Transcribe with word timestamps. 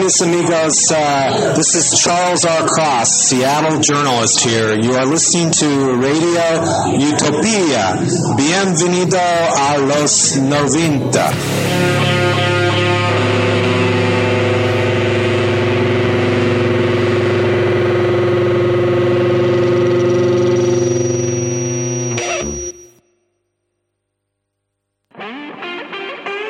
Amigos. 0.00 0.90
Uh, 0.90 1.52
this 1.56 1.74
is 1.74 2.00
Charles 2.00 2.46
R. 2.46 2.66
Cross, 2.66 3.28
Seattle 3.28 3.80
journalist 3.80 4.42
here. 4.42 4.74
You 4.80 4.94
are 4.94 5.04
listening 5.04 5.50
to 5.52 5.94
Radio 5.94 6.40
Utopia. 6.96 8.00
Bienvenido 8.34 9.18
a 9.18 9.76
los 9.78 10.36
90. 10.36 11.32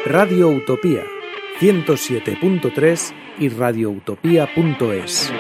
Radio 0.06 0.50
Utopía 0.50 1.02
107.3 1.60 3.19
y 3.40 3.48
radioutopía.es. 3.48 5.32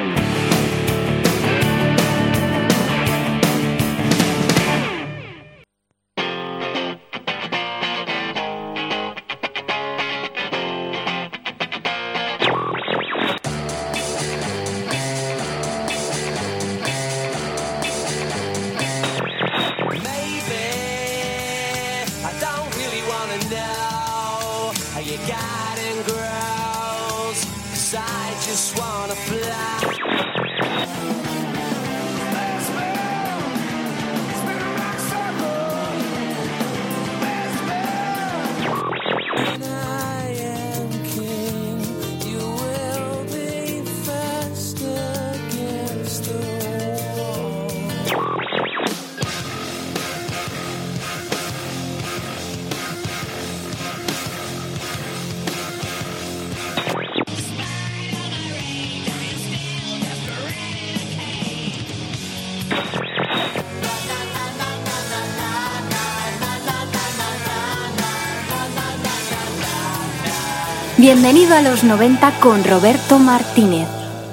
Bienvenido 71.50 71.68
a 71.68 71.74
los 71.74 71.82
90 71.82 72.30
con 72.38 72.62
Roberto 72.62 73.18
Martínez. 73.18 73.88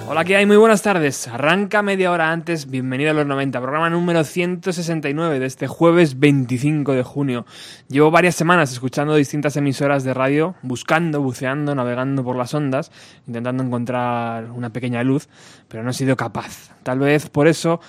Hola, 0.08 0.23
¿qué 0.23 0.36
hay? 0.36 0.46
Muy 0.46 0.58
buenas 0.58 0.84
tardes. 0.84 1.28
Arranca 1.28 1.82
media 1.82 2.12
hora 2.12 2.32
antes. 2.32 2.70
Bienvenido 2.70 3.10
a 3.10 3.16
los 3.16 3.26
90, 3.26 3.60
programa 3.60 3.89
número 3.89 4.23
169 4.23 5.39
de 5.39 5.45
este 5.48 5.66
jueves 5.66 6.20
25 6.20 6.94
de 6.94 7.02
junio. 7.02 7.48
Llevo 7.89 8.11
varias 8.11 8.36
semanas 8.36 8.72
escuchando 8.72 9.16
distintas 9.16 9.58
emisoras 9.58 10.04
de 10.04 10.14
radio, 10.14 10.54
buscando, 10.61 11.20
buceando, 11.20 11.73
navegando 11.73 12.23
por 12.23 12.36
las 12.36 12.54
ondas, 12.54 12.92
intentando 13.26 13.64
encontrar 13.64 14.52
una 14.52 14.70
pequeña 14.70 15.02
luz, 15.02 15.28
pero 15.67 15.82
no 15.82 15.89
he 15.89 15.94
sido 15.94 16.16
capaz. 16.16 16.70
Tal 16.84 16.99
vez 16.99 17.30
por 17.30 17.48
eso 17.48 17.82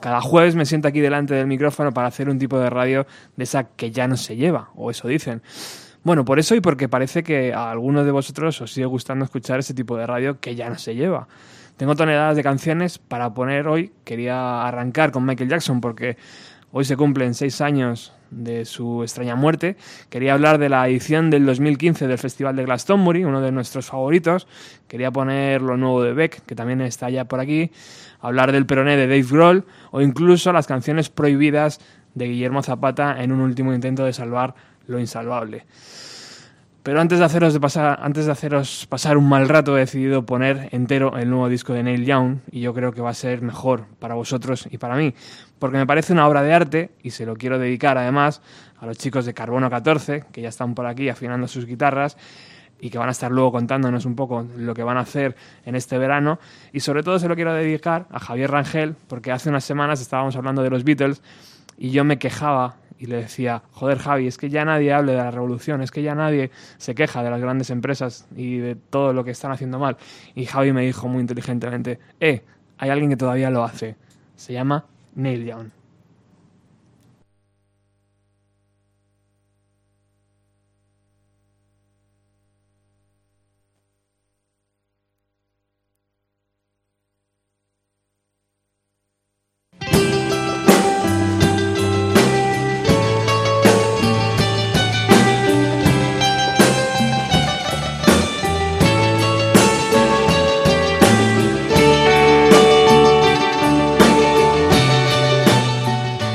cada 0.00 0.20
jueves 0.20 0.56
me 0.56 0.66
siento 0.66 0.88
aquí 0.88 0.98
delante 0.98 1.34
del 1.34 1.46
micrófono 1.46 1.94
para 1.94 2.08
hacer 2.08 2.28
un 2.28 2.40
tipo 2.40 2.58
de 2.58 2.68
radio 2.68 3.06
de 3.36 3.44
esa 3.44 3.62
que 3.62 3.92
ya 3.92 4.08
no 4.08 4.16
se 4.16 4.34
lleva, 4.34 4.70
o 4.74 4.90
eso 4.90 5.06
dicen. 5.06 5.40
Bueno, 6.04 6.24
por 6.24 6.40
eso 6.40 6.56
y 6.56 6.60
porque 6.60 6.88
parece 6.88 7.22
que 7.22 7.54
a 7.54 7.70
algunos 7.70 8.04
de 8.04 8.10
vosotros 8.10 8.60
os 8.60 8.72
sigue 8.72 8.86
gustando 8.86 9.24
escuchar 9.24 9.60
ese 9.60 9.72
tipo 9.72 9.96
de 9.96 10.04
radio 10.04 10.40
que 10.40 10.56
ya 10.56 10.68
no 10.68 10.76
se 10.76 10.96
lleva. 10.96 11.28
Tengo 11.76 11.94
toneladas 11.94 12.34
de 12.34 12.42
canciones 12.42 12.98
para 12.98 13.32
poner 13.34 13.68
hoy. 13.68 13.92
Quería 14.04 14.66
arrancar 14.66 15.12
con 15.12 15.24
Michael 15.24 15.48
Jackson 15.48 15.80
porque 15.80 16.16
hoy 16.72 16.84
se 16.84 16.96
cumplen 16.96 17.34
seis 17.34 17.60
años 17.60 18.12
de 18.32 18.64
su 18.64 19.04
extraña 19.04 19.36
muerte. 19.36 19.76
Quería 20.08 20.34
hablar 20.34 20.58
de 20.58 20.68
la 20.68 20.88
edición 20.88 21.30
del 21.30 21.46
2015 21.46 22.08
del 22.08 22.18
Festival 22.18 22.56
de 22.56 22.64
Glastonbury, 22.64 23.24
uno 23.24 23.40
de 23.40 23.52
nuestros 23.52 23.86
favoritos. 23.86 24.48
Quería 24.88 25.12
poner 25.12 25.62
lo 25.62 25.76
nuevo 25.76 26.02
de 26.02 26.14
Beck, 26.14 26.44
que 26.46 26.56
también 26.56 26.80
está 26.80 27.10
ya 27.10 27.26
por 27.26 27.38
aquí. 27.38 27.70
Hablar 28.20 28.50
del 28.50 28.66
peroné 28.66 28.96
de 28.96 29.06
Dave 29.06 29.22
Grohl 29.22 29.64
o 29.92 30.00
incluso 30.00 30.52
las 30.52 30.66
canciones 30.66 31.10
prohibidas 31.10 31.80
de 32.14 32.26
Guillermo 32.26 32.62
Zapata 32.62 33.22
en 33.22 33.30
un 33.32 33.40
último 33.40 33.72
intento 33.72 34.04
de 34.04 34.12
salvar 34.12 34.54
lo 34.92 35.00
insalvable. 35.00 35.66
Pero 36.82 37.00
antes 37.00 37.20
de, 37.20 37.24
haceros 37.24 37.52
de 37.52 37.60
pasar, 37.60 38.00
antes 38.02 38.26
de 38.26 38.32
haceros 38.32 38.86
pasar 38.88 39.16
un 39.16 39.28
mal 39.28 39.48
rato 39.48 39.76
he 39.76 39.80
decidido 39.80 40.26
poner 40.26 40.68
entero 40.72 41.16
el 41.16 41.30
nuevo 41.30 41.48
disco 41.48 41.72
de 41.72 41.84
Neil 41.84 42.04
Young 42.04 42.38
y 42.50 42.60
yo 42.60 42.74
creo 42.74 42.92
que 42.92 43.00
va 43.00 43.10
a 43.10 43.14
ser 43.14 43.40
mejor 43.40 43.86
para 44.00 44.16
vosotros 44.16 44.66
y 44.68 44.78
para 44.78 44.96
mí, 44.96 45.14
porque 45.60 45.78
me 45.78 45.86
parece 45.86 46.12
una 46.12 46.26
obra 46.26 46.42
de 46.42 46.52
arte 46.52 46.90
y 47.00 47.10
se 47.10 47.24
lo 47.24 47.36
quiero 47.36 47.60
dedicar 47.60 47.98
además 47.98 48.42
a 48.80 48.86
los 48.86 48.98
chicos 48.98 49.24
de 49.26 49.32
Carbono 49.32 49.70
14, 49.70 50.24
que 50.32 50.42
ya 50.42 50.48
están 50.48 50.74
por 50.74 50.86
aquí 50.86 51.08
afinando 51.08 51.46
sus 51.46 51.66
guitarras 51.66 52.16
y 52.80 52.90
que 52.90 52.98
van 52.98 53.08
a 53.08 53.12
estar 53.12 53.30
luego 53.30 53.52
contándonos 53.52 54.04
un 54.04 54.16
poco 54.16 54.44
lo 54.56 54.74
que 54.74 54.82
van 54.82 54.96
a 54.96 55.00
hacer 55.02 55.36
en 55.64 55.76
este 55.76 55.98
verano. 55.98 56.40
Y 56.72 56.80
sobre 56.80 57.04
todo 57.04 57.20
se 57.20 57.28
lo 57.28 57.36
quiero 57.36 57.54
dedicar 57.54 58.06
a 58.10 58.18
Javier 58.18 58.50
Rangel, 58.50 58.96
porque 59.06 59.30
hace 59.30 59.48
unas 59.48 59.62
semanas 59.62 60.00
estábamos 60.00 60.34
hablando 60.34 60.64
de 60.64 60.70
los 60.70 60.82
Beatles 60.82 61.22
y 61.78 61.90
yo 61.90 62.02
me 62.02 62.18
quejaba 62.18 62.81
y 63.02 63.06
le 63.06 63.16
decía, 63.16 63.64
joder 63.72 63.98
Javi, 63.98 64.28
es 64.28 64.38
que 64.38 64.48
ya 64.48 64.64
nadie 64.64 64.92
habla 64.92 65.10
de 65.10 65.18
la 65.18 65.32
revolución, 65.32 65.82
es 65.82 65.90
que 65.90 66.04
ya 66.04 66.14
nadie 66.14 66.52
se 66.78 66.94
queja 66.94 67.24
de 67.24 67.30
las 67.30 67.40
grandes 67.40 67.70
empresas 67.70 68.28
y 68.36 68.58
de 68.58 68.76
todo 68.76 69.12
lo 69.12 69.24
que 69.24 69.32
están 69.32 69.50
haciendo 69.50 69.80
mal. 69.80 69.96
Y 70.36 70.46
Javi 70.46 70.72
me 70.72 70.82
dijo 70.82 71.08
muy 71.08 71.20
inteligentemente, 71.20 71.98
eh, 72.20 72.42
hay 72.78 72.90
alguien 72.90 73.10
que 73.10 73.16
todavía 73.16 73.50
lo 73.50 73.64
hace. 73.64 73.96
Se 74.36 74.52
llama 74.52 74.86
Neil 75.16 75.44
Young. 75.44 75.81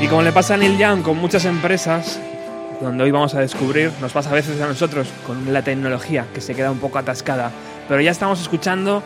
Como 0.08 0.22
le 0.22 0.32
pasa 0.32 0.54
a 0.54 0.56
Neil 0.56 0.78
Young 0.78 1.02
con 1.02 1.18
muchas 1.18 1.44
empresas, 1.44 2.18
donde 2.80 3.04
hoy 3.04 3.10
vamos 3.10 3.34
a 3.34 3.40
descubrir, 3.40 3.92
nos 4.00 4.12
pasa 4.12 4.30
a 4.30 4.32
veces 4.32 4.58
a 4.60 4.66
nosotros 4.66 5.08
con 5.26 5.52
la 5.52 5.62
tecnología 5.62 6.26
que 6.32 6.40
se 6.40 6.54
queda 6.54 6.70
un 6.70 6.78
poco 6.78 6.98
atascada. 6.98 7.50
Pero 7.88 8.00
ya 8.00 8.10
estamos 8.10 8.40
escuchando 8.40 9.02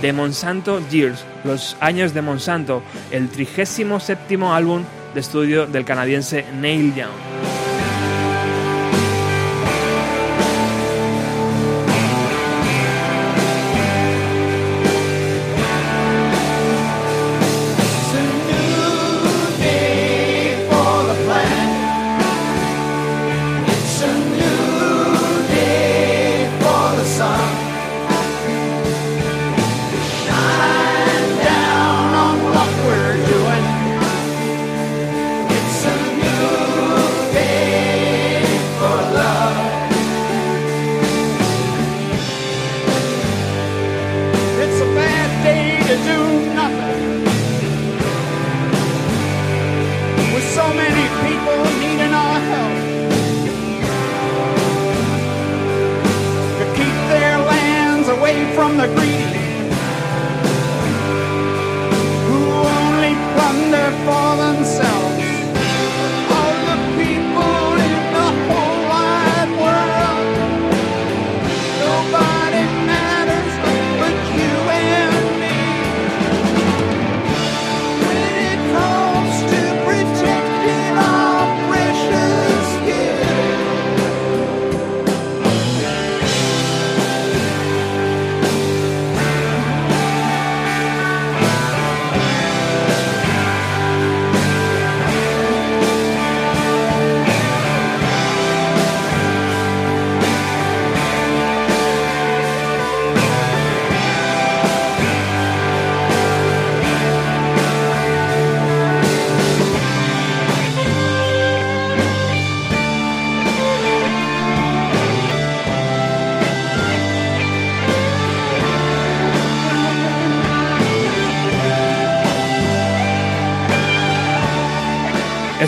de 0.00 0.12
Monsanto 0.12 0.80
Years, 0.90 1.24
los 1.42 1.76
años 1.80 2.14
de 2.14 2.22
Monsanto, 2.22 2.82
el 3.10 3.28
trigésimo 3.30 3.98
séptimo 3.98 4.54
álbum 4.54 4.84
de 5.12 5.20
estudio 5.20 5.66
del 5.66 5.84
canadiense 5.84 6.44
Neil 6.60 6.94
Young. 6.94 7.73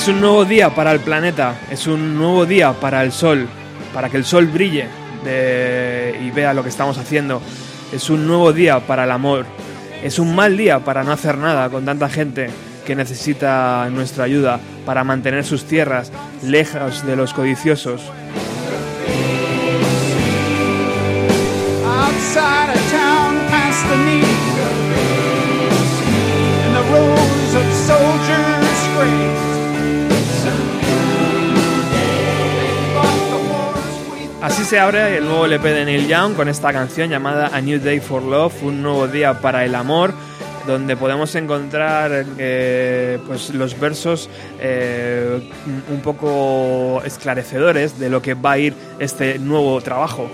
Es 0.06 0.12
un 0.12 0.20
nuevo 0.20 0.44
día 0.44 0.70
para 0.70 0.93
el 0.93 1.00
planeta, 1.00 1.56
es 1.69 1.88
un 1.88 2.17
nuevo 2.17 2.47
día 2.47 2.73
para 2.75 3.03
el 3.03 3.11
sol, 3.11 3.49
para 3.93 4.08
que 4.08 4.17
el 4.17 4.25
sol 4.25 4.47
brille 4.47 4.87
y 6.23 6.31
vea 6.31 6.55
lo 6.55 6.62
que 6.62 6.69
estamos 6.69 6.97
haciendo. 6.97 7.43
Es 7.93 8.08
un 8.08 8.25
nuevo 8.25 8.53
día 8.53 8.79
para 8.79 9.03
el 9.03 9.11
amor. 9.11 9.47
Es 10.05 10.20
un 10.20 10.32
mal 10.32 10.56
día 10.56 10.79
para 10.79 11.03
no 11.03 11.11
hacer 11.11 11.37
nada 11.38 11.69
con 11.70 11.85
tanta 11.85 12.08
gente 12.08 12.50
que 12.87 12.94
necesita 12.94 13.88
nuestra 13.91 14.23
ayuda 14.23 14.61
para 14.85 15.03
mantener 15.03 15.44
sus 15.44 15.64
tierras 15.64 16.12
lejos 16.41 17.05
de 17.05 17.17
los 17.17 17.35
codiciosos. 17.35 18.00
Así 34.46 34.64
se 34.64 34.78
abre 34.78 35.16
el 35.19 35.25
nuevo 35.25 35.44
LP 35.44 35.70
de 35.70 35.84
Neil 35.84 36.06
Young 36.06 36.37
con 36.37 36.48
esta 36.48 36.72
canción 36.72 37.10
llamada 37.10 37.50
A 37.52 37.60
New 37.60 37.81
Day 37.81 37.98
for 37.98 38.22
Love, 38.22 38.62
un 38.62 38.81
nuevo 38.81 39.08
día 39.08 39.40
para 39.40 39.64
el 39.64 39.75
amor, 39.75 40.14
donde 40.69 40.96
podemos 40.96 41.34
encontrar 41.34 42.25
eh, 42.38 43.19
pues 43.26 43.50
los 43.50 43.76
versos 43.81 44.31
eh, 44.60 45.50
un 45.90 46.00
poco 46.00 47.02
esclarecedores 47.04 47.98
de 47.98 48.08
lo 48.08 48.22
que 48.22 48.34
va 48.34 48.52
a 48.52 48.58
ir 48.58 48.75
este 49.00 49.40
nuevo 49.40 49.81
trabajo. 49.81 50.31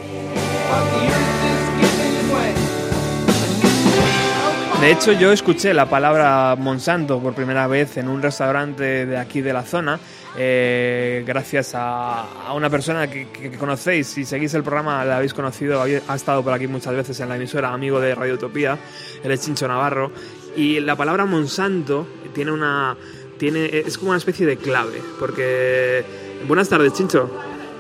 De 4.83 4.91
hecho, 4.91 5.13
yo 5.13 5.33
escuché 5.33 5.73
la 5.73 5.87
palabra 5.87 6.55
Monsanto 6.59 7.19
por 7.19 7.33
primera 7.33 7.67
vez 7.67 7.97
en 7.97 8.09
un 8.09 8.21
restaurante 8.21 9.07
de 9.07 9.17
aquí 9.17 9.41
de 9.41 9.55
la 9.55 9.63
zona, 9.63 9.99
eh, 10.37 11.23
gracias 11.27 11.73
a, 11.75 12.53
una 12.55 12.71
persona 12.71 13.09
que, 13.09 13.27
conocéis. 13.59 14.07
Si 14.07 14.25
seguís 14.25 14.55
el 14.55 14.63
programa, 14.63 15.05
la 15.05 15.19
habéis 15.19 15.35
conocido, 15.35 15.83
ha 15.83 16.15
estado 16.15 16.43
por 16.43 16.53
aquí 16.53 16.67
muchas 16.67 16.95
veces 16.95 17.19
en 17.21 17.29
la 17.29 17.37
emisora, 17.37 17.73
amigo 17.73 18.01
de 18.01 18.15
Radio 18.15 18.35
Utopía, 18.35 18.79
él 19.23 19.31
es 19.31 19.41
Chincho 19.41 19.69
Navarro. 19.69 20.11
Y 20.57 20.81
la 20.81 20.97
palabra 20.97 21.25
Monsanto 21.25 22.07
tiene 22.35 22.53
una, 22.53 22.97
tiene, 23.39 23.67
es 23.67 23.97
como 23.99 24.11
una 24.11 24.19
especie 24.19 24.47
de 24.47 24.57
clave, 24.57 25.01
porque... 25.19 26.05
Buenas 26.47 26.69
tardes, 26.69 26.93
Chincho. 26.93 27.31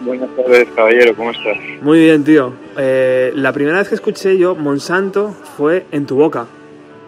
Buenas 0.02 0.28
tardes, 0.36 0.68
caballero, 0.74 1.14
¿cómo 1.16 1.30
estás? 1.30 1.56
Muy 1.80 2.00
bien, 2.00 2.24
tío. 2.24 2.52
Eh, 2.76 3.32
la 3.34 3.52
primera 3.52 3.78
vez 3.78 3.88
que 3.88 3.94
escuché 3.94 4.36
yo 4.38 4.54
Monsanto 4.54 5.30
fue 5.56 5.86
en 5.90 6.06
tu 6.06 6.16
boca. 6.16 6.46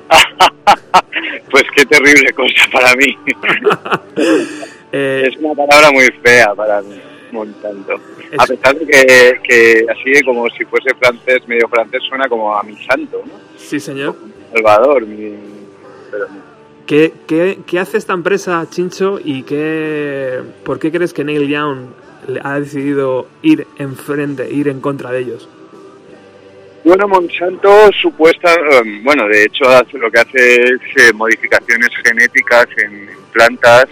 pues 1.50 1.64
qué 1.74 1.86
terrible 1.86 2.32
cosa 2.32 2.70
para 2.72 2.94
mí. 2.94 3.16
Eh, 4.96 5.28
es 5.28 5.36
una 5.38 5.54
palabra 5.54 5.90
muy 5.90 6.06
fea 6.22 6.54
para 6.54 6.80
mí, 6.80 7.00
Monsanto. 7.32 7.94
A 8.38 8.46
pesar 8.46 8.76
de 8.76 9.40
que, 9.42 9.86
así 9.90 10.22
como 10.24 10.48
si 10.50 10.64
fuese 10.66 10.94
francés, 10.94 11.48
medio 11.48 11.66
francés, 11.68 12.00
suena 12.08 12.28
como 12.28 12.56
a 12.56 12.62
mi 12.62 12.76
santo, 12.76 13.20
¿no? 13.26 13.32
Sí, 13.56 13.80
señor. 13.80 14.14
Salvador, 14.52 15.04
mi... 15.04 15.34
¿Qué, 16.86 17.12
qué, 17.26 17.58
qué 17.66 17.80
hace 17.80 17.98
esta 17.98 18.12
empresa, 18.12 18.64
Chincho, 18.70 19.18
y 19.22 19.42
qué, 19.42 20.40
por 20.64 20.78
qué 20.78 20.92
crees 20.92 21.12
que 21.12 21.24
Neil 21.24 21.48
Young 21.48 21.86
ha 22.44 22.60
decidido 22.60 23.26
ir 23.42 23.66
enfrente, 23.78 24.48
ir 24.48 24.68
en 24.68 24.80
contra 24.80 25.10
de 25.10 25.22
ellos? 25.22 25.48
Bueno, 26.84 27.08
Monsanto 27.08 27.90
supuesta, 28.00 28.54
em, 28.54 29.02
bueno, 29.02 29.26
de 29.26 29.44
hecho 29.44 29.64
lo 29.94 30.08
que 30.08 30.20
hace 30.20 30.60
es 30.60 31.08
eh, 31.08 31.12
modificaciones 31.14 31.88
genéticas 32.04 32.66
en, 32.76 33.08
plantas 33.32 33.86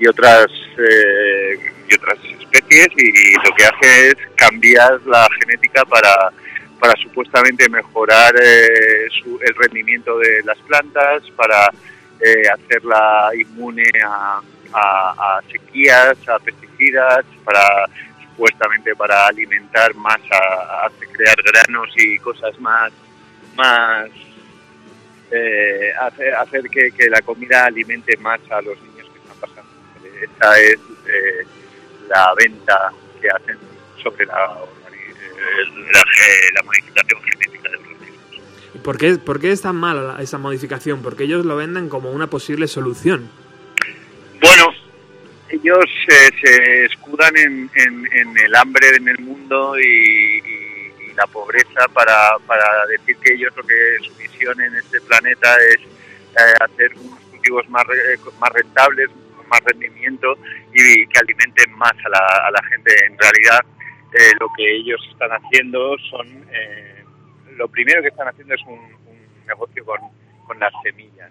y 0.00 0.08
otras 0.08 0.46
eh, 0.78 1.58
y 1.88 1.94
otras 1.94 2.18
especies 2.24 2.88
y, 2.96 3.34
lo 3.34 3.54
que 3.56 3.64
hace 3.64 4.08
es 4.08 4.16
cambiar 4.34 5.00
la 5.06 5.28
genética 5.40 5.84
para, 5.84 6.32
para 6.80 6.94
supuestamente 7.02 7.68
mejorar 7.68 8.34
eh, 8.42 9.06
el 9.46 9.54
rendimiento 9.54 10.18
de 10.18 10.42
las 10.44 10.58
plantas, 10.58 11.22
para 11.36 11.70
hacerla 12.52 13.30
inmune 13.34 13.90
a, 14.04 14.40
a 14.74 15.40
sequías, 15.50 16.16
a 16.28 16.38
pesticidas, 16.38 17.24
para 17.44 17.86
supuestamente 18.40 18.94
para 18.96 19.26
alimentar 19.26 19.94
más, 19.96 20.18
a, 20.32 20.88
crear 21.12 21.36
granos 21.52 21.90
y 21.96 22.18
cosas 22.18 22.58
más, 22.58 22.90
más 23.54 24.08
eh, 25.30 25.92
hacer, 26.00 26.62
que, 26.70 27.10
la 27.10 27.20
comida 27.20 27.66
alimente 27.66 28.16
más 28.16 28.40
a 28.50 28.62
los 28.62 28.78
que 28.78 28.89
Esa 30.20 30.60
es 30.60 30.78
eh, 31.06 31.46
la 32.08 32.34
venta 32.36 32.92
que 33.20 33.28
hacen 33.30 33.58
sobre 34.02 34.26
la, 34.26 34.34
la, 35.92 36.62
modificación 36.62 37.22
genética 37.22 37.70
de 37.70 37.76
los 37.76 37.86
organismos. 37.86 38.82
¿Por 38.82 38.98
qué, 38.98 39.16
¿Por 39.16 39.40
qué 39.40 39.52
es 39.52 39.62
tan 39.62 39.76
mala 39.76 40.20
esa 40.20 40.38
modificación? 40.38 41.02
Porque 41.02 41.24
ellos 41.24 41.46
lo 41.46 41.56
venden 41.56 41.88
como 41.88 42.10
una 42.10 42.28
posible 42.28 42.68
solución. 42.68 43.30
Bueno, 44.40 44.72
ellos 45.48 45.84
se 46.06 46.84
escudan 46.84 47.36
en, 47.36 47.70
el 47.74 48.54
hambre 48.54 48.88
en 48.96 49.08
el 49.08 49.18
mundo 49.18 49.78
y, 49.78 50.42
la 51.16 51.26
pobreza 51.26 51.86
para, 51.92 52.38
para, 52.46 52.86
decir 52.86 53.16
que 53.16 53.34
ellos 53.34 53.52
lo 53.56 53.64
que 53.64 53.98
su 54.00 54.14
misión 54.14 54.58
en 54.60 54.74
este 54.76 55.00
planeta 55.02 55.54
es 55.68 55.80
eh, 55.80 56.54
hacer 56.60 56.92
unos 56.96 57.18
cultivos 57.30 57.68
más, 57.68 57.84
más 58.38 58.50
rentables, 58.52 59.10
más 59.50 59.60
rendimiento 59.64 60.38
y 60.72 61.06
que 61.06 61.18
alimenten 61.20 61.72
más 61.76 61.92
a 62.04 62.50
la, 62.50 62.62
gente. 62.70 62.92
En 63.06 63.18
realidad, 63.18 63.60
eh, 64.14 64.32
lo 64.40 64.48
que 64.56 64.76
ellos 64.76 65.00
están 65.10 65.30
haciendo 65.32 65.96
son, 66.10 66.26
eh, 66.52 67.04
lo 67.56 67.68
primero 67.68 68.00
que 68.02 68.08
están 68.08 68.28
haciendo 68.28 68.54
es 68.54 68.62
un, 68.66 69.00
negocio 69.46 69.84
con, 69.84 69.98
con 70.46 70.58
las 70.60 70.72
semillas. 70.84 71.30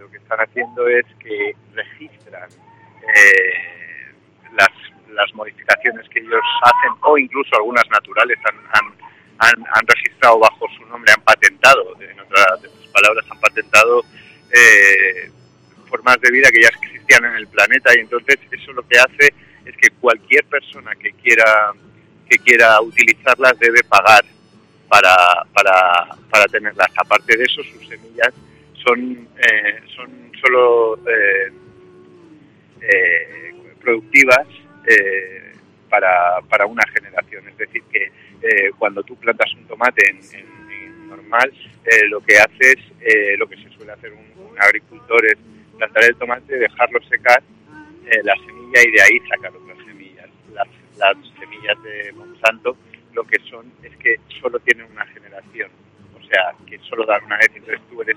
lo 0.00 0.10
que 0.10 0.16
están 0.16 0.40
haciendo 0.40 0.88
es 0.88 1.06
que 1.20 1.54
registran 1.72 2.48
eh, 3.14 4.12
las, 4.52 4.70
las 5.12 5.34
modificaciones 5.34 6.08
que 6.08 6.20
ellos 6.20 6.42
hacen 6.62 6.98
o 7.02 7.18
incluso 7.18 7.56
algunas 7.56 7.88
naturales 7.90 8.38
han, 8.44 8.56
han, 9.38 9.64
han, 9.72 9.86
registrado 9.86 10.38
bajo 10.38 10.66
su 10.76 10.84
nombre, 10.86 11.12
han 11.12 11.22
patentado, 11.22 11.94
en 12.00 12.18
otras, 12.18 12.60
palabras, 12.92 13.24
han 13.30 13.40
patentado 13.40 14.02
eh, 14.52 15.30
formas 15.88 16.20
de 16.20 16.30
vida 16.30 16.50
que 16.50 16.62
ya 16.62 16.68
en 17.14 17.36
el 17.36 17.46
planeta 17.46 17.90
y 17.96 18.00
entonces 18.00 18.38
eso 18.50 18.72
lo 18.72 18.86
que 18.86 18.98
hace 18.98 19.32
es 19.64 19.76
que 19.76 19.90
cualquier 20.00 20.44
persona 20.44 20.94
que 20.96 21.12
quiera 21.12 21.72
que 22.28 22.38
quiera 22.38 22.80
utilizarlas 22.80 23.58
debe 23.58 23.82
pagar 23.84 24.24
para, 24.88 25.44
para, 25.52 26.16
para 26.30 26.44
tenerlas. 26.46 26.88
Aparte 26.96 27.36
de 27.36 27.44
eso, 27.44 27.62
sus 27.62 27.88
semillas 27.88 28.32
son, 28.84 29.28
eh, 29.38 29.80
son 29.94 30.32
solo 30.40 30.98
eh, 31.06 31.52
eh, 32.80 33.54
productivas 33.80 34.46
eh, 34.86 35.52
para, 35.88 36.40
para, 36.48 36.66
una 36.66 36.84
generación. 36.88 37.48
Es 37.48 37.56
decir, 37.56 37.82
que 37.90 38.10
eh, 38.42 38.70
cuando 38.78 39.02
tú 39.02 39.16
plantas 39.16 39.52
un 39.54 39.64
tomate 39.66 40.10
en, 40.10 41.08
normal, 41.08 41.52
lo 42.08 42.20
que 42.20 42.36
haces, 42.36 42.76
lo 43.38 43.46
que 43.46 43.56
se 43.56 43.70
suele 43.70 43.92
hacer 43.92 44.12
un, 44.12 44.26
agricultor 44.58 45.24
es 45.26 45.36
plantar 45.76 46.04
el 46.04 46.16
tomate, 46.16 46.56
dejarlo 46.56 47.00
secar, 47.08 47.42
la 48.22 48.34
semilla 48.36 48.82
y 48.86 48.90
de 48.92 49.02
ahí 49.02 49.20
sacar 49.28 49.52
otras 49.54 49.78
semillas. 49.84 50.28
Las, 50.54 50.68
las 50.96 51.16
semillas 51.38 51.82
de 51.82 52.12
Monsanto 52.12 52.76
lo 53.14 53.24
que 53.24 53.38
son 53.50 53.72
es 53.82 53.96
que 53.96 54.16
solo 54.40 54.58
tienen 54.60 54.86
una 54.92 55.06
generación, 55.06 55.70
o 56.14 56.22
sea, 56.24 56.54
que 56.66 56.78
solo 56.80 57.04
dan 57.04 57.24
una 57.24 57.38
vez, 57.38 57.50
entonces 57.54 57.80
tú 57.90 58.02
eres, 58.02 58.16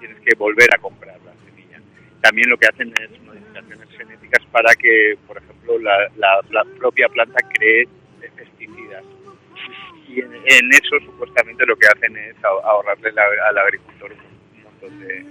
tienes 0.00 0.20
que 0.20 0.34
volver 0.36 0.72
a 0.74 0.78
comprarlas 0.78 1.38
también 2.20 2.50
lo 2.50 2.56
que 2.56 2.66
hacen 2.66 2.92
es 3.00 3.22
modificaciones 3.22 3.88
genéticas 3.96 4.44
para 4.50 4.74
que, 4.74 5.16
por 5.26 5.38
ejemplo, 5.38 5.78
la, 5.78 6.64
propia 6.78 7.08
planta 7.08 7.38
cree 7.54 7.88
pesticidas. 8.36 9.04
Y 10.08 10.20
en, 10.20 10.70
eso 10.72 10.98
supuestamente 11.04 11.64
lo 11.66 11.76
que 11.76 11.86
hacen 11.86 12.16
es 12.16 12.36
ahorrarle 12.44 13.12
al 13.48 13.58
agricultor 13.58 14.12
un, 14.12 14.62
montón 14.62 15.00
de, 15.00 15.24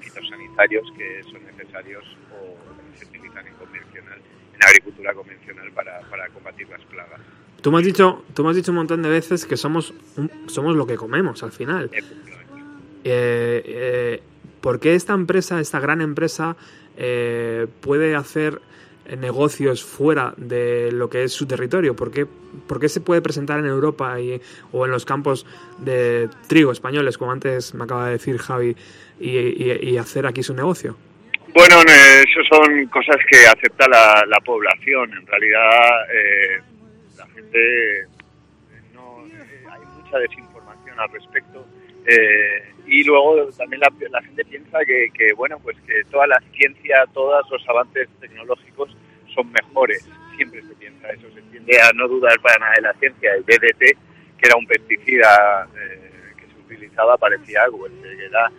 fitosanitarios 0.00 0.86
que 0.96 1.22
son 1.24 1.44
necesarios 1.44 2.04
o 2.32 2.56
se 2.96 3.04
utilizan 3.04 3.46
en 3.46 3.54
convencional, 3.54 4.18
en 4.54 4.66
agricultura 4.66 5.14
convencional 5.14 5.70
para, 5.72 6.00
para 6.10 6.28
combatir 6.28 6.68
las 6.68 6.84
plagas. 6.86 7.20
Tú 7.60 7.72
me 7.72 7.78
has 7.78 7.84
dicho, 7.84 8.24
tú 8.34 8.44
me 8.44 8.50
has 8.50 8.56
dicho 8.56 8.70
un 8.70 8.76
montón 8.76 9.02
de 9.02 9.08
veces 9.08 9.44
que 9.44 9.56
somos 9.56 9.92
somos 10.46 10.76
lo 10.76 10.86
que 10.86 10.96
comemos 10.96 11.42
al 11.42 11.52
final. 11.52 11.90
Eh, 11.92 13.62
eh, 13.64 14.22
¿Por 14.60 14.80
qué 14.80 14.94
esta 14.94 15.14
empresa, 15.14 15.60
esta 15.60 15.80
gran 15.80 16.00
empresa, 16.00 16.56
eh, 16.96 17.66
puede 17.80 18.14
hacer 18.14 18.60
negocios 19.16 19.82
fuera 19.82 20.34
de 20.36 20.92
lo 20.92 21.08
que 21.08 21.24
es 21.24 21.32
su 21.32 21.46
territorio? 21.46 21.94
¿Por 21.96 22.10
qué, 22.10 22.88
se 22.88 23.00
puede 23.00 23.22
presentar 23.22 23.58
en 23.58 23.66
Europa 23.66 24.20
y, 24.20 24.40
o 24.72 24.84
en 24.84 24.90
los 24.90 25.04
campos 25.04 25.46
de 25.78 26.28
trigo 26.48 26.72
españoles, 26.72 27.18
como 27.18 27.32
antes 27.32 27.74
me 27.74 27.84
acaba 27.84 28.06
de 28.06 28.12
decir 28.12 28.38
Javi, 28.38 28.76
y, 29.20 29.96
hacer 29.96 30.26
aquí 30.26 30.42
su 30.42 30.54
negocio? 30.54 30.96
Bueno, 31.54 31.76
eso 31.80 32.40
son 32.50 32.86
cosas 32.86 33.16
que 33.30 33.46
acepta 33.46 33.88
la, 33.88 34.22
la 34.26 34.38
población. 34.40 35.10
En 35.12 35.26
realidad, 35.26 35.70
eh, 36.12 36.62
la 37.16 37.26
gente 37.28 38.06
no 38.94 39.24
eh, 39.26 39.64
hay 39.70 39.80
mucha 40.02 40.18
desinformación 40.18 41.00
al 41.00 41.10
respecto. 41.10 41.66
Eh, 42.08 42.72
y 42.86 43.04
luego 43.04 43.46
también 43.52 43.80
la, 43.80 43.92
la 44.10 44.22
gente 44.22 44.42
piensa 44.46 44.78
que, 44.86 45.08
que, 45.12 45.34
bueno, 45.34 45.58
pues 45.62 45.76
que 45.86 46.02
toda 46.10 46.26
la 46.26 46.40
ciencia, 46.52 47.04
todos 47.12 47.44
los 47.50 47.68
avances 47.68 48.08
tecnológicos 48.18 48.96
son 49.34 49.52
mejores. 49.52 50.08
Siempre 50.36 50.62
se 50.62 50.74
piensa 50.76 51.10
eso, 51.10 51.28
se 51.34 51.42
tiende 51.42 51.78
a 51.80 51.92
no 51.92 52.08
dudar 52.08 52.40
para 52.40 52.58
nada 52.58 52.72
de 52.76 52.82
la 52.82 52.94
ciencia. 52.94 53.34
El 53.34 53.44
DDT, 53.44 53.78
que 54.38 54.46
era 54.46 54.56
un 54.56 54.66
pesticida 54.66 55.68
eh, 55.76 56.32
que 56.38 56.46
se 56.46 56.58
utilizaba, 56.60 57.18
parecía 57.18 57.64
algo, 57.64 57.84
que 57.84 58.24
era 58.24 58.50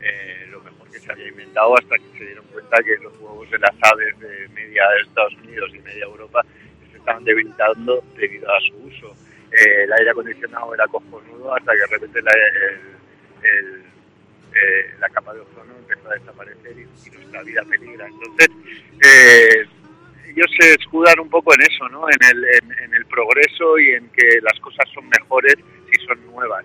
eh, 0.00 0.46
lo 0.50 0.60
mejor 0.62 0.90
que 0.90 0.98
se 0.98 1.12
había 1.12 1.28
inventado 1.28 1.78
hasta 1.78 1.96
que 1.96 2.18
se 2.18 2.24
dieron 2.24 2.44
cuenta 2.46 2.82
que 2.82 2.96
los 3.04 3.16
huevos 3.20 3.48
de 3.50 3.58
las 3.58 3.74
aves 3.82 4.18
de 4.18 4.48
media 4.48 4.82
Estados 5.06 5.34
Unidos 5.44 5.70
y 5.74 5.78
media 5.78 6.04
Europa 6.06 6.44
se 6.90 6.98
estaban 6.98 7.22
debilitando 7.22 8.02
debido 8.16 8.52
a 8.52 8.60
su 8.62 8.74
uso. 8.84 9.14
Eh, 9.52 9.84
el 9.84 9.92
aire 9.92 10.10
acondicionado 10.10 10.74
era 10.74 10.86
cojonudo 10.88 11.54
hasta 11.54 11.72
que 11.72 11.78
de 11.78 11.86
repente 11.86 12.22
la, 12.22 12.32
el, 12.32 12.95
eh, 13.46 14.94
la 15.00 15.08
capa 15.10 15.34
de 15.34 15.40
ozono 15.40 15.74
empezó 15.78 16.10
a 16.10 16.14
desaparecer 16.14 16.72
y, 16.78 16.82
y 16.82 17.10
nuestra 17.10 17.42
vida 17.42 17.62
peligra. 17.68 18.06
Entonces, 18.06 18.48
eh, 19.04 19.66
ellos 20.28 20.50
se 20.58 20.74
escudan 20.74 21.20
un 21.20 21.30
poco 21.30 21.54
en 21.54 21.62
eso, 21.62 21.88
¿no? 21.88 22.06
En 22.08 22.36
el, 22.36 22.44
en, 22.44 22.84
en 22.84 22.94
el 22.94 23.06
progreso 23.06 23.78
y 23.78 23.90
en 23.90 24.08
que 24.10 24.40
las 24.42 24.58
cosas 24.60 24.88
son 24.94 25.08
mejores 25.08 25.56
si 25.90 26.06
son 26.06 26.24
nuevas. 26.26 26.64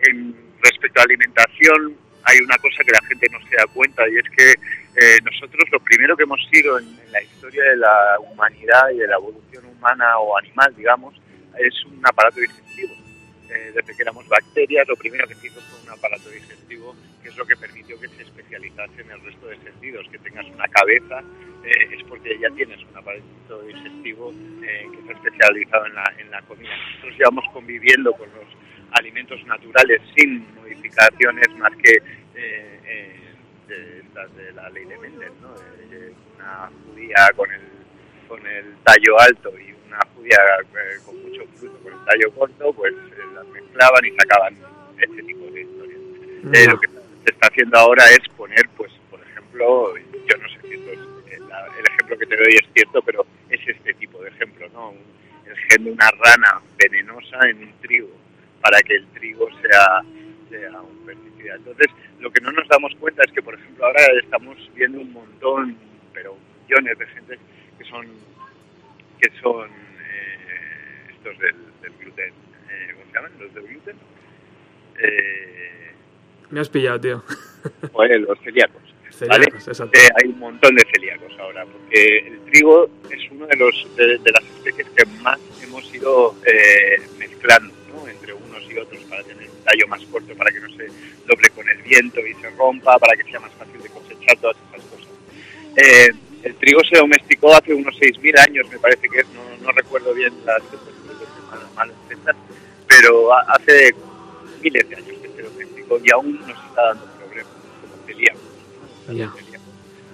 En, 0.00 0.34
respecto 0.62 1.00
a 1.00 1.04
alimentación, 1.04 1.96
hay 2.24 2.38
una 2.38 2.56
cosa 2.58 2.84
que 2.84 2.92
la 2.92 3.06
gente 3.08 3.26
no 3.32 3.38
se 3.48 3.56
da 3.56 3.64
cuenta 3.72 4.08
y 4.08 4.16
es 4.16 4.30
que 4.36 4.50
eh, 4.50 5.18
nosotros 5.24 5.68
lo 5.70 5.80
primero 5.80 6.16
que 6.16 6.24
hemos 6.24 6.40
sido 6.52 6.78
en, 6.78 6.86
en, 6.86 7.12
la 7.12 7.22
historia 7.22 7.64
de 7.64 7.76
la 7.76 8.18
humanidad 8.20 8.90
y 8.90 8.98
de 8.98 9.06
la 9.06 9.16
evolución 9.16 9.64
humana 9.66 10.18
o 10.18 10.36
animal, 10.36 10.74
digamos, 10.76 11.14
es 11.58 11.84
un 11.86 12.00
aparato 12.04 12.40
digestivo. 12.40 12.99
Eh, 13.50 13.72
desde 13.74 13.96
que 13.96 14.02
éramos 14.02 14.28
bacterias, 14.28 14.86
lo 14.86 14.94
primero 14.94 15.26
que 15.26 15.34
hizo 15.34 15.60
fue 15.60 15.80
un 15.82 15.90
aparato 15.90 16.30
digestivo, 16.30 16.94
que 17.20 17.30
es 17.30 17.36
lo 17.36 17.44
que 17.44 17.56
permitió 17.56 17.98
que 17.98 18.06
se 18.08 18.22
especializase 18.22 19.02
en 19.02 19.10
el 19.10 19.20
resto 19.20 19.48
de 19.48 19.58
sentidos, 19.58 20.06
que 20.08 20.18
tengas 20.18 20.46
una 20.46 20.68
cabeza, 20.68 21.20
eh, 21.64 21.88
es 21.98 22.04
porque 22.04 22.38
ya 22.38 22.48
tienes 22.50 22.78
un 22.84 22.96
aparato 22.96 23.62
digestivo 23.66 24.32
eh, 24.62 24.86
que 24.92 25.00
está 25.00 25.12
especializado 25.14 25.86
en 25.86 25.94
la, 25.94 26.14
en 26.18 26.30
la 26.30 26.42
comida. 26.42 26.70
Nosotros 26.76 27.18
llevamos 27.18 27.44
conviviendo 27.52 28.12
con 28.12 28.28
los 28.30 28.46
alimentos 28.92 29.44
naturales 29.46 30.00
sin 30.16 30.46
modificaciones 30.54 31.48
más 31.58 31.72
que 31.76 32.00
eh, 32.36 33.16
de, 33.66 34.02
de, 34.42 34.52
la 34.52 34.70
ley 34.70 34.84
de 34.84 34.98
Mendel, 34.98 35.32
¿no? 35.42 35.54
Una 36.36 36.70
judía 36.86 37.30
con 37.36 37.50
el, 37.50 37.60
con 38.28 38.46
el 38.46 38.76
tallo 38.84 39.20
alto 39.20 39.52
y 39.58 39.72
una 39.90 40.06
judía 40.14 40.38
eh, 40.62 40.98
con 41.04 41.20
mucho 41.22 41.42
fruto 41.56 41.78
con 41.82 41.92
el 41.92 42.04
tallo 42.04 42.32
corto, 42.32 42.72
pues 42.72 42.94
las 43.34 43.46
mezclaban 43.48 44.04
y 44.04 44.10
sacaban 44.12 44.56
este 44.98 45.22
tipo 45.22 45.44
de 45.46 45.62
historias. 45.62 46.00
No. 46.42 46.72
lo 46.72 46.80
que 46.80 46.88
se 46.88 47.30
está 47.32 47.48
haciendo 47.48 47.78
ahora 47.78 48.04
es 48.10 48.28
poner, 48.36 48.68
pues, 48.76 48.92
por 49.10 49.20
ejemplo, 49.20 49.96
yo 49.96 50.36
no 50.36 50.48
sé 50.48 50.68
si 50.68 50.74
esto 50.74 50.92
es, 50.92 50.98
el, 51.34 51.42
el 51.42 51.86
ejemplo 51.86 52.18
que 52.18 52.26
te 52.26 52.36
doy 52.36 52.54
es 52.54 52.68
cierto, 52.72 53.02
pero 53.02 53.26
es 53.48 53.60
este 53.66 53.94
tipo 53.94 54.22
de 54.22 54.30
ejemplo, 54.30 54.68
¿no? 54.72 54.94
el 55.50 55.56
gen 55.56 55.84
de 55.84 55.92
una 55.92 56.10
rana 56.10 56.60
venenosa 56.78 57.38
en 57.48 57.64
un 57.64 57.72
trigo 57.80 58.08
para 58.60 58.80
que 58.82 58.94
el 58.94 59.06
trigo 59.08 59.48
sea, 59.60 60.02
sea 60.48 60.80
un 60.80 61.04
pesticida. 61.04 61.56
Entonces, 61.56 61.88
lo 62.20 62.30
que 62.30 62.40
no 62.40 62.52
nos 62.52 62.68
damos 62.68 62.94
cuenta 62.96 63.22
es 63.26 63.32
que, 63.32 63.42
por 63.42 63.54
ejemplo, 63.54 63.86
ahora 63.86 64.06
estamos 64.22 64.56
viendo 64.74 65.00
un 65.00 65.12
montón, 65.12 65.76
pero 66.12 66.36
millones 66.68 66.98
de 66.98 67.06
gente 67.06 67.38
que 67.78 67.84
son 67.84 68.06
que 69.20 69.30
son 69.42 69.68
eh, 69.68 71.10
estos 71.10 71.38
del, 71.38 71.56
del 71.82 71.92
gluten. 71.98 72.32
Eh, 73.40 73.46
¿Cómo 73.48 73.48
se 73.48 73.48
llaman? 73.48 73.48
¿Los 73.48 73.54
del 73.54 73.66
gluten? 73.66 73.96
Eh, 75.02 75.92
Me 76.50 76.60
has 76.60 76.68
pillado, 76.68 77.00
tío. 77.00 77.24
Pues 77.92 78.20
los 78.20 78.38
celíacos. 78.40 78.82
celíacos 79.10 79.66
¿vale? 79.66 79.88
Eh, 79.92 80.08
hay 80.16 80.28
un 80.30 80.38
montón 80.38 80.74
de 80.74 80.82
celíacos 80.94 81.32
ahora, 81.38 81.66
porque 81.66 82.18
el 82.26 82.40
trigo 82.50 82.88
es 83.10 83.30
uno 83.30 83.46
de, 83.46 83.56
los, 83.56 83.96
de, 83.96 84.18
de 84.18 84.32
las 84.32 84.44
especies 84.44 84.88
que 84.96 85.04
más 85.22 85.38
hemos 85.62 85.94
ido 85.94 86.34
eh, 86.46 86.96
mezclando 87.18 87.74
entre 88.08 88.32
unos 88.32 88.62
y 88.70 88.78
otros 88.78 89.02
para 89.04 89.22
tener 89.24 89.48
un 89.50 89.62
tallo 89.64 89.86
más 89.88 90.02
corto, 90.06 90.34
para 90.34 90.50
que 90.50 90.60
no 90.60 90.68
se 90.70 90.86
doble 91.26 91.50
con 91.54 91.68
el 91.68 91.82
viento 91.82 92.20
y 92.26 92.32
se 92.34 92.48
rompa, 92.50 92.98
para 92.98 93.14
que 93.14 93.24
sea 93.30 93.40
más 93.40 93.52
fácil 93.52 93.82
de 93.82 93.88
cosechar, 93.90 94.38
todas 94.38 94.56
esas 94.72 94.86
cosas. 94.88 95.08
Eh, 95.76 96.08
el 96.42 96.54
trigo 96.54 96.80
se 96.84 96.96
domesticó 96.96 97.54
hace 97.54 97.74
unos 97.74 97.94
6.000 98.00 98.38
años, 98.48 98.66
me 98.70 98.78
parece 98.78 99.06
que 99.06 99.20
es, 99.20 99.26
no, 99.34 99.42
no 99.62 99.70
recuerdo 99.72 100.14
bien 100.14 100.32
las 100.46 100.62
malas 101.76 101.94
fechas, 102.08 102.34
pero 103.00 103.32
hace 103.32 103.94
miles 104.60 104.88
de 104.90 104.96
años 104.96 105.16
que 105.22 105.28
se 105.28 105.42
domesticó 105.42 105.98
y 106.04 106.10
aún 106.12 106.38
nos 106.40 106.50
está 106.50 106.82
dando 106.84 107.06
problemas 107.18 107.52
como 107.80 108.06
celíacos. 108.06 108.42
Yeah. 109.08 109.32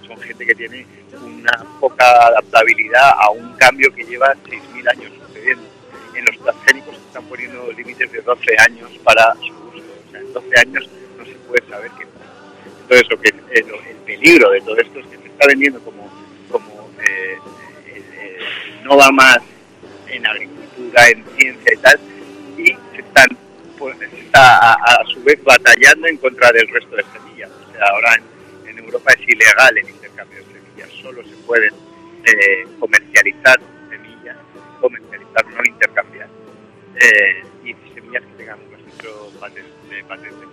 Son 0.06 0.20
gente 0.20 0.46
que 0.46 0.54
tiene 0.54 0.86
una 1.20 1.66
poca 1.80 2.04
adaptabilidad 2.28 3.10
a 3.18 3.30
un 3.30 3.54
cambio 3.54 3.92
que 3.92 4.04
lleva 4.04 4.34
6.000 4.48 4.90
años 4.90 5.12
sucediendo. 5.26 5.64
En 6.14 6.24
los 6.26 6.38
transgénicos 6.38 6.94
se 6.94 7.02
están 7.02 7.24
poniendo 7.24 7.72
límites 7.72 8.12
de 8.12 8.20
12 8.20 8.56
años 8.58 8.90
para 9.02 9.34
su 9.34 9.52
uso. 9.52 9.82
O 10.06 10.10
sea, 10.12 10.20
en 10.20 10.32
12 10.32 10.60
años 10.60 10.88
no 11.18 11.24
se 11.24 11.32
puede 11.32 11.68
saber 11.68 11.90
qué 11.98 12.06
pasa. 12.06 12.24
Entonces, 12.82 13.10
lo 13.10 13.20
que, 13.20 13.28
el, 13.28 13.88
el 13.90 13.96
peligro 14.06 14.50
de 14.50 14.60
todo 14.60 14.76
esto 14.76 15.00
es 15.00 15.06
que 15.06 15.18
se 15.18 15.26
está 15.26 15.46
vendiendo 15.48 15.80
como, 15.80 16.08
como 16.50 16.88
eh, 17.02 17.36
eh, 17.88 18.38
no 18.84 18.96
va 18.96 19.10
más 19.10 19.38
en 20.08 20.24
agricultura, 20.24 21.08
en 21.08 21.24
ciencia 21.36 21.74
y 21.74 21.76
tal, 21.78 22.00
y 22.56 22.66
se 22.66 23.02
están 23.02 23.26
pues, 23.78 23.96
está 24.00 24.58
a, 24.58 24.72
a, 24.72 25.04
su 25.06 25.22
vez 25.22 25.42
batallando 25.44 26.06
en 26.06 26.16
contra 26.16 26.50
del 26.52 26.68
resto 26.68 26.96
de 26.96 27.04
semillas. 27.04 27.50
O 27.50 27.72
sea, 27.72 27.82
ahora 27.92 28.14
en, 28.14 28.70
en 28.70 28.84
Europa 28.84 29.12
es 29.12 29.28
ilegal 29.28 29.78
el 29.78 29.88
intercambio 29.88 30.38
de 30.38 30.44
semillas, 30.44 30.90
solo 31.02 31.22
se 31.22 31.36
pueden 31.46 31.72
eh, 32.24 32.66
comercializar 32.80 33.60
semillas, 33.90 34.36
comercializar, 34.80 35.46
no 35.46 35.60
intercambiar, 35.64 36.28
eh, 37.00 37.44
y 37.64 37.74
semillas 37.94 38.22
que 38.24 38.34
tengan 38.38 38.58
un 38.60 38.72
registro 38.72 39.30
patente. 39.38 40.04
patente. 40.08 40.46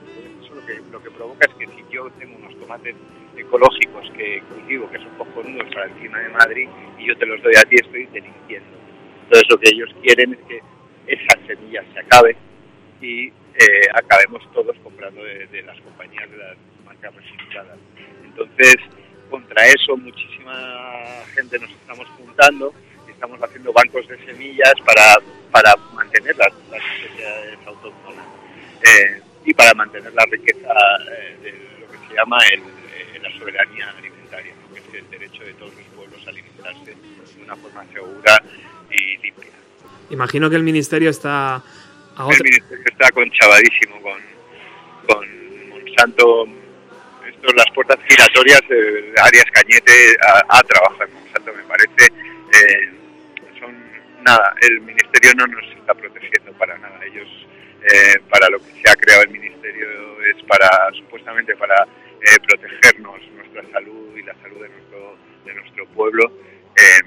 Eso 0.44 0.56
lo 0.56 0.66
que, 0.66 0.82
lo 0.92 1.02
que 1.02 1.12
provoca 1.12 1.48
es 1.48 1.54
que 1.56 1.68
si 1.68 1.84
yo 1.90 2.10
tengo 2.20 2.36
unos 2.36 2.58
tomates 2.60 2.96
ecológicos 3.38 4.12
que 4.16 4.42
cultivo, 4.50 4.90
que 4.92 4.98
son 5.00 5.10
cojonudos 5.18 5.74
para 5.74 5.86
el 5.86 5.92
clima 5.94 6.20
de 6.20 6.30
Madrid, 6.30 6.70
y 7.00 7.08
yo 7.08 7.18
te 7.18 7.26
los 7.26 7.42
doy 7.42 7.56
a 7.56 7.64
ti, 7.64 7.76
estoy 7.76 8.06
delinquiendo. 8.08 8.78
Entonces 9.24 9.48
lo 9.50 9.58
que 9.58 9.70
ellos 9.70 9.90
quieren 10.02 10.34
es 10.34 10.40
que 10.48 10.62
semillas 11.46 11.86
se 11.94 12.00
acaben 12.00 12.36
y 13.02 13.28
eh, 13.28 13.88
acabemos 13.94 14.42
todos 14.54 14.76
comprando 14.84 15.24
de, 15.24 15.62
las 15.64 15.80
compañías 15.82 16.30
de 16.32 16.38
las 16.38 16.58
marcas 16.86 17.14
registradas. 17.16 17.78
Entonces, 18.24 18.76
contra 19.30 19.66
eso 19.68 19.96
muchísima 19.98 20.54
gente 21.36 21.60
nos 21.60 21.70
estamos 21.70 22.08
juntando 22.18 22.74
y 23.08 23.12
estamos 23.12 23.40
haciendo 23.42 23.74
bancos 23.74 24.08
de 24.08 24.18
semillas 24.26 24.74
para, 24.86 25.18
para 25.52 25.76
mantener 25.94 26.36
las, 26.38 26.52
las 26.72 27.68
autóctonas 27.68 28.26
eh, 28.84 29.22
y 29.46 29.54
para 29.54 29.74
mantener 29.74 30.14
la 30.14 30.26
riqueza 30.30 30.74
eh, 31.12 31.38
de 31.44 31.52
lo 31.80 31.92
que 31.92 32.08
se 32.08 32.14
llama 32.16 32.38
el, 32.54 32.62
la 33.22 33.38
soberanía 33.38 33.90
alimentaria, 33.98 34.54
¿no? 34.56 34.74
que 34.74 34.82
es 34.82 34.94
el 35.04 35.10
derecho 35.10 35.44
de 35.44 35.54
todos 35.54 35.74
los 35.76 35.86
pueblos 35.96 36.28
a 36.28 36.30
alimentarse 36.30 36.92
de 36.92 37.44
una 37.44 37.56
forma 37.56 37.86
segura 37.94 38.44
y 38.90 39.18
limpia. 39.18 39.63
Imagino 40.10 40.50
que 40.50 40.56
el 40.56 40.64
ministerio 40.64 41.10
está 41.10 41.62
el 42.20 42.44
ministerio 42.44 42.86
está 42.86 43.12
conchavadísimo 43.12 44.02
con, 44.02 44.22
con 45.08 45.70
Monsanto. 45.70 46.46
Esto, 47.28 47.54
las 47.56 47.66
puertas 47.74 47.98
giratorias 48.08 48.62
de 48.70 49.14
Arias 49.22 49.46
Cañete 49.52 50.16
a, 50.28 50.60
a 50.60 50.62
trabajar 50.62 51.10
en 51.10 51.16
Monsanto, 51.16 51.54
me 51.54 51.64
parece. 51.64 52.14
Eh, 52.54 52.92
son 53.60 53.76
nada, 54.22 54.54
el 54.62 54.82
ministerio 54.82 55.32
no 55.36 55.48
nos 55.48 55.64
está 55.76 55.94
protegiendo 55.96 56.54
para 56.54 56.78
nada. 56.78 57.00
Ellos, 57.04 57.28
eh, 57.82 58.20
para 58.30 58.48
lo 58.50 58.60
que 58.60 58.72
se 58.82 58.92
ha 58.92 58.96
creado 58.96 59.24
el 59.24 59.30
ministerio, 59.32 59.88
es 60.30 60.44
para 60.44 60.70
supuestamente 60.94 61.56
para 61.56 61.84
eh, 62.22 62.38
protegernos, 62.48 63.20
nuestra 63.36 63.64
salud 63.72 64.16
y 64.16 64.22
la 64.22 64.36
salud 64.36 64.62
de 64.62 64.70
nuestro, 64.70 65.18
de 65.46 65.54
nuestro 65.56 65.86
pueblo 65.88 66.32
eh, 66.78 67.02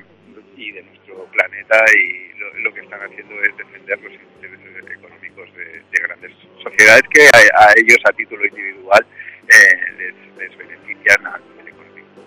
y 0.56 0.72
de 0.72 0.82
nuestro 0.82 1.24
planeta. 1.32 1.84
Y 1.94 2.62
lo, 2.62 2.72
que 2.72 2.80
están 2.80 3.00
haciendo 3.02 3.34
es 3.42 3.56
defender 3.56 4.00
los 4.02 4.12
intereses 4.12 4.90
económicos 4.90 5.54
de, 5.54 5.64
de 5.64 6.02
grandes 6.02 6.32
sociedades 6.62 7.02
que 7.12 7.22
a, 7.22 7.72
ellos 7.76 7.98
a 8.04 8.12
título 8.12 8.44
individual 8.46 9.06
eh, 9.48 9.76
les, 9.98 10.14
les, 10.38 10.58
benefician 10.58 11.26
a 11.26 11.38
nivel 11.38 11.68
económico. 11.68 12.22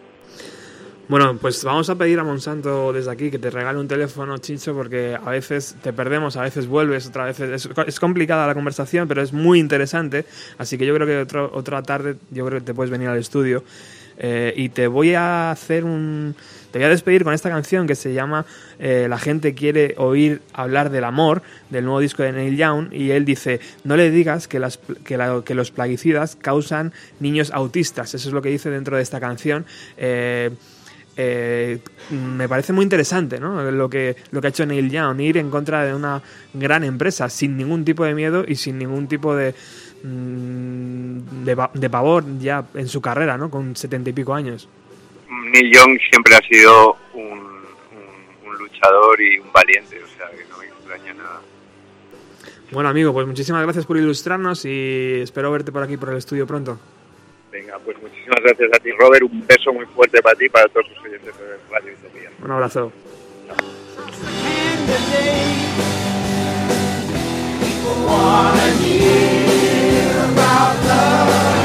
Bueno, 1.07 1.37
pues 1.37 1.63
vamos 1.63 1.89
a 1.89 1.95
pedir 1.95 2.19
a 2.19 2.23
Monsanto 2.23 2.93
desde 2.93 3.11
aquí 3.11 3.31
que 3.31 3.39
te 3.39 3.49
regale 3.49 3.79
un 3.79 3.87
teléfono, 3.87 4.37
Chicho, 4.37 4.73
porque 4.73 5.17
a 5.21 5.29
veces 5.31 5.75
te 5.81 5.91
perdemos, 5.91 6.37
a 6.37 6.43
veces 6.43 6.67
vuelves, 6.67 7.07
otra 7.07 7.25
vez 7.25 7.39
es, 7.39 7.69
es 7.87 7.99
complicada 7.99 8.45
la 8.47 8.53
conversación, 8.53 9.07
pero 9.07 9.21
es 9.21 9.33
muy 9.33 9.59
interesante, 9.59 10.25
así 10.57 10.77
que 10.77 10.85
yo 10.85 10.93
creo 10.93 11.07
que 11.07 11.17
otro, 11.17 11.49
otra 11.53 11.81
tarde 11.81 12.15
yo 12.29 12.45
creo 12.45 12.59
que 12.59 12.65
te 12.65 12.73
puedes 12.73 12.91
venir 12.91 13.09
al 13.09 13.17
estudio 13.17 13.63
Eh, 14.19 14.53
y 14.55 14.69
te 14.69 14.87
voy 14.87 15.13
a 15.13 15.51
hacer 15.51 15.85
un... 15.85 16.35
Te 16.71 16.77
voy 16.77 16.85
a 16.85 16.89
despedir 16.89 17.23
con 17.23 17.33
esta 17.33 17.49
canción 17.49 17.87
que 17.87 17.95
se 17.95 18.13
llama 18.13 18.45
eh, 18.77 19.07
La 19.09 19.17
gente 19.17 19.55
quiere 19.55 19.95
oír 19.97 20.43
hablar 20.53 20.91
del 20.91 21.03
amor, 21.03 21.41
del 21.71 21.85
nuevo 21.85 21.99
disco 21.99 22.21
de 22.21 22.31
Neil 22.31 22.57
Young, 22.57 22.93
y 22.93 23.09
él 23.09 23.25
dice, 23.25 23.59
no 23.83 23.97
le 23.97 24.11
digas 24.11 24.47
que, 24.47 24.59
las, 24.59 24.79
que, 25.03 25.55
los 25.55 25.71
plaguicidas 25.71 26.35
causan 26.35 26.93
niños 27.19 27.49
autistas. 27.51 28.13
Eso 28.13 28.27
es 28.27 28.33
lo 28.33 28.43
que 28.43 28.49
dice 28.49 28.69
dentro 28.69 28.97
de 28.97 29.01
esta 29.01 29.19
canción. 29.19 29.65
Eh, 29.97 30.51
eh, 31.21 31.79
me 32.11 32.47
parece 32.47 32.71
muy 32.71 32.83
interesante 32.83 33.41
¿no? 33.41 33.69
lo, 33.71 33.89
que, 33.89 34.15
lo 34.31 34.39
que 34.39 34.47
ha 34.47 34.49
hecho 34.51 34.65
Neil 34.65 34.89
Young, 34.89 35.19
ir 35.19 35.35
en 35.35 35.49
contra 35.49 35.83
de 35.83 35.93
una 35.93 36.21
gran 36.53 36.85
empresa 36.85 37.27
sin 37.27 37.57
ningún 37.57 37.83
tipo 37.83 38.05
de 38.05 38.15
miedo 38.15 38.45
y 38.47 38.55
sin 38.55 38.77
ningún 38.77 39.09
tipo 39.09 39.35
de, 39.35 39.53
de, 40.03 41.55
pa- 41.55 41.71
de 41.73 41.89
pavor 41.89 42.23
ya 42.39 42.65
en 42.73 42.87
su 42.87 43.01
carrera, 43.01 43.37
¿no? 43.37 43.49
con 43.49 43.75
setenta 43.75 44.09
y 44.09 44.13
pico 44.13 44.33
años. 44.33 44.67
Neil 45.51 45.71
Young 45.73 45.99
siempre 46.09 46.35
ha 46.35 46.41
sido 46.47 46.97
un, 47.13 47.23
un- 47.23 48.47
un 48.49 48.57
luchador 48.57 49.19
y 49.21 49.39
un 49.39 49.51
valiente, 49.51 50.01
o 50.03 50.07
sea 50.17 50.29
que 50.31 50.43
no 50.49 50.57
me 50.57 50.65
extraña 50.65 51.13
nada. 51.13 51.41
Bueno 52.71 52.89
amigo, 52.89 53.11
pues 53.13 53.25
muchísimas 53.27 53.63
gracias 53.63 53.85
por 53.85 53.97
ilustrarnos 53.97 54.63
y 54.65 55.21
espero 55.21 55.51
verte 55.51 55.71
por 55.71 55.83
aquí 55.83 55.97
por 55.97 56.09
el 56.09 56.17
estudio 56.17 56.45
pronto. 56.47 56.79
Venga, 57.51 57.79
pues 57.83 57.97
muchísimas 58.01 58.41
gracias 58.43 58.69
a 58.75 58.79
ti, 58.79 58.91
Robert. 58.91 59.23
Un 59.23 59.45
beso 59.47 59.73
muy 59.73 59.85
fuerte 59.87 60.21
para 60.21 60.35
ti 60.35 60.45
y 60.45 60.49
para 60.49 60.67
todos 60.69 60.85
los 60.89 61.03
oyentes 61.03 61.35
de 61.37 61.57
Radio 61.71 61.93
Utopía. 61.99 62.29
Un 62.43 62.51
abrazo. 62.51 62.91
La 70.49 71.58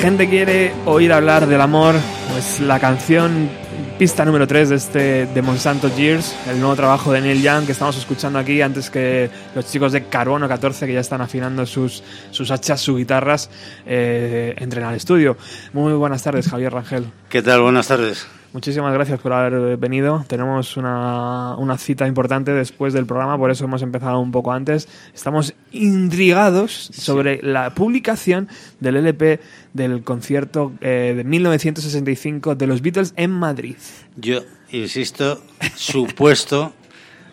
gente 0.00 0.30
quiere 0.30 0.72
oír 0.86 1.12
hablar 1.12 1.46
del 1.46 1.60
amor, 1.60 1.94
pues 2.32 2.58
la 2.60 2.80
canción 2.80 3.50
pista 3.98 4.24
número 4.24 4.46
3 4.46 4.70
de 4.70 4.76
este 4.76 5.26
de 5.26 5.42
Monsanto 5.42 5.94
Years, 5.94 6.34
el 6.48 6.58
nuevo 6.58 6.74
trabajo 6.74 7.12
de 7.12 7.20
Neil 7.20 7.42
Young 7.42 7.66
que 7.66 7.72
estamos 7.72 7.98
escuchando 7.98 8.38
aquí 8.38 8.62
antes 8.62 8.88
que 8.88 9.28
los 9.54 9.70
chicos 9.70 9.92
de 9.92 10.04
Carbono 10.04 10.48
14 10.48 10.86
que 10.86 10.94
ya 10.94 11.00
están 11.00 11.20
afinando 11.20 11.66
sus, 11.66 12.02
sus 12.30 12.50
hachas, 12.50 12.80
sus 12.80 12.96
guitarras, 12.96 13.50
eh, 13.84 14.54
entren 14.56 14.84
al 14.84 14.94
estudio. 14.94 15.36
Muy 15.74 15.92
buenas 15.92 16.22
tardes, 16.22 16.48
Javier 16.48 16.72
Rangel. 16.72 17.04
¿Qué 17.28 17.42
tal? 17.42 17.60
Buenas 17.60 17.88
tardes. 17.88 18.26
Muchísimas 18.52 18.92
gracias 18.92 19.20
por 19.20 19.32
haber 19.32 19.76
venido. 19.76 20.24
Tenemos 20.26 20.76
una, 20.76 21.54
una 21.56 21.78
cita 21.78 22.08
importante 22.08 22.52
después 22.52 22.92
del 22.92 23.06
programa, 23.06 23.38
por 23.38 23.52
eso 23.52 23.64
hemos 23.64 23.82
empezado 23.82 24.18
un 24.18 24.32
poco 24.32 24.52
antes. 24.52 24.88
Estamos 25.14 25.54
intrigados 25.70 26.72
sobre 26.72 27.40
la 27.42 27.74
publicación 27.74 28.48
del 28.80 28.96
LP 28.96 29.38
del 29.72 30.02
concierto 30.02 30.72
eh, 30.80 31.14
de 31.16 31.22
1965 31.22 32.56
de 32.56 32.66
los 32.66 32.82
Beatles 32.82 33.14
en 33.16 33.30
Madrid. 33.30 33.76
Yo 34.16 34.40
insisto, 34.72 35.40
supuesto 35.76 36.72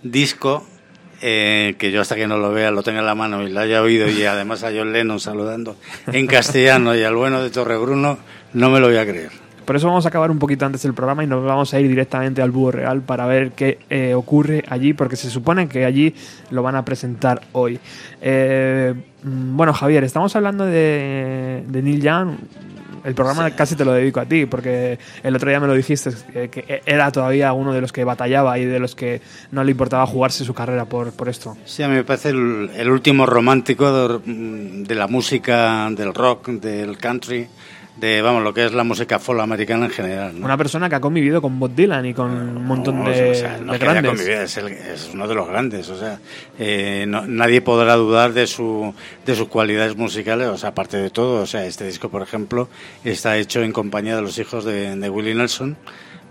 disco 0.04 0.68
eh, 1.22 1.74
que 1.80 1.92
yo 1.92 2.02
hasta 2.02 2.16
que 2.16 2.28
no 2.28 2.38
lo 2.38 2.52
vea, 2.52 2.70
lo 2.70 2.84
tenga 2.84 3.00
en 3.00 3.08
la 3.08 3.16
mano 3.16 3.42
y 3.42 3.52
lo 3.52 3.60
haya 3.60 3.82
oído 3.82 4.08
y 4.08 4.24
además 4.24 4.64
a 4.64 4.70
John 4.72 4.94
Lennon 4.94 5.20
saludando 5.20 5.76
en 6.14 6.28
castellano 6.28 6.96
y 6.96 7.02
al 7.02 7.16
bueno 7.16 7.42
de 7.42 7.50
Torrebruno, 7.50 8.20
no 8.54 8.70
me 8.70 8.80
lo 8.80 8.88
voy 8.88 8.98
a 8.98 9.06
creer. 9.06 9.47
Por 9.68 9.76
eso 9.76 9.88
vamos 9.88 10.06
a 10.06 10.08
acabar 10.08 10.32
un 10.32 10.40
poquito 10.40 10.66
antes 10.66 10.84
del 10.84 10.94
programa 10.94 11.26
y 11.26 11.28
nos 11.28 11.44
vamos 11.44 11.74
a 11.74 11.80
ir 11.82 11.90
directamente 11.90 12.42
al 12.42 12.52
Búho 12.52 12.72
Real 12.72 13.02
para 13.02 13.26
ver 13.26 13.52
qué 13.52 13.80
eh, 13.90 14.14
ocurre 14.14 14.64
allí, 14.70 14.94
porque 14.94 15.18
se 15.18 15.30
supone 15.30 15.68
que 15.68 15.84
allí 15.84 16.16
lo 16.52 16.64
van 16.64 16.78
a 16.78 16.86
presentar 16.86 17.42
hoy. 17.52 17.78
Eh, 18.22 18.94
mm, 19.24 19.58
bueno, 19.58 19.74
Javier, 19.74 20.06
estamos 20.06 20.34
hablando 20.38 20.66
de, 20.66 21.66
de 21.68 21.82
Neil 21.82 22.02
Young. 22.02 22.30
El 23.04 23.14
programa 23.14 23.52
casi 23.52 23.76
te 23.76 23.84
lo 23.84 23.92
dedico 23.92 24.22
a 24.22 24.26
ti, 24.26 24.46
porque 24.46 25.00
el 25.22 25.36
otro 25.36 25.50
día 25.50 25.60
me 25.60 25.68
lo 25.68 25.74
dijiste, 25.74 26.12
que, 26.32 26.50
que 26.50 26.82
era 26.86 27.12
todavía 27.12 27.52
uno 27.52 27.74
de 27.74 27.82
los 27.82 27.92
que 27.92 28.06
batallaba 28.06 28.58
y 28.60 28.64
de 28.64 28.80
los 28.80 28.96
que 28.96 29.20
no 29.52 29.66
le 29.66 29.72
importaba 29.72 30.08
jugarse 30.08 30.46
su 30.46 30.54
carrera 30.54 30.86
por, 30.86 31.12
por 31.12 31.28
esto. 31.28 31.58
Sí, 31.66 31.84
a 31.84 31.90
mí 31.90 31.96
me 31.96 32.06
parece 32.06 32.30
el, 32.30 32.70
el 32.74 32.90
último 32.90 33.26
romántico 33.26 33.92
de, 33.92 34.84
de 34.86 34.96
la 34.96 35.08
música, 35.08 35.90
del 35.92 36.14
rock, 36.14 36.48
del 36.52 36.98
country 36.98 37.50
de 38.00 38.22
vamos 38.22 38.44
lo 38.44 38.54
que 38.54 38.66
es 38.66 38.74
la 38.74 38.84
música 38.84 39.18
folk 39.20 39.40
americana 39.40 39.86
en 39.86 39.92
general. 39.92 40.40
¿no? 40.40 40.46
Una 40.46 40.56
persona 40.58 40.88
que 40.88 40.96
ha 40.96 41.00
convivido 41.02 41.42
con 41.42 41.60
Bob 41.60 41.74
Dylan 41.76 42.06
y 42.06 42.14
con 42.14 42.30
un 42.32 42.66
montón 42.66 43.04
de, 43.04 43.32
o 43.32 43.34
sea, 43.36 43.58
no 43.58 43.74
de 43.74 43.80
que 43.80 43.86
haya 43.86 43.94
grandes. 44.02 44.12
convivido, 44.12 44.42
es, 44.44 44.58
el- 44.58 44.68
es 44.68 45.10
uno 45.14 45.28
de 45.28 45.34
los 45.36 45.48
grandes. 45.48 45.90
O 45.90 45.98
sea, 45.98 46.20
eh, 46.60 47.06
no- 47.08 47.26
nadie 47.26 47.62
podrá 47.62 47.96
dudar 47.96 48.34
de 48.34 48.46
su 48.48 48.94
de 49.26 49.36
sus 49.36 49.48
cualidades 49.48 49.96
musicales. 49.98 50.48
O 50.48 50.58
sea, 50.58 50.70
aparte 50.70 50.98
de 50.98 51.10
todo, 51.10 51.42
o 51.42 51.46
sea, 51.48 51.66
este 51.66 51.86
disco, 51.88 52.10
por 52.10 52.22
ejemplo, 52.22 52.70
está 53.04 53.36
hecho 53.38 53.62
en 53.64 53.72
compañía 53.72 54.16
de 54.16 54.22
los 54.22 54.38
hijos 54.38 54.64
de, 54.64 54.96
de 54.96 55.10
Willie 55.10 55.34
Nelson. 55.36 55.76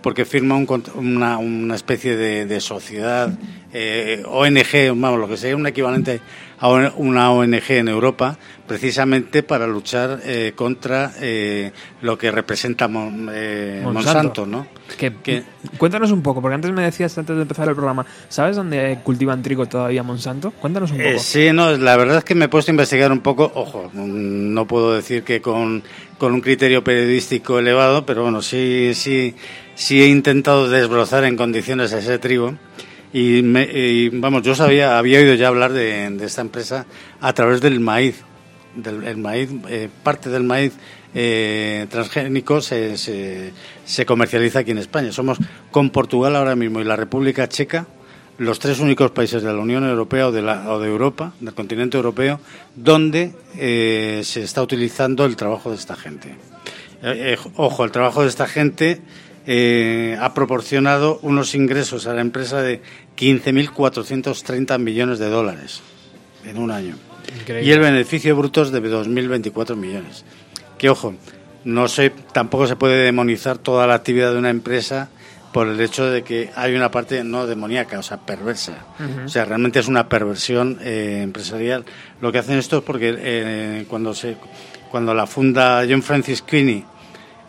porque 0.02 0.24
firma 0.24 0.54
un 0.54 0.66
una, 0.94 1.38
una 1.38 1.74
especie 1.74 2.16
de, 2.16 2.46
de 2.46 2.60
sociedad, 2.60 3.28
eh, 3.72 4.22
ONG, 4.24 4.94
vamos, 4.94 5.18
lo 5.18 5.26
que 5.26 5.36
sería 5.36 5.56
un 5.56 5.66
equivalente 5.66 6.20
a 6.58 6.68
un- 6.68 6.92
una 6.96 7.30
ONG 7.32 7.70
en 7.70 7.88
Europa, 7.88 8.38
precisamente 8.66 9.42
para 9.42 9.66
luchar 9.66 10.20
eh, 10.24 10.52
contra 10.56 11.12
eh, 11.20 11.72
lo 12.02 12.16
que 12.18 12.30
representa 12.30 12.88
Mon- 12.88 13.28
eh, 13.32 13.80
Monsanto, 13.84 14.44
¿no? 14.46 14.66
Que, 14.98 15.12
Que- 15.22 15.44
Cuéntanos 15.78 16.10
un 16.12 16.22
poco, 16.22 16.40
porque 16.40 16.54
antes 16.54 16.70
me 16.72 16.82
decías 16.82 17.16
antes 17.18 17.34
de 17.36 17.42
empezar 17.42 17.68
el 17.68 17.74
programa, 17.74 18.06
¿sabes 18.28 18.56
dónde 18.56 18.98
cultivan 19.02 19.42
trigo 19.42 19.66
todavía 19.66 20.02
Monsanto? 20.02 20.50
Cuéntanos 20.52 20.90
un 20.92 20.98
poco. 20.98 21.08
Eh, 21.08 21.18
sí, 21.18 21.48
no, 21.52 21.76
la 21.76 21.96
verdad 21.96 22.18
es 22.18 22.24
que 22.24 22.34
me 22.34 22.44
he 22.46 22.48
puesto 22.48 22.70
a 22.70 22.74
investigar 22.74 23.10
un 23.12 23.20
poco, 23.20 23.50
ojo, 23.54 23.90
no 23.94 24.66
puedo 24.66 24.94
decir 24.94 25.22
que 25.24 25.40
con, 25.40 25.82
con 26.18 26.32
un 26.32 26.40
criterio 26.40 26.82
periodístico 26.84 27.58
elevado, 27.58 28.06
pero 28.06 28.22
bueno, 28.22 28.42
sí, 28.42 28.92
sí, 28.94 29.34
sí 29.74 30.00
he 30.02 30.06
intentado 30.08 30.68
desbrozar 30.68 31.24
en 31.24 31.36
condiciones 31.36 31.92
ese 31.92 32.18
trigo. 32.18 32.54
Y, 33.18 33.40
me- 33.40 33.64
y, 33.72 34.10
vamos, 34.10 34.42
yo 34.42 34.54
sabía, 34.54 34.98
había 34.98 35.20
oído 35.20 35.32
ya 35.32 35.48
hablar 35.48 35.72
de, 35.72 36.14
esta 36.22 36.42
empresa 36.42 36.84
a 37.22 37.32
través 37.32 37.62
del 37.62 37.80
maíz. 37.80 38.22
Del 38.74 39.04
el 39.04 39.16
maíz, 39.16 39.48
eh, 39.70 39.88
parte 40.02 40.28
del 40.28 40.42
maíz 40.42 40.74
eh, 41.14 41.86
transgénico 41.88 42.60
se, 42.60 43.54
comercializa 44.04 44.58
aquí 44.58 44.72
en 44.72 44.76
España. 44.76 45.12
Somos 45.12 45.38
con 45.70 45.88
Portugal 45.88 46.36
ahora 46.36 46.54
mismo 46.56 46.78
y 46.78 46.84
la 46.84 46.94
República 46.94 47.48
Checa 47.48 47.86
los 48.36 48.58
tres 48.58 48.80
únicos 48.80 49.12
países 49.12 49.42
de 49.42 49.50
la 49.50 49.60
Unión 49.60 49.88
Europea 49.88 50.28
o 50.28 50.32
de, 50.32 50.42
la, 50.42 50.70
o 50.70 50.78
de 50.78 50.86
Europa, 50.86 51.32
del 51.40 51.54
continente 51.54 51.96
europeo, 51.96 52.38
donde 52.74 53.32
eh, 53.56 54.20
se 54.24 54.42
está 54.42 54.60
utilizando 54.60 55.24
el 55.24 55.36
trabajo 55.36 55.70
de 55.70 55.76
esta 55.76 55.96
gente. 55.96 56.34
Eh, 57.02 57.38
ojo, 57.54 57.82
el 57.82 57.92
trabajo 57.92 58.20
de 58.24 58.28
esta 58.28 58.46
gente 58.46 59.00
ha 60.18 60.34
proporcionado 60.34 61.20
unos 61.22 61.54
ingresos 61.54 62.08
a 62.08 62.14
la 62.14 62.20
empresa 62.20 62.62
de 62.62 62.82
15.430 63.16 64.78
millones 64.78 65.18
de 65.18 65.28
dólares 65.28 65.80
en 66.44 66.58
un 66.58 66.70
año. 66.70 66.96
Increíble. 67.40 67.68
Y 67.68 67.72
el 67.72 67.80
beneficio 67.80 68.36
bruto 68.36 68.62
es 68.62 68.70
de 68.70 68.82
2.024 68.82 69.76
millones. 69.76 70.24
Que 70.78 70.90
ojo, 70.90 71.14
no 71.64 71.88
sé, 71.88 72.10
tampoco 72.32 72.66
se 72.66 72.76
puede 72.76 73.04
demonizar 73.04 73.58
toda 73.58 73.86
la 73.86 73.94
actividad 73.94 74.32
de 74.32 74.38
una 74.38 74.50
empresa 74.50 75.08
por 75.52 75.68
el 75.68 75.80
hecho 75.80 76.04
de 76.10 76.22
que 76.22 76.50
hay 76.54 76.74
una 76.74 76.90
parte 76.90 77.24
no 77.24 77.46
demoníaca, 77.46 77.98
o 77.98 78.02
sea, 78.02 78.18
perversa. 78.18 78.84
O 79.24 79.28
sea, 79.28 79.46
realmente 79.46 79.78
es 79.78 79.88
una 79.88 80.06
perversión 80.08 80.78
eh, 80.82 81.20
empresarial. 81.22 81.84
Lo 82.20 82.30
que 82.30 82.38
hacen 82.38 82.58
esto 82.58 82.78
es 82.78 82.84
porque 82.84 83.14
eh, 83.18 83.86
cuando 83.88 84.12
se 84.12 84.36
cuando 84.90 85.14
la 85.14 85.26
funda 85.26 85.84
John 85.88 86.02
Francis 86.02 86.42
Queenie 86.42 86.84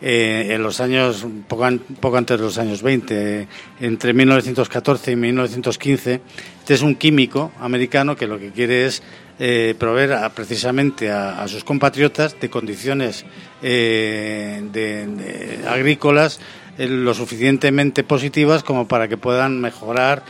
eh, 0.00 0.48
en 0.50 0.62
los 0.62 0.80
años, 0.80 1.26
poco, 1.48 1.68
poco 2.00 2.16
antes 2.16 2.38
de 2.38 2.44
los 2.44 2.58
años 2.58 2.82
20, 2.82 3.40
eh, 3.42 3.48
entre 3.80 4.12
1914 4.12 5.12
y 5.12 5.16
1915. 5.16 6.20
Este 6.60 6.74
es 6.74 6.82
un 6.82 6.94
químico 6.96 7.52
americano 7.60 8.14
que 8.16 8.26
lo 8.26 8.38
que 8.38 8.50
quiere 8.50 8.86
es 8.86 9.02
eh, 9.40 9.74
proveer 9.78 10.12
a- 10.14 10.28
precisamente 10.30 11.10
a, 11.10 11.42
a 11.42 11.48
sus 11.48 11.64
compatriotas 11.64 12.38
de 12.40 12.50
condiciones 12.50 13.24
eh, 13.62 14.62
de- 14.72 15.66
agrícolas 15.68 16.40
eh, 16.78 16.86
lo 16.86 17.14
suficientemente 17.14 18.04
positivas 18.04 18.62
como 18.62 18.86
para 18.88 19.08
que 19.08 19.16
puedan 19.16 19.60
mejorar 19.60 20.22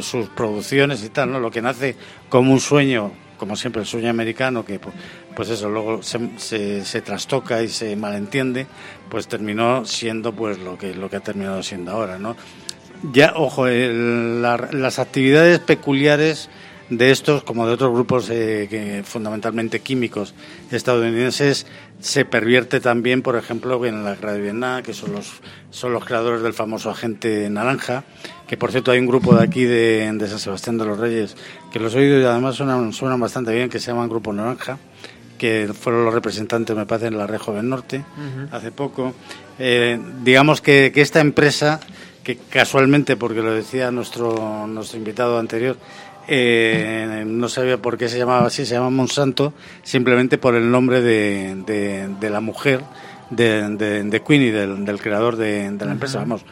sus 0.00 0.28
producciones 0.30 1.04
y 1.04 1.10
tal, 1.10 1.30
¿no? 1.30 1.38
Lo 1.38 1.50
que 1.50 1.60
nace 1.60 1.94
como 2.30 2.50
un 2.50 2.60
sueño, 2.60 3.12
como 3.36 3.56
siempre 3.56 3.82
el 3.82 3.86
sueño 3.86 4.10
americano, 4.10 4.64
que 4.64 4.80
pu- 4.80 4.92
pues 5.34 5.48
eso 5.50 5.68
luego 5.68 6.02
se, 6.02 6.18
se, 6.38 6.84
se 6.84 7.00
trastoca 7.02 7.62
y 7.62 7.68
se 7.68 7.94
malentiende, 7.96 8.66
pues 9.10 9.28
terminó 9.28 9.84
siendo 9.84 10.32
pues 10.32 10.58
lo 10.58 10.76
que 10.78 10.94
lo 10.94 11.08
que 11.10 11.16
ha 11.16 11.20
terminado 11.20 11.62
siendo 11.62 11.92
ahora, 11.92 12.18
¿no? 12.18 12.36
Ya, 13.12 13.32
ojo, 13.36 13.66
el- 13.66 14.40
la- 14.42 14.68
las 14.72 14.98
actividades 14.98 15.58
peculiares 15.60 16.48
de 16.90 17.10
estos, 17.10 17.42
como 17.42 17.66
de 17.66 17.72
otros 17.72 17.92
grupos 17.92 18.30
eh, 18.30 18.66
que 18.70 19.02
fundamentalmente 19.04 19.80
químicos 19.80 20.34
estadounidenses, 20.70 21.66
se 22.00 22.24
pervierte 22.24 22.80
también, 22.80 23.22
por 23.22 23.36
ejemplo, 23.36 23.84
en 23.86 24.04
la 24.04 24.14
Vietnam, 24.14 24.82
que 24.82 24.94
son 24.94 25.12
los, 25.12 25.40
son 25.70 25.92
los 25.92 26.04
creadores 26.04 26.42
del 26.42 26.52
famoso 26.52 26.90
agente 26.90 27.48
naranja, 27.50 28.04
que 28.46 28.56
por 28.56 28.70
cierto 28.70 28.90
hay 28.90 28.98
un 28.98 29.06
grupo 29.06 29.34
de 29.34 29.44
aquí 29.44 29.64
de, 29.64 30.10
de 30.12 30.28
San 30.28 30.38
Sebastián 30.38 30.78
de 30.78 30.84
los 30.84 30.98
Reyes, 30.98 31.36
que 31.72 31.80
los 31.80 31.94
he 31.94 31.98
oído 31.98 32.20
y 32.20 32.24
además 32.24 32.56
suenan, 32.56 32.92
suenan 32.92 33.20
bastante 33.20 33.52
bien, 33.52 33.68
que 33.68 33.80
se 33.80 33.90
llaman 33.90 34.08
Grupo 34.08 34.32
Naranja, 34.32 34.78
que 35.38 35.70
fueron 35.78 36.04
los 36.04 36.14
representantes, 36.14 36.76
me 36.76 36.86
parece, 36.86 37.08
en 37.08 37.18
la 37.18 37.26
Red 37.26 37.38
Joven 37.38 37.68
Norte, 37.68 38.04
hace 38.50 38.70
poco. 38.72 39.14
Eh, 39.58 39.98
digamos 40.22 40.60
que, 40.60 40.92
que 40.94 41.02
esta 41.02 41.20
empresa, 41.20 41.80
que 42.24 42.36
casualmente, 42.36 43.16
porque 43.16 43.42
lo 43.42 43.52
decía 43.52 43.90
nuestro, 43.90 44.66
nuestro 44.66 44.98
invitado 44.98 45.38
anterior, 45.38 45.76
eh, 46.28 47.24
no 47.26 47.48
sabía 47.48 47.78
por 47.78 47.96
qué 47.98 48.08
se 48.08 48.18
llamaba 48.18 48.46
así, 48.46 48.66
se 48.66 48.74
llama 48.74 48.90
Monsanto, 48.90 49.52
simplemente 49.82 50.38
por 50.38 50.54
el 50.54 50.70
nombre 50.70 51.00
de, 51.00 51.56
de, 51.66 52.08
de 52.20 52.30
la 52.30 52.40
mujer 52.40 52.82
de, 53.30 53.68
de, 53.76 54.02
de 54.02 54.22
Queenie, 54.22 54.52
del, 54.52 54.84
del 54.84 55.00
creador 55.00 55.36
de, 55.36 55.70
la 55.78 55.92
empresa, 55.92 56.18
vamos. 56.18 56.44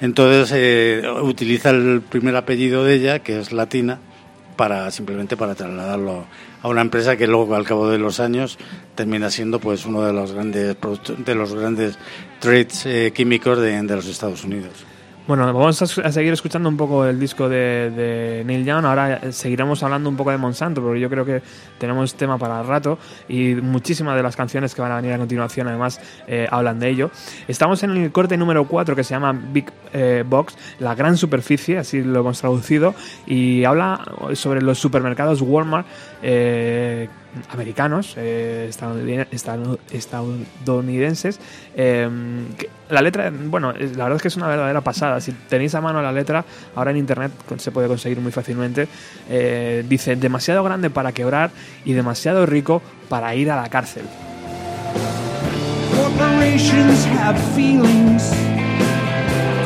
Entonces 0.00 0.52
eh, 0.54 1.02
utiliza 1.22 1.70
el 1.70 2.02
primer 2.02 2.36
apellido 2.36 2.84
de 2.84 2.94
ella, 2.94 3.18
que 3.20 3.40
es 3.40 3.52
latina, 3.52 3.98
para 4.56 4.90
simplemente 4.90 5.36
para 5.36 5.54
trasladarlo 5.54 6.24
a 6.62 6.68
una 6.68 6.80
empresa 6.80 7.16
que 7.16 7.26
luego 7.26 7.54
al 7.54 7.64
cabo 7.64 7.90
de 7.90 7.98
los 7.98 8.20
años 8.20 8.58
termina 8.94 9.30
siendo 9.30 9.60
pues 9.60 9.84
uno 9.84 10.02
de 10.02 10.12
los 10.12 10.32
grandes 10.32 10.76
de 11.24 11.34
los 11.34 11.54
grandes 11.54 11.98
trades 12.40 12.86
eh, 12.86 13.12
químicos 13.14 13.58
de, 13.58 13.82
de 13.82 13.96
los 13.96 14.06
Estados 14.06 14.44
Unidos. 14.44 14.86
Bueno, 15.26 15.44
vamos 15.52 15.82
a, 15.82 16.12
seguir 16.12 16.32
escuchando 16.32 16.68
un 16.68 16.76
poco 16.76 17.04
el 17.04 17.18
disco 17.18 17.48
de, 17.48 18.44
Neil 18.46 18.64
Young. 18.64 18.84
Ahora 18.84 19.16
eh, 19.16 19.32
seguiremos 19.32 19.82
hablando 19.82 20.08
un 20.08 20.16
poco 20.16 20.30
de 20.30 20.36
Monsanto, 20.36 20.80
porque 20.80 21.00
yo 21.00 21.10
creo 21.10 21.24
que 21.24 21.42
tenemos 21.78 22.14
tema 22.14 22.38
para 22.38 22.62
rato 22.62 22.96
y 23.28 23.56
muchísimas 23.56 24.14
de 24.14 24.22
las 24.22 24.36
canciones 24.36 24.72
que 24.72 24.82
van 24.82 24.92
a 24.92 24.96
venir 24.96 25.12
a 25.14 25.18
continuación, 25.18 25.66
además, 25.66 26.00
eh, 26.28 26.46
hablan 26.48 26.78
de 26.78 26.90
ello. 26.90 27.10
Estamos 27.48 27.82
en 27.82 27.90
el 27.90 28.12
corte 28.12 28.36
número 28.36 28.68
4 28.68 28.94
que 28.94 29.02
se 29.02 29.14
llama 29.14 29.32
Big 29.32 29.72
eh, 29.92 30.22
Box, 30.24 30.56
la 30.78 30.94
gran 30.94 31.16
superficie, 31.16 31.78
así 31.78 32.02
lo 32.02 32.20
hemos 32.20 32.40
traducido, 32.40 32.94
y 33.26 33.64
habla 33.64 34.04
sobre 34.34 34.62
los 34.62 34.78
supermercados 34.78 35.42
Walmart. 35.42 35.88
eh, 36.22 37.08
americanos, 37.50 38.14
eh, 38.16 38.70
estadounidenses. 39.90 41.40
que 41.74 42.70
la 42.88 43.02
letra, 43.02 43.32
bueno, 43.32 43.72
la 43.72 44.04
verdad 44.04 44.16
es 44.16 44.22
que 44.22 44.28
es 44.28 44.36
una 44.36 44.48
verdadera 44.48 44.80
pasada. 44.80 45.20
Si 45.20 45.32
tenéis 45.32 45.74
a 45.74 45.80
mano 45.80 46.00
la 46.02 46.12
letra, 46.12 46.44
ahora 46.74 46.90
en 46.92 46.98
internet 46.98 47.32
se 47.56 47.70
puede 47.70 47.88
conseguir 47.88 48.20
muy 48.20 48.32
fácilmente. 48.32 48.88
Eh, 49.28 49.84
dice, 49.88 50.16
demasiado 50.16 50.62
grande 50.62 50.90
para 50.90 51.12
quebrar 51.12 51.50
y 51.84 51.94
demasiado 51.94 52.46
rico 52.46 52.82
para 53.08 53.34
ir 53.34 53.50
a 53.50 53.56
la 53.60 53.68
cárcel. 53.68 54.04
Corporations 55.96 57.04
have 57.06 57.38
feelings. 57.54 58.32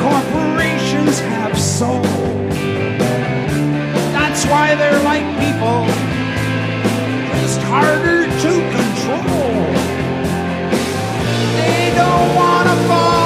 Corporations 0.01 1.19
have 1.19 1.57
soul. 1.57 2.01
That's 4.13 4.45
why 4.45 4.75
they're 4.75 5.03
like 5.03 5.25
people, 5.39 5.85
just 7.41 7.61
harder 7.63 8.25
to 8.25 8.51
control. 8.77 9.51
They 11.57 11.91
don't 11.95 12.35
want 12.35 12.69
to 12.69 12.75
fall, 12.87 13.20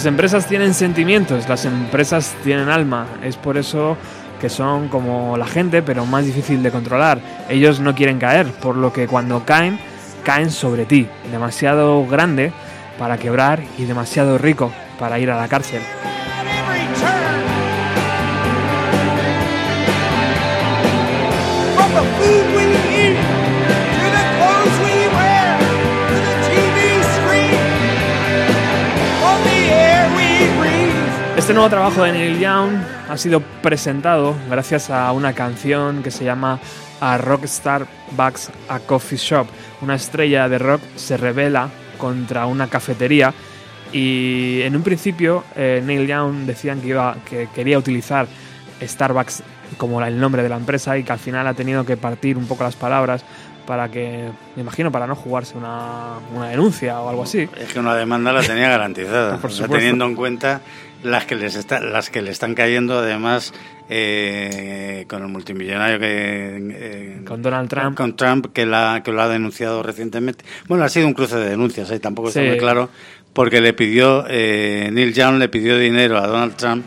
Las 0.00 0.06
empresas 0.06 0.46
tienen 0.46 0.72
sentimientos, 0.72 1.46
las 1.46 1.66
empresas 1.66 2.34
tienen 2.42 2.70
alma. 2.70 3.06
Es 3.22 3.36
por 3.36 3.58
eso 3.58 3.98
que 4.40 4.48
son 4.48 4.88
como 4.88 5.36
la 5.36 5.46
gente, 5.46 5.82
pero 5.82 6.06
más 6.06 6.24
difícil 6.24 6.62
de 6.62 6.70
controlar. 6.70 7.20
Ellos 7.50 7.80
no 7.80 7.94
quieren 7.94 8.18
caer, 8.18 8.46
por 8.46 8.76
lo 8.76 8.94
que 8.94 9.06
cuando 9.06 9.44
caen, 9.44 9.78
caen 10.24 10.50
sobre 10.50 10.86
ti. 10.86 11.06
Demasiado 11.30 12.06
grande 12.06 12.50
para 12.98 13.18
quebrar 13.18 13.62
y 13.76 13.84
demasiado 13.84 14.38
rico 14.38 14.72
para 14.98 15.18
ir 15.18 15.30
a 15.30 15.36
la 15.36 15.48
cárcel. 15.48 15.82
Este 31.50 31.56
nuevo 31.56 31.68
trabajo 31.68 32.04
de 32.04 32.12
Neil 32.12 32.38
Young 32.38 32.74
ha 33.08 33.18
sido 33.18 33.40
presentado 33.40 34.36
gracias 34.48 34.88
a 34.88 35.10
una 35.10 35.32
canción 35.32 36.00
que 36.00 36.12
se 36.12 36.24
llama 36.24 36.60
A 37.00 37.18
Rockstar 37.18 37.88
Bugs 38.12 38.52
a 38.68 38.78
Coffee 38.78 39.18
Shop. 39.18 39.48
Una 39.80 39.96
estrella 39.96 40.48
de 40.48 40.60
rock 40.60 40.80
se 40.94 41.16
revela 41.16 41.68
contra 41.98 42.46
una 42.46 42.68
cafetería 42.68 43.34
y 43.92 44.60
en 44.62 44.76
un 44.76 44.84
principio 44.84 45.42
eh, 45.56 45.82
Neil 45.84 46.06
Young 46.06 46.46
decían 46.46 46.80
que, 46.80 46.86
iba, 46.86 47.16
que 47.28 47.48
quería 47.52 47.78
utilizar 47.78 48.28
Starbucks 48.80 49.42
como 49.76 50.00
el 50.00 50.20
nombre 50.20 50.44
de 50.44 50.50
la 50.50 50.56
empresa 50.56 50.96
y 50.98 51.02
que 51.02 51.10
al 51.10 51.18
final 51.18 51.48
ha 51.48 51.54
tenido 51.54 51.84
que 51.84 51.96
partir 51.96 52.36
un 52.38 52.46
poco 52.46 52.62
las 52.62 52.76
palabras 52.76 53.24
para 53.66 53.88
que, 53.88 54.30
me 54.54 54.62
imagino, 54.62 54.90
para 54.92 55.08
no 55.08 55.16
jugarse 55.16 55.58
una, 55.58 56.18
una 56.32 56.48
denuncia 56.48 57.00
o 57.00 57.08
algo 57.08 57.24
así. 57.24 57.48
Es 57.58 57.72
que 57.72 57.80
una 57.80 57.94
demanda 57.94 58.32
la 58.32 58.42
tenía 58.42 58.68
garantizada, 58.68 59.36
Por 59.40 59.50
O 59.50 59.52
sea, 59.52 59.68
teniendo 59.68 60.04
en 60.06 60.14
cuenta 60.14 60.60
las 61.02 61.24
que 61.26 61.34
les 61.36 61.54
está, 61.56 61.80
las 61.80 62.10
que 62.10 62.22
le 62.22 62.30
están 62.30 62.54
cayendo, 62.54 62.98
además 62.98 63.52
eh, 63.88 65.04
con 65.08 65.22
el 65.22 65.28
multimillonario 65.28 65.98
que 65.98 66.58
eh, 66.72 67.20
Con 67.26 67.42
Donald 67.42 67.68
Trump. 67.68 67.96
con 67.96 68.16
Trump 68.16 68.46
que, 68.52 68.66
la, 68.66 69.02
que 69.04 69.12
lo 69.12 69.20
ha 69.22 69.28
denunciado 69.28 69.82
recientemente. 69.82 70.44
Bueno, 70.68 70.84
ha 70.84 70.88
sido 70.88 71.06
un 71.06 71.14
cruce 71.14 71.36
de 71.36 71.50
denuncias, 71.50 71.90
¿eh? 71.90 71.98
tampoco 72.00 72.28
está 72.28 72.40
Sí. 72.40 72.46
muy 72.48 72.58
claro, 72.58 72.88
porque 73.32 73.60
le 73.60 73.72
pidió 73.72 74.24
eh, 74.28 74.90
Neil 74.92 75.12
Young 75.14 75.38
le 75.38 75.48
pidió 75.48 75.78
dinero 75.78 76.18
a 76.18 76.26
Donald 76.26 76.56
Trump 76.56 76.84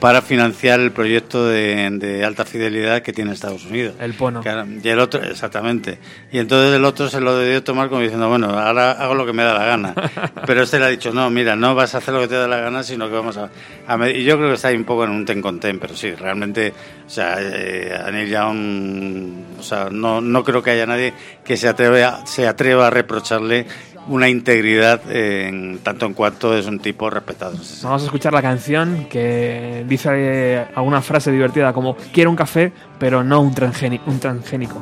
para 0.00 0.20
financiar 0.20 0.80
el 0.80 0.92
proyecto 0.92 1.46
de, 1.46 1.88
de 1.92 2.24
alta 2.24 2.44
fidelidad 2.44 3.02
que 3.02 3.12
tiene 3.12 3.32
Estados 3.32 3.64
Unidos. 3.64 3.94
El 3.98 4.14
Pono. 4.14 4.42
Y 4.82 4.88
el 4.88 4.98
otro, 4.98 5.22
exactamente. 5.22 5.98
Y 6.30 6.38
entonces 6.38 6.74
el 6.74 6.84
otro 6.84 7.08
se 7.08 7.20
lo 7.20 7.36
debió 7.36 7.62
tomar 7.62 7.88
como 7.88 8.02
diciendo, 8.02 8.28
bueno, 8.28 8.48
ahora 8.50 8.92
hago 8.92 9.14
lo 9.14 9.24
que 9.24 9.32
me 9.32 9.42
da 9.42 9.54
la 9.54 9.64
gana. 9.64 9.94
Pero 10.46 10.62
este 10.62 10.78
le 10.78 10.84
ha 10.84 10.88
dicho, 10.88 11.12
no, 11.12 11.30
mira, 11.30 11.56
no 11.56 11.74
vas 11.74 11.94
a 11.94 11.98
hacer 11.98 12.12
lo 12.12 12.20
que 12.20 12.28
te 12.28 12.34
da 12.34 12.46
la 12.46 12.58
gana, 12.58 12.82
sino 12.82 13.08
que 13.08 13.14
vamos 13.14 13.36
a... 13.38 13.50
a 13.86 13.96
med-". 13.96 14.16
y 14.16 14.24
yo 14.24 14.36
creo 14.36 14.48
que 14.48 14.54
está 14.54 14.68
ahí 14.68 14.76
un 14.76 14.84
poco 14.84 15.04
en 15.04 15.10
un 15.10 15.24
ten 15.24 15.40
con 15.40 15.58
ten, 15.60 15.78
pero 15.78 15.96
sí, 15.96 16.12
realmente, 16.12 16.74
o 17.06 17.10
sea, 17.10 17.36
eh, 17.40 17.98
a 17.98 18.10
Neil 18.10 18.28
Young, 18.28 19.58
o 19.58 19.62
sea, 19.62 19.88
no, 19.90 20.20
no 20.20 20.44
creo 20.44 20.62
que 20.62 20.70
haya 20.70 20.86
nadie 20.86 21.14
que 21.44 21.56
se 21.56 21.68
atreve 21.68 22.04
a, 22.04 22.26
se 22.26 22.46
atreva 22.46 22.88
a 22.88 22.90
reprocharle 22.90 23.66
una 24.08 24.28
integridad 24.28 25.00
en, 25.10 25.78
tanto 25.78 26.06
en 26.06 26.14
cuanto 26.14 26.56
es 26.56 26.66
un 26.66 26.78
tipo 26.78 27.10
respetado. 27.10 27.56
Vamos 27.82 28.02
a 28.02 28.04
escuchar 28.04 28.32
la 28.32 28.42
canción 28.42 29.06
que 29.10 29.84
dice 29.88 30.10
eh, 30.12 30.66
alguna 30.74 31.02
frase 31.02 31.30
divertida 31.30 31.72
como 31.72 31.96
quiero 32.12 32.30
un 32.30 32.36
café, 32.36 32.72
pero 32.98 33.24
no 33.24 33.40
un, 33.40 33.54
un 34.06 34.20
transgénico. 34.20 34.80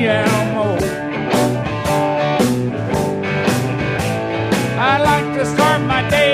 Yeah, 0.00 0.48
I 4.80 6.27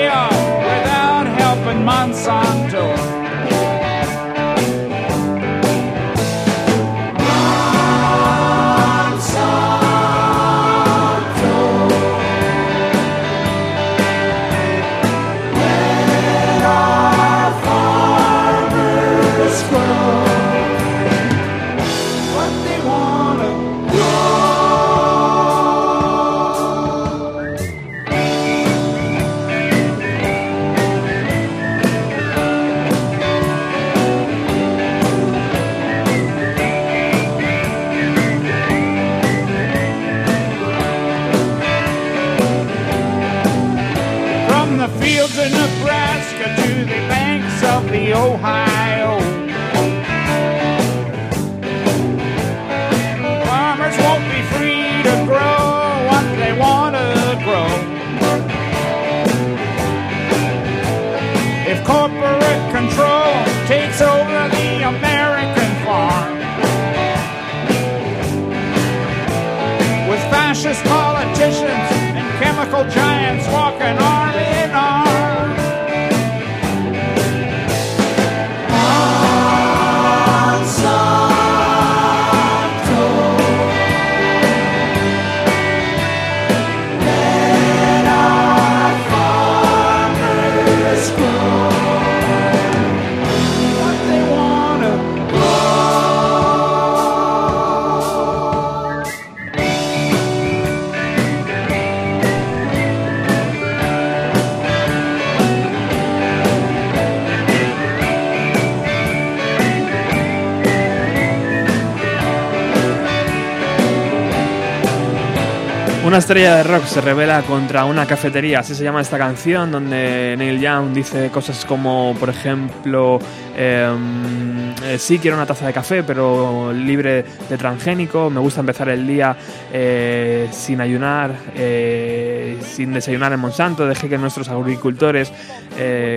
estrella 116.25 116.55
de 116.55 116.63
rock 116.63 116.85
se 116.85 117.01
revela 117.01 117.43
contra 117.43 117.85
una 117.85 118.07
cafetería, 118.07 118.61
así 118.61 118.73
se 118.73 118.83
llama 118.83 118.99
esta 118.99 119.15
canción, 119.15 119.71
donde 119.71 120.33
Neil 120.35 120.59
Young 120.59 120.91
dice 120.91 121.29
cosas 121.29 121.63
como, 121.65 122.15
por 122.19 122.29
ejemplo, 122.29 123.19
em, 123.55 124.73
eh, 124.85 124.97
sí 124.97 125.19
quiero 125.19 125.37
una 125.37 125.45
taza 125.45 125.67
de 125.67 125.73
café, 125.73 126.01
pero 126.01 126.73
libre 126.73 127.23
de 127.47 127.57
transgénico, 127.59 128.31
me 128.31 128.39
gusta 128.39 128.61
empezar 128.61 128.89
el 128.89 129.05
día 129.05 129.37
eh, 129.71 130.47
sin 130.51 130.81
ayunar, 130.81 131.31
eh, 131.55 132.57
sin 132.73 132.91
desayunar 132.91 133.31
en 133.31 133.39
Monsanto, 133.39 133.85
dejé 133.85 134.09
que 134.09 134.17
nuestros 134.17 134.49
agricultores 134.49 135.31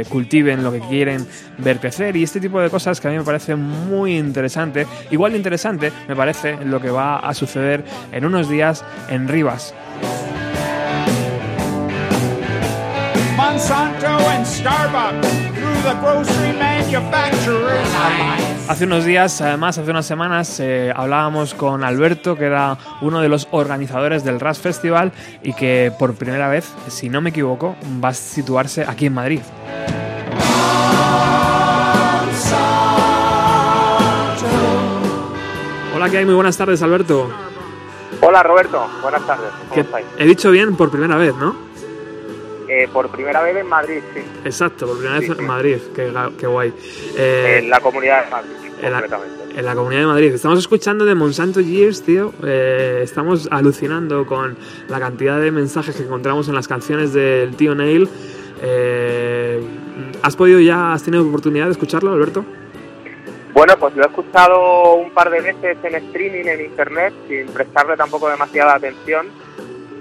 cultiven 0.09 0.63
lo 0.63 0.71
que 0.71 0.79
quieren 0.79 1.27
ver 1.59 1.81
crecer 1.81 2.17
y 2.17 2.23
este 2.23 2.39
tipo 2.39 2.61
de 2.61 2.71
cosas 2.71 3.01
que 3.01 3.09
a 3.09 3.11
mí 3.11 3.19
me 3.19 3.25
parece 3.25 3.57
muy 3.57 4.17
interesante. 4.17 4.87
Igual 5.11 5.33
de 5.33 5.39
interesante 5.39 5.93
me 6.07 6.15
parece 6.15 6.57
lo 6.65 6.81
que 6.81 6.91
va 6.91 7.19
a 7.19 7.35
suceder 7.35 7.85
en 8.13 8.25
unos 8.25 8.49
días 8.49 8.85
en 9.11 9.27
Rivas. 9.27 9.75
Monsanto 13.49 14.13
and 14.29 14.45
Starbucks 14.45 15.55
through 15.55 15.83
the 15.83 15.95
grocery 16.03 16.53
manufacturers' 16.53 17.95
lines. 17.95 18.69
Hace 18.69 18.85
unos 18.85 19.07
días, 19.07 19.41
además, 19.41 19.79
hace 19.79 19.91
unas 19.91 20.05
semanas, 20.05 20.61
eh, 20.61 20.93
hablábamos 20.95 21.55
con 21.55 21.83
Alberto, 21.83 22.37
que 22.37 22.45
era 22.45 22.77
uno 23.01 23.23
de 23.23 23.31
los 23.31 23.49
organizadores 23.51 24.23
del 24.23 24.39
RAS 24.39 24.59
Festival 24.59 25.13
y 25.43 25.55
que 25.55 25.91
por 25.99 26.15
primera 26.15 26.49
vez, 26.49 26.71
si 26.89 27.09
no 27.09 27.23
me 27.23 27.31
equivoco, 27.31 27.75
va 28.05 28.11
a 28.11 28.15
situarse 28.15 28.85
aquí 28.87 29.07
en 29.07 29.15
Madrid. 29.15 29.41
Hola, 35.97 36.11
¿qué 36.11 36.19
hay? 36.19 36.27
Muy 36.27 36.35
buenas 36.35 36.59
tardes, 36.59 36.83
Alberto. 36.83 37.31
Hola 38.21 38.43
Roberto, 38.43 38.87
buenas 39.01 39.27
tardes. 39.27 39.49
¿Cómo 39.71 39.81
estáis? 39.81 40.07
he 40.19 40.27
dicho 40.27 40.51
bien 40.51 40.77
por 40.77 40.91
primera 40.91 41.17
vez, 41.17 41.35
¿no? 41.35 41.68
Eh, 42.69 42.87
por 42.93 43.09
primera 43.09 43.43
vez 43.43 43.57
en 43.57 43.67
Madrid, 43.67 44.01
sí, 44.15 44.21
Exacto, 44.45 44.87
por 44.87 44.99
primera 44.99 45.21
Sí, 45.21 45.29
vez 45.31 45.39
en 45.39 45.47
Madrid. 45.47 45.77
Qué, 45.95 46.13
qué 46.39 46.47
guay. 46.47 46.73
Eh, 47.17 47.61
en 47.63 47.71
la 47.71 47.81
comunidad 47.81 48.25
de 48.27 48.31
Madrid, 48.31 48.51
en 48.83 48.93
la- 48.93 49.01
completamente. 49.01 49.39
En 49.59 49.65
la 49.65 49.75
Comunidad 49.75 50.01
de 50.03 50.07
Madrid. 50.07 50.35
Estamos 50.35 50.59
escuchando 50.61 51.05
de 51.05 51.15
Monsanto 51.17 51.61
Years, 51.61 52.03
tío. 52.03 52.33
Eh, 52.45 53.01
estamos 53.03 53.49
alucinando 53.51 54.25
con 54.27 54.57
la 54.89 55.01
cantidad 55.01 55.41
de 55.41 55.51
mensajes 55.51 55.97
que 55.97 56.03
encontramos 56.05 56.47
en 56.49 56.55
las 56.55 56.69
canciones 56.69 57.13
del 57.13 57.57
tío 57.57 57.75
Neil. 57.75 58.09
Eh, 58.63 59.61
¿Has 60.23 60.37
podido 60.37 60.61
ya, 60.61 60.93
has 60.93 61.03
tenido 61.03 61.27
oportunidad 61.27 61.65
de 61.67 61.73
escucharlo, 61.73 62.13
Alberto? 62.13 62.45
Bueno, 63.53 63.75
pues 63.81 63.97
lo 63.97 64.05
he 64.05 64.07
escuchado 64.07 64.95
un 64.95 65.11
par 65.11 65.31
de 65.31 65.41
veces 65.41 65.79
en 65.83 65.95
streaming, 65.97 66.45
en 66.45 66.61
internet, 66.67 67.13
sin 67.27 67.47
prestarle 67.49 67.97
tampoco 67.97 68.29
demasiada 68.29 68.75
atención. 68.75 69.27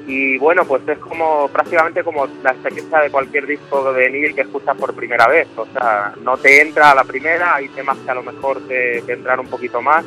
Y 0.08 0.38
bueno, 0.38 0.64
pues 0.64 0.88
es 0.88 0.98
como 1.00 1.50
prácticamente 1.50 2.02
como 2.02 2.26
la 2.42 2.52
experiencia 2.52 3.00
de 3.00 3.12
cualquier 3.12 3.46
disco 3.46 3.92
de 3.92 4.10
Neil 4.10 4.34
que 4.34 4.42
escuchas 4.42 4.78
por 4.78 4.96
primera 4.96 5.28
vez. 5.28 5.48
O 5.58 5.66
sea, 5.66 6.14
no 6.24 6.38
te 6.38 6.62
entra 6.62 6.92
a 6.92 6.96
la 6.96 7.04
primera, 7.04 7.56
hay 7.56 7.68
temas 7.70 7.98
que 7.98 8.10
a 8.10 8.16
lo 8.16 8.24
mejor 8.24 8.66
te, 8.68 9.02
te 9.02 9.14
entran 9.14 9.42
un 9.42 9.48
poquito 9.48 9.82
más 9.82 10.06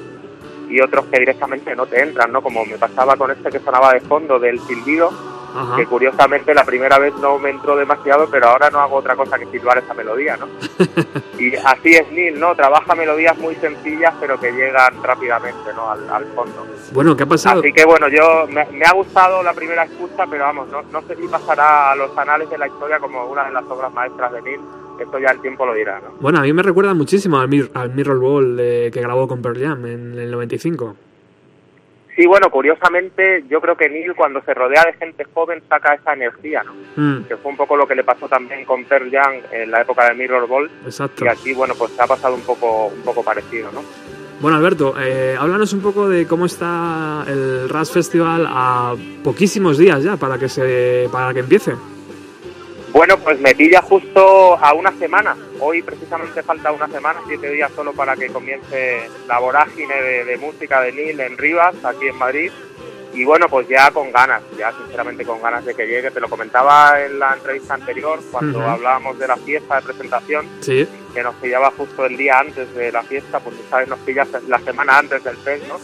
y 0.71 0.81
otros 0.81 1.05
que 1.07 1.19
directamente 1.19 1.75
no 1.77 1.87
te 1.87 2.01
entran, 2.03 2.33
¿no? 2.33 2.43
Como 2.43 2.65
me 2.65 2.79
pasaba 2.79 3.17
con 3.17 3.31
este 3.31 3.51
que 3.51 3.59
sonaba 3.59 3.93
de 3.93 4.01
fondo 4.01 4.39
del 4.39 4.59
silbido, 4.61 5.13
Ajá. 5.55 5.77
que 5.77 5.87
curiosamente 5.87 6.55
la 6.55 6.65
primera 6.65 6.99
vez 6.99 7.15
no 7.21 7.39
me 7.39 7.51
entró 7.51 7.77
demasiado, 7.77 8.29
pero 8.31 8.49
ahora 8.49 8.71
no 8.71 8.81
hago 8.81 8.97
otra 8.97 9.17
cosa 9.17 9.39
que 9.39 9.47
silbar 9.47 9.79
esa 9.79 9.95
melodía, 9.95 10.37
¿no? 10.37 10.47
y 11.39 11.55
así 11.57 11.91
es 11.95 12.11
Neil, 12.13 12.39
¿no? 12.39 12.55
Trabaja 12.55 12.95
melodías 12.95 13.37
muy 13.39 13.55
sencillas, 13.57 14.15
pero 14.21 14.39
que 14.39 14.53
llegan 14.53 15.03
rápidamente, 15.03 15.73
¿no? 15.75 15.91
Al, 15.91 16.09
al 16.09 16.25
fondo. 16.35 16.67
Bueno, 16.93 17.17
¿qué 17.17 17.25
ha 17.25 17.27
pasado? 17.27 17.61
Así 17.61 17.73
que 17.73 17.85
bueno, 17.85 18.09
yo 18.09 18.47
me, 18.49 18.65
me 18.73 18.85
ha 18.85 18.93
gustado 18.93 19.43
la 19.43 19.53
primera 19.53 19.85
escucha, 19.85 20.27
pero 20.31 20.45
vamos, 20.45 20.69
no, 20.69 20.83
no 20.83 21.03
sé 21.03 21.17
si 21.17 21.27
pasará 21.29 21.93
a 21.93 21.97
los 21.97 22.17
anales 22.17 22.51
de 22.51 22.59
la 22.59 22.67
historia 22.67 22.99
como 22.99 23.25
una 23.27 23.45
de 23.45 23.53
las 23.53 23.65
obras 23.65 23.93
maestras 23.93 24.33
de 24.33 24.43
Neil. 24.43 24.61
Esto 25.01 25.19
ya 25.19 25.31
el 25.31 25.41
tiempo 25.41 25.65
lo 25.65 25.73
dirá, 25.73 25.99
¿no? 26.01 26.11
Bueno, 26.21 26.41
a 26.41 26.43
mí 26.43 26.53
me 26.53 26.63
recuerda 26.63 26.93
muchísimo 26.93 27.41
al, 27.41 27.49
Mir 27.49 27.71
al 27.73 27.95
Mirror 27.95 28.19
Ball 28.19 28.61
eh, 28.61 28.91
que 28.93 29.01
grabó 29.01 29.27
con 29.27 29.41
Pearl 29.41 29.59
Jam 29.59 29.87
en 29.87 30.19
el 30.19 30.31
95. 30.31 30.95
Sí, 32.17 32.27
bueno, 32.27 32.51
curiosamente, 32.51 33.45
yo 33.49 33.61
creo 33.61 33.77
que 33.77 33.89
Neil 33.89 34.15
cuando 34.15 34.43
se 34.43 34.53
rodea 34.53 34.85
de 34.85 34.93
gente 34.95 35.25
joven 35.33 35.63
saca 35.69 35.95
esa 35.95 36.13
energía, 36.13 36.63
¿no? 36.65 36.75
Mm, 36.97 37.25
Que 37.25 37.37
fue 37.37 37.51
un 37.53 37.57
poco 37.57 37.77
lo 37.77 37.87
que 37.87 37.95
le 37.95 38.05
pasó 38.05 38.29
también 38.29 38.65
con 38.65 38.85
Pearl 38.85 39.11
Jam 39.11 39.35
en 39.53 39.71
la 39.71 39.83
época 39.83 40.09
de 40.09 40.15
Mirror 40.15 40.47
Ball. 40.49 40.71
exacto. 40.85 41.25
Y 41.25 41.29
aquí, 41.29 41.53
bueno, 41.55 41.75
pues 41.79 41.99
ha 41.99 42.07
pasado 42.07 42.35
un 42.35 42.43
poco, 42.43 42.87
un 42.87 43.03
poco 43.03 43.23
parecido, 43.23 43.71
¿no? 43.73 43.83
Bueno, 44.41 44.57
Alberto, 44.57 44.95
eh, 44.99 45.37
háblanos 45.39 45.73
un 45.75 45.83
poco 45.83 46.09
de 46.09 46.27
cómo 46.27 46.47
está 46.47 47.25
el 47.29 47.69
Ras 47.69 47.91
Festival 47.93 48.47
a 48.49 48.95
poquísimos 49.23 49.77
días 49.77 50.03
ya 50.03 50.17
para 50.17 50.39
que 50.39 50.49
se 50.49 51.09
para 51.13 51.35
que 51.35 51.41
empiece. 51.41 51.75
Bueno, 52.93 53.17
pues 53.19 53.39
me 53.41 53.55
pilla 53.55 53.83
justo 53.83 54.57
a 54.57 54.73
una 54.75 54.93
semana. 54.99 55.37
Hoy 55.61 55.83
precisamente 55.83 56.43
falta 56.43 56.73
una 56.73 56.89
semana, 56.89 57.21
siete 57.27 57.51
días 57.51 57.71
solo 57.75 57.93
para 57.93 58.17
que 58.17 58.29
comience 58.29 59.09
la 59.29 59.39
vorágine 59.39 59.95
de, 59.95 60.25
de 60.25 60.37
música 60.39 60.81
de 60.81 60.93
Neil 60.93 61.21
en 61.21 61.39
Rivas, 61.39 61.75
aquí 61.85 62.09
en 62.09 62.17
Madrid. 62.17 62.51
Y 63.13 63.25
bueno, 63.25 63.49
pues 63.49 63.67
ya 63.69 63.91
con 63.91 64.13
ganas, 64.13 64.43
ya 64.57 64.73
sinceramente 64.73 65.25
con 65.25 65.43
ganas 65.43 65.65
de 65.65 65.75
que 65.75 65.87
llegue. 65.87 66.11
Te 66.11 66.21
lo 66.21 66.29
comentaba 66.29 67.01
en 67.05 67.19
la 67.19 67.35
entrevista 67.35 67.75
anterior, 67.75 68.21
cuando 68.31 68.61
hablábamos 68.63 69.19
de 69.19 69.27
la 69.27 69.37
fiesta 69.37 69.77
de 69.77 69.83
presentación, 69.83 70.49
Sí, 70.61 70.87
que 71.13 71.23
nos 71.23 71.35
pillaba 71.37 71.73
justo 71.77 72.07
el 72.07 72.17
día 72.17 72.39
antes 72.39 72.73
de 72.75 72.93
la 72.93 73.03
fiesta, 73.03 73.41
pues 73.41 73.57
sabes, 73.69 73.89
nos 73.89 73.99
pillas 74.01 74.29
la 74.47 74.59
semana 74.61 74.99
antes 74.99 75.25
del 75.25 75.37
fest, 75.39 75.67
¿no? 75.67 75.79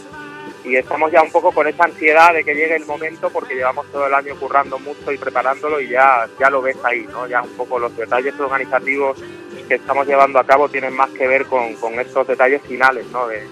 Y 0.67 0.75
estamos 0.75 1.11
ya 1.11 1.21
un 1.21 1.31
poco 1.31 1.51
con 1.51 1.65
esa 1.67 1.85
ansiedad 1.85 2.33
de 2.33 2.43
que 2.43 2.53
llegue 2.53 2.75
el 2.75 2.85
momento 2.85 3.29
porque 3.29 3.55
llevamos 3.55 3.85
todo 3.91 4.05
el 4.07 4.13
año 4.13 4.35
currando 4.35 4.77
mucho 4.79 5.11
y 5.11 5.17
preparándolo 5.17 5.79
y 5.79 5.87
ya, 5.89 6.27
ya 6.39 6.49
lo 6.49 6.61
ves 6.61 6.77
ahí, 6.83 7.07
¿no? 7.11 7.25
Ya 7.27 7.41
un 7.41 7.49
poco 7.51 7.79
los 7.79 7.95
detalles 7.95 8.33
organizativos 8.39 9.17
que 9.67 9.75
estamos 9.75 10.05
llevando 10.07 10.39
a 10.39 10.43
cabo 10.45 10.67
tienen 10.69 10.93
más 10.95 11.09
que 11.11 11.27
ver 11.27 11.45
con, 11.45 11.75
con 11.75 11.99
estos 11.99 12.27
detalles 12.27 12.61
finales, 12.63 13.05
¿no? 13.11 13.27
De, 13.27 13.43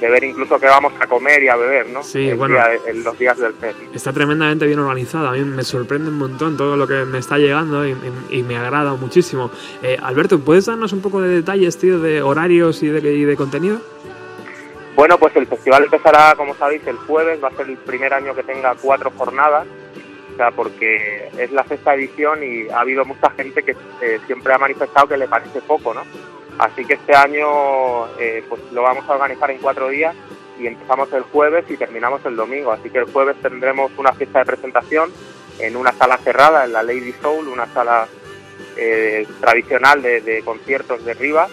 de 0.00 0.08
ver 0.08 0.24
incluso 0.24 0.58
qué 0.58 0.66
vamos 0.66 0.92
a 0.98 1.06
comer 1.06 1.42
y 1.42 1.48
a 1.48 1.56
beber, 1.56 1.88
¿no? 1.88 2.02
Sí, 2.02 2.28
El 2.30 2.36
bueno. 2.36 2.54
día- 2.54 2.70
los 2.94 3.18
días 3.18 3.38
del 3.38 3.52
fest. 3.54 3.76
está 3.94 4.12
tremendamente 4.12 4.66
bien 4.66 4.78
organizado. 4.78 5.28
A 5.28 5.32
mí 5.32 5.40
me 5.44 5.62
sorprende 5.64 6.08
un 6.10 6.18
montón 6.18 6.56
todo 6.56 6.76
lo 6.76 6.86
que 6.86 7.04
me 7.04 7.18
está 7.18 7.36
llegando 7.36 7.86
y, 7.86 7.90
y- 8.30 8.38
y 8.38 8.42
me 8.42 8.56
agrada 8.56 8.94
muchísimo. 8.94 9.50
Eh, 9.82 9.98
Alberto, 10.02 10.38
¿puedes 10.40 10.66
darnos 10.66 10.92
un 10.92 11.00
poco 11.02 11.20
de 11.20 11.28
detalles, 11.28 11.76
tío, 11.78 11.98
de 11.98 12.22
horarios 12.22 12.82
y 12.82 12.88
de, 12.88 13.12
y 13.12 13.24
de 13.24 13.36
contenido? 13.36 13.80
Bueno, 14.94 15.18
pues 15.18 15.34
el 15.36 15.46
festival 15.46 15.84
empezará, 15.84 16.34
como 16.36 16.54
sabéis, 16.54 16.86
el 16.86 16.96
jueves, 16.96 17.42
va 17.42 17.48
a 17.48 17.56
ser 17.56 17.68
el 17.68 17.78
primer 17.78 18.12
año 18.12 18.34
que 18.34 18.42
tenga 18.42 18.74
cuatro 18.74 19.10
jornadas, 19.16 19.66
o 20.32 20.36
sea, 20.36 20.50
porque 20.50 21.30
es 21.38 21.52
la 21.52 21.64
sexta 21.64 21.94
edición 21.94 22.42
y 22.42 22.68
ha 22.68 22.80
habido 22.80 23.04
mucha 23.04 23.30
gente 23.30 23.62
que 23.62 23.76
eh, 24.02 24.20
siempre 24.26 24.52
ha 24.52 24.58
manifestado 24.58 25.08
que 25.08 25.16
le 25.16 25.28
parece 25.28 25.60
poco, 25.62 25.94
¿no? 25.94 26.02
Así 26.58 26.84
que 26.84 26.94
este 26.94 27.14
año 27.14 28.06
eh, 28.18 28.44
pues 28.48 28.60
lo 28.72 28.82
vamos 28.82 29.08
a 29.08 29.12
organizar 29.14 29.50
en 29.50 29.58
cuatro 29.58 29.88
días 29.88 30.14
y 30.58 30.66
empezamos 30.66 31.10
el 31.12 31.22
jueves 31.22 31.64
y 31.70 31.76
terminamos 31.76 32.24
el 32.26 32.36
domingo, 32.36 32.72
así 32.72 32.90
que 32.90 32.98
el 32.98 33.10
jueves 33.10 33.36
tendremos 33.40 33.92
una 33.96 34.12
fiesta 34.12 34.40
de 34.40 34.44
presentación 34.44 35.10
en 35.58 35.76
una 35.76 35.92
sala 35.92 36.18
cerrada, 36.18 36.64
en 36.64 36.72
la 36.72 36.82
Lady 36.82 37.14
Soul, 37.22 37.48
una 37.48 37.66
sala 37.72 38.06
eh, 38.76 39.26
tradicional 39.40 40.02
de, 40.02 40.20
de 40.20 40.42
conciertos 40.42 41.04
de 41.04 41.14
Rivas, 41.14 41.50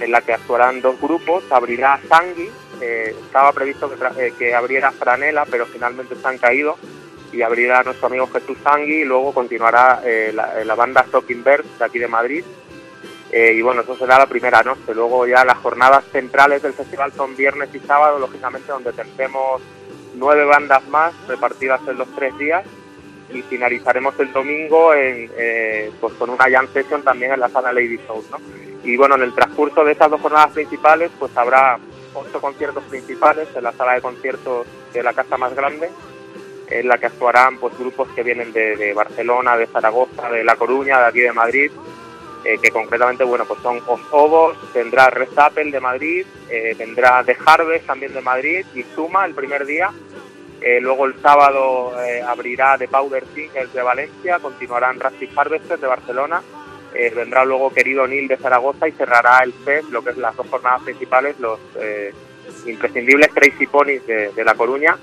en 0.00 0.12
la 0.12 0.20
que 0.20 0.34
actuarán 0.34 0.80
dos 0.80 1.00
grupos, 1.00 1.44
abrirá 1.50 1.98
Sangui, 2.08 2.48
eh, 2.80 3.14
estaba 3.24 3.52
previsto 3.52 3.90
que, 3.90 4.26
eh, 4.26 4.32
que 4.38 4.54
abriera 4.54 4.92
Franela, 4.92 5.46
pero 5.50 5.66
finalmente 5.66 6.14
se 6.14 6.26
han 6.26 6.38
caído, 6.38 6.76
y 7.32 7.42
abrirá 7.42 7.82
nuestro 7.82 8.06
amigo 8.06 8.28
Jesús 8.28 8.58
Sangui, 8.62 9.02
y 9.02 9.04
luego 9.04 9.34
continuará 9.34 10.00
eh, 10.04 10.32
la, 10.34 10.60
eh, 10.60 10.64
la 10.64 10.74
banda 10.74 11.04
Shocking 11.12 11.42
Birds 11.42 11.78
de 11.78 11.84
aquí 11.84 11.98
de 11.98 12.08
Madrid, 12.08 12.44
y 13.36 13.62
bueno, 13.62 13.80
eso 13.80 13.96
será 13.96 14.16
la 14.16 14.26
primera 14.26 14.62
noche. 14.62 14.94
Luego 14.94 15.26
ya 15.26 15.44
las 15.44 15.58
jornadas 15.58 16.04
centrales 16.12 16.62
del 16.62 16.72
festival 16.72 17.12
son 17.12 17.34
viernes 17.34 17.68
y 17.74 17.80
sábado, 17.80 18.20
lógicamente, 18.20 18.70
donde 18.70 18.92
tendremos 18.92 19.60
nueve 20.14 20.44
bandas 20.44 20.86
más 20.86 21.12
repartidas 21.26 21.80
en 21.88 21.98
los 21.98 22.06
tres 22.14 22.38
días 22.38 22.64
y 23.32 23.42
finalizaremos 23.42 24.14
el 24.20 24.32
domingo 24.32 24.94
en, 24.94 25.28
eh, 25.36 25.90
pues 26.00 26.14
con 26.14 26.30
una 26.30 26.48
jam 26.48 26.68
session 26.72 27.02
también 27.02 27.32
en 27.32 27.40
la 27.40 27.48
sala 27.48 27.72
Lady 27.72 27.98
Soul, 28.06 28.24
¿no? 28.30 28.38
Y 28.84 28.96
bueno, 28.96 29.16
en 29.16 29.22
el 29.22 29.34
transcurso 29.34 29.82
de 29.82 29.92
estas 29.92 30.10
dos 30.10 30.20
jornadas 30.20 30.52
principales, 30.52 31.10
pues 31.18 31.36
habrá 31.36 31.76
ocho 32.14 32.40
conciertos 32.40 32.84
principales 32.84 33.48
en 33.54 33.62
la 33.62 33.72
sala 33.72 33.94
de 33.94 34.00
conciertos 34.00 34.66
de 34.92 35.02
la 35.02 35.12
casa 35.12 35.36
más 35.36 35.54
grande, 35.54 35.90
en 36.70 36.88
la 36.88 36.98
que 36.98 37.06
actuarán 37.06 37.58
pues 37.58 37.76
grupos 37.78 38.08
que 38.14 38.22
vienen 38.22 38.52
de, 38.52 38.76
de 38.76 38.94
Barcelona, 38.94 39.56
de 39.56 39.66
Zaragoza, 39.66 40.30
de 40.30 40.44
La 40.44 40.56
Coruña, 40.56 40.98
de 41.00 41.06
aquí 41.06 41.20
de 41.20 41.32
Madrid, 41.32 41.70
eh, 42.44 42.58
que 42.62 42.70
concretamente 42.70 43.24
bueno 43.24 43.44
pues 43.46 43.60
son 43.60 43.80
Osobos, 43.86 44.56
tendrá 44.72 45.10
Red 45.10 45.36
Apple 45.36 45.70
de 45.70 45.80
Madrid, 45.80 46.26
eh, 46.50 46.76
The 46.76 47.36
Harvest 47.44 47.86
también 47.86 48.12
de 48.12 48.20
Madrid 48.20 48.66
y 48.74 48.82
Suma 48.94 49.24
el 49.24 49.34
primer 49.34 49.64
día. 49.66 49.90
Eh, 50.60 50.80
luego 50.80 51.04
el 51.04 51.20
sábado 51.20 51.92
eh, 52.02 52.22
abrirá 52.22 52.78
The 52.78 52.88
Powder 52.88 53.24
Singers 53.34 53.72
de 53.74 53.82
Valencia, 53.82 54.38
continuarán 54.38 54.98
Rusty 54.98 55.28
Harvesters 55.36 55.80
de 55.80 55.86
Barcelona, 55.86 56.42
eh, 56.94 57.12
vendrá 57.14 57.44
luego 57.44 57.72
Querido 57.72 58.06
Nil 58.06 58.28
de 58.28 58.36
Zaragoza 58.36 58.88
y 58.88 58.92
cerrará 58.92 59.40
el 59.44 59.52
FES, 59.52 59.90
lo 59.90 60.02
que 60.02 60.10
es 60.10 60.16
las 60.16 60.36
dos 60.36 60.46
jornadas 60.48 60.82
principales, 60.82 61.38
los 61.40 61.58
eh, 61.80 62.12
imprescindibles 62.66 63.28
Crazy 63.34 63.66
Ponies 63.66 64.06
de, 64.06 64.30
de 64.32 64.44
La 64.44 64.54
Coruña. 64.54 64.96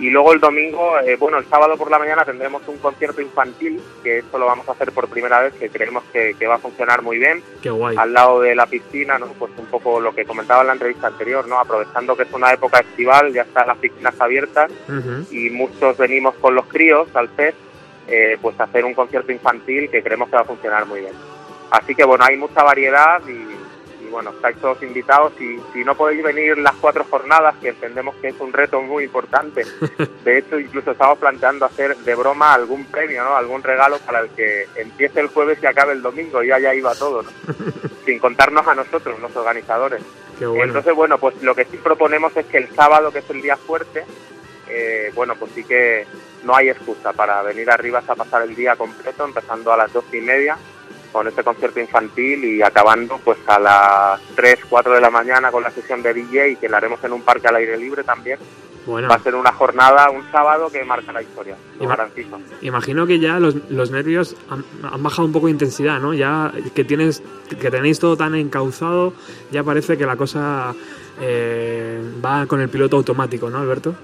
Y 0.00 0.08
luego 0.10 0.32
el 0.32 0.40
domingo, 0.40 0.98
eh, 1.00 1.16
bueno, 1.16 1.36
el 1.38 1.44
sábado 1.46 1.76
por 1.76 1.90
la 1.90 1.98
mañana 1.98 2.24
tendremos 2.24 2.62
un 2.68 2.78
concierto 2.78 3.20
infantil, 3.20 3.80
que 4.02 4.18
esto 4.18 4.38
lo 4.38 4.46
vamos 4.46 4.66
a 4.68 4.72
hacer 4.72 4.92
por 4.92 5.08
primera 5.08 5.40
vez, 5.42 5.52
que 5.54 5.68
creemos 5.68 6.04
que, 6.12 6.34
que 6.38 6.46
va 6.46 6.54
a 6.56 6.58
funcionar 6.58 7.02
muy 7.02 7.18
bien, 7.18 7.42
Qué 7.62 7.68
guay. 7.70 7.96
al 7.98 8.12
lado 8.14 8.40
de 8.40 8.54
la 8.54 8.66
piscina, 8.66 9.18
¿no? 9.18 9.26
Pues 9.38 9.52
un 9.58 9.66
poco 9.66 10.00
lo 10.00 10.14
que 10.14 10.24
comentaba 10.24 10.62
en 10.62 10.68
la 10.68 10.72
entrevista 10.74 11.06
anterior, 11.08 11.46
¿no? 11.46 11.58
Aprovechando 11.58 12.16
que 12.16 12.22
es 12.22 12.32
una 12.32 12.52
época 12.52 12.80
estival, 12.80 13.32
ya 13.32 13.42
están 13.42 13.66
las 13.68 13.76
piscinas 13.78 14.18
abiertas 14.20 14.70
y 15.30 15.50
muchos 15.50 15.96
venimos 15.98 16.34
con 16.36 16.54
los 16.54 16.66
críos 16.66 17.08
al 17.14 17.28
FES, 17.28 17.54
eh, 18.08 18.38
pues 18.40 18.58
a 18.58 18.64
hacer 18.64 18.86
un 18.86 18.94
concierto 18.94 19.30
infantil 19.32 19.90
que 19.90 20.02
creemos 20.02 20.30
que 20.30 20.36
va 20.36 20.42
a 20.42 20.46
funcionar 20.46 20.86
muy 20.86 21.00
bien. 21.00 21.12
Así 21.70 21.94
que 21.94 22.04
bueno, 22.04 22.24
hay 22.26 22.36
mucha 22.36 22.62
variedad 22.62 23.20
y, 23.26 23.32
y, 24.04 24.08
bueno, 24.10 24.30
estáis 24.30 24.56
todos 24.58 24.82
invitados 24.82 25.32
y 25.40 25.58
si 25.72 25.84
no 25.84 25.94
podéis 25.94 26.22
venir 26.22 26.56
las 26.58 26.74
cuatro 26.76 27.04
jornadas, 27.04 27.56
que 27.60 27.68
entendemos 27.68 28.14
que 28.16 28.28
es 28.28 28.40
un 28.40 28.52
reto 28.52 28.80
muy 28.80 29.04
importante, 29.04 29.64
de 30.24 30.38
hecho 30.38 30.58
incluso 30.58 30.92
estamos 30.92 31.18
planteando 31.18 31.66
hacer 31.66 31.96
de 31.96 32.14
broma 32.14 32.54
algún 32.54 32.86
premio, 32.86 33.22
¿no? 33.24 33.36
Algún 33.36 33.62
regalo 33.62 33.98
para 33.98 34.20
el 34.20 34.30
que 34.30 34.66
empiece 34.76 35.20
el 35.20 35.28
jueves 35.28 35.58
y 35.62 35.66
acabe 35.66 35.92
el 35.92 36.02
domingo 36.02 36.42
y 36.42 36.50
haya 36.50 36.74
ido 36.74 36.88
a 36.88 36.94
todo, 36.94 37.22
¿no? 37.22 37.30
Sin 38.06 38.18
contarnos 38.18 38.66
a 38.66 38.74
nosotros, 38.74 39.20
los 39.20 39.34
organizadores. 39.36 40.02
Bueno. 40.40 40.64
Entonces, 40.64 40.94
bueno, 40.94 41.18
pues 41.18 41.42
lo 41.42 41.54
que 41.54 41.64
sí 41.64 41.76
proponemos 41.78 42.34
es 42.36 42.46
que 42.46 42.58
el 42.58 42.68
sábado, 42.74 43.10
que 43.10 43.18
es 43.18 43.30
el 43.30 43.42
día 43.42 43.56
fuerte, 43.56 44.04
eh, 44.68 45.10
bueno, 45.14 45.34
pues 45.34 45.50
sí 45.54 45.64
que 45.64 46.06
no 46.44 46.54
hay 46.54 46.68
excusa 46.68 47.12
para 47.12 47.42
venir 47.42 47.70
arriba 47.70 48.02
a 48.06 48.14
pasar 48.14 48.42
el 48.42 48.54
día 48.54 48.76
completo, 48.76 49.24
empezando 49.24 49.72
a 49.72 49.76
las 49.76 49.92
doce 49.92 50.18
y 50.18 50.20
media 50.20 50.56
con 51.12 51.26
este 51.28 51.42
concierto 51.42 51.80
infantil 51.80 52.44
y 52.44 52.62
acabando 52.62 53.18
pues 53.24 53.38
a 53.46 53.58
las 53.58 54.20
3, 54.34 54.60
4 54.68 54.94
de 54.94 55.00
la 55.00 55.10
mañana 55.10 55.50
con 55.50 55.62
la 55.62 55.70
sesión 55.70 56.02
de 56.02 56.12
DJ 56.14 56.56
que 56.56 56.68
la 56.68 56.76
haremos 56.78 57.02
en 57.04 57.12
un 57.12 57.22
parque 57.22 57.48
al 57.48 57.56
aire 57.56 57.76
libre 57.78 58.04
también 58.04 58.38
Bueno. 58.86 59.08
va 59.08 59.14
a 59.16 59.18
ser 59.22 59.34
una 59.34 59.52
jornada, 59.52 60.10
un 60.10 60.22
sábado 60.30 60.70
que 60.70 60.84
marca 60.84 61.12
la 61.12 61.22
historia, 61.22 61.56
lo 61.78 61.84
Ima- 61.84 61.88
garantizo. 61.96 62.38
Imagino 62.62 63.06
que 63.06 63.18
ya 63.18 63.38
los, 63.40 63.54
los 63.70 63.90
nervios 63.90 64.36
han, 64.50 64.64
han 64.90 65.02
bajado 65.02 65.26
un 65.26 65.32
poco 65.32 65.46
de 65.46 65.52
intensidad, 65.52 65.98
¿no? 66.00 66.14
Ya 66.14 66.52
que 66.74 66.84
tienes 66.84 67.22
que 67.60 67.70
tenéis 67.70 67.98
todo 67.98 68.16
tan 68.16 68.34
encauzado, 68.34 69.12
ya 69.50 69.62
parece 69.64 69.96
que 69.98 70.06
la 70.06 70.16
cosa 70.16 70.74
eh, 71.20 72.00
va 72.24 72.46
con 72.46 72.60
el 72.60 72.68
piloto 72.68 72.96
automático, 72.96 73.48
¿no, 73.50 73.58
Alberto? 73.58 73.94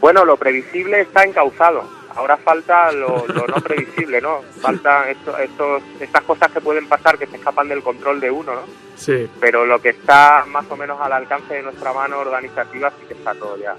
Bueno, 0.00 0.24
lo 0.24 0.36
previsible 0.36 1.00
está 1.02 1.24
encauzado. 1.24 1.82
Ahora 2.16 2.36
falta 2.36 2.92
lo, 2.92 3.26
lo 3.26 3.46
no 3.46 3.54
previsible, 3.62 4.20
¿no? 4.20 4.42
Falta 4.60 5.08
esto, 5.10 5.36
estos, 5.38 5.82
estas 6.00 6.22
cosas 6.24 6.50
que 6.50 6.60
pueden 6.60 6.88
pasar 6.88 7.18
que 7.18 7.26
se 7.26 7.36
escapan 7.36 7.68
del 7.68 7.82
control 7.82 8.20
de 8.20 8.30
uno, 8.30 8.54
¿no? 8.54 8.62
Sí. 8.96 9.28
Pero 9.40 9.64
lo 9.64 9.80
que 9.80 9.90
está 9.90 10.44
más 10.48 10.66
o 10.70 10.76
menos 10.76 11.00
al 11.00 11.12
alcance 11.12 11.54
de 11.54 11.62
nuestra 11.62 11.92
mano 11.92 12.18
organizativa 12.18 12.90
sí 12.90 13.06
que 13.06 13.14
está 13.14 13.34
todo 13.34 13.56
ya. 13.56 13.74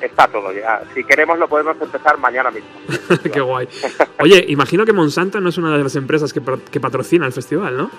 Está 0.00 0.28
todo 0.28 0.52
ya. 0.52 0.82
Si 0.94 1.02
queremos 1.04 1.38
lo 1.38 1.48
podemos 1.48 1.76
empezar 1.80 2.18
mañana 2.18 2.50
mismo. 2.50 2.70
Qué 3.32 3.40
guay. 3.40 3.68
Oye, 4.20 4.44
imagino 4.48 4.84
que 4.84 4.92
Monsanto 4.92 5.40
no 5.40 5.48
es 5.48 5.58
una 5.58 5.76
de 5.76 5.82
las 5.82 5.96
empresas 5.96 6.32
que 6.32 6.80
patrocina 6.80 7.26
el 7.26 7.32
festival, 7.32 7.76
¿no? 7.76 7.90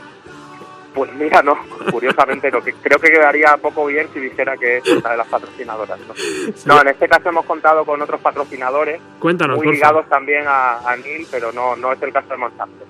Pues 0.94 1.14
mira, 1.14 1.42
no, 1.44 1.56
curiosamente 1.92 2.50
no, 2.52 2.62
que 2.62 2.74
creo 2.74 3.00
que 3.00 3.10
quedaría 3.12 3.56
poco 3.58 3.86
bien 3.86 4.08
si 4.14 4.20
dijera 4.20 4.58
que 4.58 4.78
es 4.78 4.88
una 4.88 5.12
de 5.12 5.18
las 5.18 5.28
patrocinadoras. 5.28 6.00
No, 6.66 6.76
No, 6.76 6.82
en 6.82 6.88
este 6.88 7.08
caso 7.08 7.30
hemos 7.30 7.46
contado 7.46 7.86
con 7.86 8.02
otros 8.02 8.20
patrocinadores, 8.22 9.00
Cuéntanos, 9.20 9.58
muy 9.58 9.72
ligados 9.72 10.08
también 10.10 10.46
a, 10.48 10.80
a 10.80 10.96
Neil, 10.98 11.28
pero 11.30 11.52
no, 11.52 11.76
no 11.76 11.94
es 11.94 12.02
el 12.02 12.12
caso 12.12 12.30
de 12.30 12.38
Monsanto. 12.38 12.86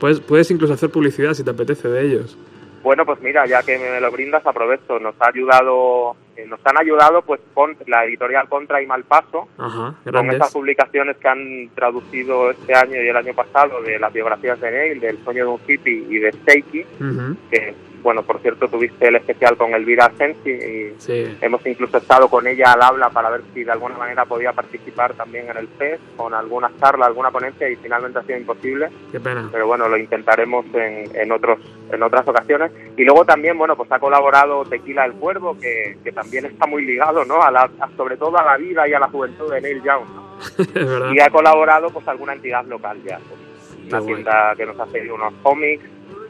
Puedes, 0.00 0.20
puedes 0.20 0.50
incluso 0.50 0.72
hacer 0.72 0.90
publicidad 0.90 1.34
si 1.34 1.44
te 1.44 1.50
apetece 1.50 1.88
de 1.88 2.04
ellos. 2.04 2.36
Bueno, 2.82 3.06
pues 3.06 3.20
mira, 3.20 3.46
ya 3.46 3.62
que 3.62 3.78
me 3.78 4.00
lo 4.00 4.10
brindas, 4.10 4.44
aprovecho. 4.44 4.98
Nos 4.98 5.14
ha 5.20 5.28
ayudado, 5.28 6.16
eh, 6.36 6.46
nos 6.46 6.60
han 6.64 6.78
ayudado, 6.78 7.22
pues, 7.22 7.40
con 7.54 7.76
la 7.86 8.04
editorial 8.04 8.48
Contra 8.48 8.82
y 8.82 8.86
Malpaso, 8.86 9.48
Ajá, 9.56 9.94
con 10.04 10.30
esas 10.30 10.52
publicaciones 10.52 11.16
que 11.18 11.28
han 11.28 11.70
traducido 11.74 12.50
este 12.50 12.74
año 12.74 13.00
y 13.00 13.08
el 13.08 13.16
año 13.16 13.34
pasado 13.34 13.80
de 13.82 13.98
las 13.98 14.12
biografías 14.12 14.60
de 14.60 14.70
Neil, 14.70 15.00
del 15.00 15.22
sueño 15.22 15.44
de 15.44 15.50
un 15.50 15.60
hippie 15.66 16.06
y 16.08 16.18
de 16.18 16.32
Steaky, 16.32 16.86
que, 17.50 17.74
bueno, 18.02 18.22
por 18.22 18.40
cierto, 18.40 18.68
tuviste 18.68 19.08
el 19.08 19.16
especial 19.16 19.56
con 19.56 19.72
Elvira 19.74 20.10
Sensi 20.18 20.50
y 20.50 20.94
Sí. 20.98 21.36
hemos 21.40 21.64
incluso 21.66 21.98
estado 21.98 22.28
con 22.28 22.46
ella 22.46 22.72
al 22.72 22.82
habla 22.82 23.10
para 23.10 23.30
ver 23.30 23.42
si 23.54 23.64
de 23.64 23.70
alguna 23.72 23.96
manera 23.96 24.24
podía 24.24 24.52
participar 24.52 25.14
también 25.14 25.48
en 25.48 25.56
el 25.56 25.68
FES, 25.68 26.00
con 26.16 26.34
alguna 26.34 26.70
charla, 26.80 27.06
alguna 27.06 27.30
ponencia 27.30 27.68
y 27.68 27.76
finalmente 27.76 28.18
ha 28.18 28.22
sido 28.22 28.38
imposible 28.38 28.88
Qué 29.10 29.20
pena. 29.20 29.48
pero 29.52 29.66
bueno, 29.66 29.88
lo 29.88 29.96
intentaremos 29.96 30.66
en, 30.74 31.14
en 31.14 31.32
otros 31.32 31.58
en 31.92 32.02
otras 32.02 32.26
ocasiones. 32.26 32.72
Y 32.96 33.04
luego 33.04 33.24
también, 33.24 33.56
bueno, 33.58 33.76
pues 33.76 33.90
ha 33.92 33.98
colaborado 33.98 34.64
Tequila 34.64 35.04
el 35.04 35.12
Cuervo, 35.12 35.58
que, 35.60 35.98
que 36.02 36.10
también 36.12 36.46
está 36.46 36.66
muy 36.66 36.86
ligado, 36.86 37.24
¿no? 37.26 37.42
A 37.42 37.50
la, 37.50 37.70
a- 37.80 37.88
sobre 37.98 38.16
todo 38.16 38.38
a 38.38 38.44
la 38.44 38.56
vida 38.56 38.88
y 38.88 38.94
a 38.94 38.98
la 38.98 39.08
juventud 39.08 39.52
de 39.52 39.60
Neil 39.60 39.82
Young, 39.82 40.04
¿no? 40.14 41.12
Y 41.14 41.20
ha 41.20 41.28
colaborado, 41.30 41.90
pues, 41.90 42.08
alguna 42.08 42.32
entidad 42.32 42.64
local 42.64 42.98
ya. 43.04 43.18
pues, 43.18 43.40
una 43.88 43.98
Qué 43.98 44.04
guay. 44.04 44.06
tienda 44.14 44.54
que 44.56 44.66
nos 44.66 44.80
hace 44.80 45.12
unos 45.12 45.34
cómics 45.42 45.84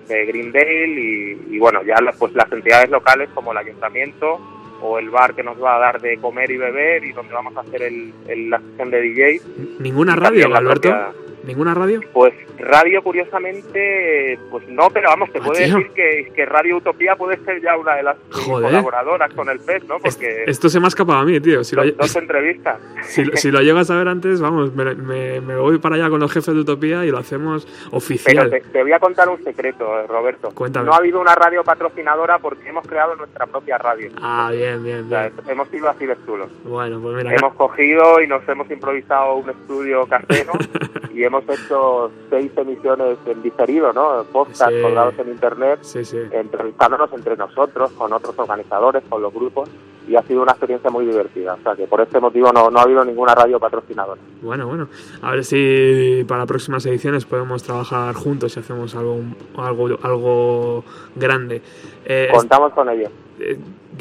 de 0.09 0.24
Greendale 0.26 0.86
y, 1.00 1.55
y 1.57 1.59
bueno, 1.59 1.82
ya 1.82 2.00
las- 2.00 2.16
pues 2.16 2.32
las 2.34 2.50
entidades 2.53 2.90
locales 2.90 3.28
como 3.34 3.53
el 3.53 3.59
ayuntamiento 3.59 4.40
o 4.80 4.98
el 4.98 5.11
bar 5.11 5.34
que 5.34 5.42
nos 5.44 5.62
va 5.62 5.76
a 5.76 5.78
dar 5.78 6.00
de 6.00 6.16
comer 6.18 6.50
y 6.50 6.57
beber 6.57 7.05
y 7.05 7.12
donde 7.12 7.32
vamos 7.32 7.57
a 7.57 7.61
hacer 7.61 7.82
el, 7.82 8.12
el- 8.28 8.50
la 8.50 8.59
sesión 8.61 8.90
de 8.90 9.00
DJ. 9.00 9.40
¿Ninguna 9.78 10.16
radio, 10.16 10.48
la 10.48 10.59
Alberto? 10.59 10.90
propia- 10.90 11.12
¿Ninguna 11.45 11.74
radio? 11.74 12.01
Pues 12.12 12.32
radio, 12.59 13.03
curiosamente, 13.03 14.38
pues 14.51 14.68
no, 14.68 14.88
pero 14.90 15.09
vamos, 15.09 15.30
te 15.32 15.38
Ah, 15.38 15.43
puedo 15.45 15.59
tío. 15.64 15.76
decir 15.76 15.93
que, 15.93 16.32
que 16.34 16.47
Radio 16.47 16.76
Utopía 16.76 17.16
puede 17.16 17.36
ser 17.45 17.61
ya 17.61 17.76
una 17.76 17.97
de 17.97 18.03
las 18.05 18.16
Joder. 18.30 18.68
colaboradoras 18.70 19.32
con 19.34 19.49
el 19.49 19.59
PES, 19.61 19.84
¿no? 19.88 19.99
Porque 19.99 20.45
Esto 20.47 20.68
se 20.68 20.78
me 20.78 20.86
ha 20.86 20.88
escapado 20.88 21.18
a 21.20 21.24
mí, 21.24 21.40
tío. 21.40 21.64
Si 21.64 21.74
lo, 21.74 21.84
dos, 21.84 21.97
dos 21.97 22.16
entrevistas. 22.16 22.78
si, 23.03 23.24
lo- 23.24 23.36
si 23.36 23.51
lo 23.51 23.61
llego 23.61 23.78
a 23.78 23.84
saber 23.84 24.07
antes, 24.09 24.40
vamos, 24.40 24.72
me, 24.74 24.95
me- 24.95 25.40
me 25.40 25.57
voy 25.57 25.78
para 25.78 25.97
allá 25.97 26.09
con 26.11 26.20
los 26.20 26.30
jefes 26.32 26.55
de 26.55 26.61
Utopía 26.61 27.05
y 27.05 27.11
lo 27.11 27.18
hacemos 27.18 27.66
Pero 27.66 27.97
oficial. 27.97 28.51
te, 28.51 28.61
te 28.61 28.82
voy 28.82 28.93
a 28.93 29.01
contar 29.01 29.28
un 29.28 29.43
secreto, 29.43 29.99
eh, 30.01 30.07
Roberto. 30.07 30.51
Cuéntame. 30.55 30.86
No 30.86 30.93
ha 30.93 30.99
habido 30.99 31.20
una 31.20 31.34
radio 31.34 31.64
patrocinadora 31.64 32.38
porque 32.38 32.68
hemos 32.68 32.86
creado 32.86 33.16
nuestra 33.16 33.47
propia 33.47 33.78
radio. 33.78 34.11
Ah, 34.20 34.51
bien, 34.53 34.82
bien, 34.84 35.07
O 35.07 35.09
sea, 35.09 35.30
hemos 35.49 35.68
sido 35.68 35.88
así 35.88 36.07
de 36.07 36.16
chulos. 36.24 36.51
Bueno, 36.64 37.01
pues 37.01 37.16
mira, 37.16 37.34
Hemos 37.34 37.55
cogido 37.55 38.20
y 38.20 38.26
nos 38.28 38.47
hemos 38.49 38.70
improvisado 38.70 39.34
un 39.36 39.51
estudio 39.51 40.07
casero 40.07 40.53
y 41.14 41.24
hemos 41.24 41.31
hecho 41.48 42.10
seis 42.30 42.50
emisiones 42.56 43.18
en 43.26 43.42
diferido, 43.42 43.92
¿no? 43.92 44.24
Podcast 44.32 44.70
Sí. 44.72 44.82
colgados 44.82 45.18
en 45.18 45.28
internet 45.28 45.78
sí, 45.82 46.04
sí. 46.04 46.18
entrevistándonos 46.30 47.12
entre 47.12 47.36
nosotros, 47.36 47.90
con 47.92 48.12
otros 48.12 48.38
organizadores, 48.38 49.02
con 49.08 49.22
los 49.22 49.32
grupos, 49.32 49.68
y 50.08 50.16
ha 50.16 50.22
sido 50.22 50.42
una 50.42 50.52
experiencia 50.52 50.90
muy 50.90 51.06
divertida. 51.06 51.54
O 51.54 51.62
sea 51.62 51.74
que 51.76 51.86
por 51.86 52.00
este 52.00 52.18
motivo 52.20 52.52
no, 52.52 52.70
no 52.70 52.78
ha 52.78 52.82
habido 52.82 53.04
ninguna 53.04 53.34
radio 53.34 53.58
patrocinadora. 53.60 54.20
Bueno, 54.42 54.66
bueno. 54.66 54.88
A 55.22 55.30
ver 55.32 55.44
si 55.44 56.24
para 56.26 56.44
próximas 56.46 56.84
ediciones 56.86 57.24
podemos 57.24 57.62
trabajar 57.62 58.14
juntos 58.14 58.56
y 58.56 58.60
hacemos 58.60 58.94
algo, 58.94 59.20
algo, 59.56 59.88
algo 60.02 60.84
grande. 61.14 61.62
Eh, 62.04 62.28
Contamos 62.32 62.72
con 62.72 62.88
ello. 62.88 63.08
eh, 63.38 63.58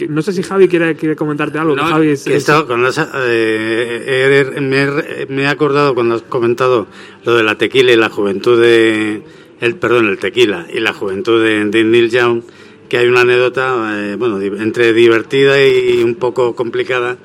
no 0.09 0.21
sé 0.21 0.33
si 0.33 0.41
Javi 0.43 0.67
quiere, 0.67 0.95
quiere 0.95 1.15
comentarte 1.15 1.57
algo. 1.59 1.75
No, 1.75 1.83
Javi 1.85 2.09
es- 2.09 2.23
que 2.23 2.35
estado 2.35 2.65
con 2.67 2.83
eh, 2.85 4.57
me, 4.61 4.83
he- 4.83 5.25
me 5.29 5.43
he 5.43 5.47
acordado 5.47 5.93
cuando 5.93 6.15
has 6.15 6.21
comentado 6.23 6.87
lo 7.25 7.35
de 7.35 7.43
la 7.43 7.57
tequila 7.57 7.91
y 7.91 7.95
la 7.97 8.09
juventud 8.09 8.59
de 8.59 9.21
el 9.59 9.75
perdón 9.75 10.07
el 10.07 10.17
tequila 10.17 10.65
y 10.73 10.79
la 10.79 10.93
juventud 10.93 11.43
de, 11.43 11.65
de 11.65 11.83
Neil 11.83 12.09
Young 12.09 12.41
que 12.89 12.97
hay 12.97 13.07
una 13.07 13.21
anécdota 13.21 13.91
eh, 14.11 14.15
bueno 14.15 14.39
entre 14.41 14.91
divertida 14.93 15.63
y 15.65 16.01
un 16.03 16.15
poco 16.15 16.55
complicada 16.55 17.17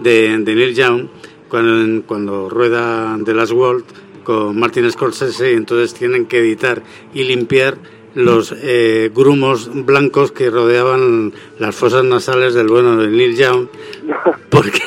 de, 0.00 0.36
de 0.38 0.54
Neil 0.54 0.74
Young 0.74 1.06
cuando, 1.48 2.02
cuando 2.06 2.48
rueda 2.48 3.16
The 3.24 3.34
Last 3.34 3.52
World 3.52 3.84
con 4.24 4.58
Martin 4.58 4.90
Scorsese 4.90 5.52
y 5.52 5.54
entonces 5.54 5.94
tienen 5.94 6.26
que 6.26 6.38
editar 6.38 6.82
y 7.12 7.24
limpiar 7.24 7.76
los 8.14 8.54
eh, 8.56 9.10
grumos 9.14 9.70
blancos 9.72 10.32
que 10.32 10.50
rodeaban 10.50 11.32
las 11.58 11.74
fosas 11.74 12.04
nasales 12.04 12.54
del 12.54 12.68
bueno 12.68 12.96
de 12.96 13.08
Neil 13.08 13.36
Young 13.36 13.66
porque 14.50 14.80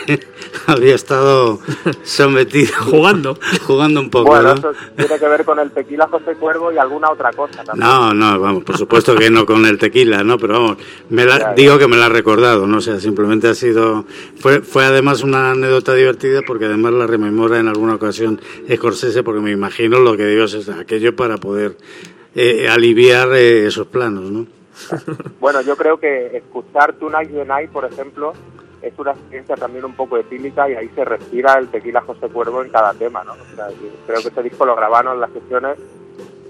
había 0.68 0.96
estado 0.96 1.60
sometido 2.04 2.72
Jugando. 2.80 3.38
jugando 3.66 4.00
un 4.00 4.10
poco 4.10 4.30
Bueno, 4.30 4.50
¿no? 4.50 4.54
eso 4.56 4.72
tiene 4.96 5.20
que 5.20 5.28
ver 5.28 5.44
con 5.46 5.60
el 5.60 5.72
tequila 5.72 6.08
José 6.08 6.36
Cuervo 6.36 6.72
y 6.72 6.78
alguna 6.78 7.10
otra 7.12 7.32
cosa 7.34 7.64
también. 7.64 7.88
No, 7.88 8.14
no, 8.14 8.40
vamos, 8.40 8.64
por 8.64 8.78
supuesto 8.78 9.16
que 9.16 9.30
no 9.30 9.46
con 9.46 9.66
el 9.66 9.78
tequila, 9.78 10.24
¿no? 10.24 10.38
Pero 10.38 10.54
vamos, 10.54 10.78
me 11.10 11.26
la- 11.26 11.38
Ya, 11.38 11.46
ya. 11.50 11.54
digo 11.54 11.78
que 11.78 11.88
me 11.88 11.98
la 11.98 12.06
ha 12.06 12.10
recordado, 12.10 12.66
¿no? 12.66 12.78
O 12.78 12.82
sea, 12.82 13.00
simplemente 13.00 13.48
ha 13.48 13.56
sido... 13.56 14.06
Fue, 14.40 14.62
fue 14.62 14.86
además 14.86 15.22
una 15.24 15.52
anécdota 15.52 15.94
divertida 15.94 16.42
porque 16.48 16.66
además 16.66 16.94
la 16.94 17.08
rememora 17.08 17.60
en 17.60 17.68
alguna 17.68 17.96
ocasión 17.96 18.40
Scorsese 18.74 19.24
porque 19.24 19.42
me 19.42 19.52
imagino 19.52 20.00
lo 20.00 20.16
que 20.16 20.26
dio 20.28 20.46
es 20.46 20.70
aquello 20.70 21.16
para 21.16 21.38
poder 21.38 21.76
eh, 22.40 22.70
aliviar 22.70 23.34
eh, 23.34 23.66
esos 23.66 23.88
planos, 23.88 24.24
¿no? 24.26 24.46
Bueno, 25.40 25.62
yo 25.62 25.76
creo 25.76 26.00
que 26.00 26.38
escuchar 26.38 26.94
Tonight 26.94 27.32
the 27.32 27.46
Night, 27.46 27.72
por 27.72 27.84
ejemplo, 27.86 28.34
es 28.82 28.94
una 29.00 29.12
experiencia 29.12 29.56
también 29.56 29.86
un 29.86 29.94
poco 29.94 30.18
etílica 30.18 30.70
y 30.70 30.76
ahí 30.76 30.90
se 30.94 31.04
respira 31.04 31.58
el 31.58 31.70
tequila 31.70 32.02
José 32.02 32.30
Cuervo 32.30 32.62
en 32.62 32.70
cada 32.70 32.94
tema, 32.94 33.24
¿no? 33.24 33.34
O 33.34 33.56
sea, 33.56 33.70
yo 33.70 33.90
creo 34.06 34.22
que 34.22 34.28
ese 34.28 34.44
disco 34.44 34.68
lo 34.68 34.76
grabaron 34.76 35.16
en 35.16 35.22
las 35.22 35.32
sesiones 35.32 35.80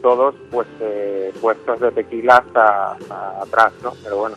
todos 0.01 0.35
pues 0.51 0.67
eh, 0.81 1.31
puestos 1.39 1.79
de 1.79 1.91
tequila 1.91 2.35
hasta, 2.37 2.91
hasta 2.91 3.41
atrás, 3.41 3.73
¿no? 3.81 3.93
Pero 4.03 4.17
bueno, 4.17 4.35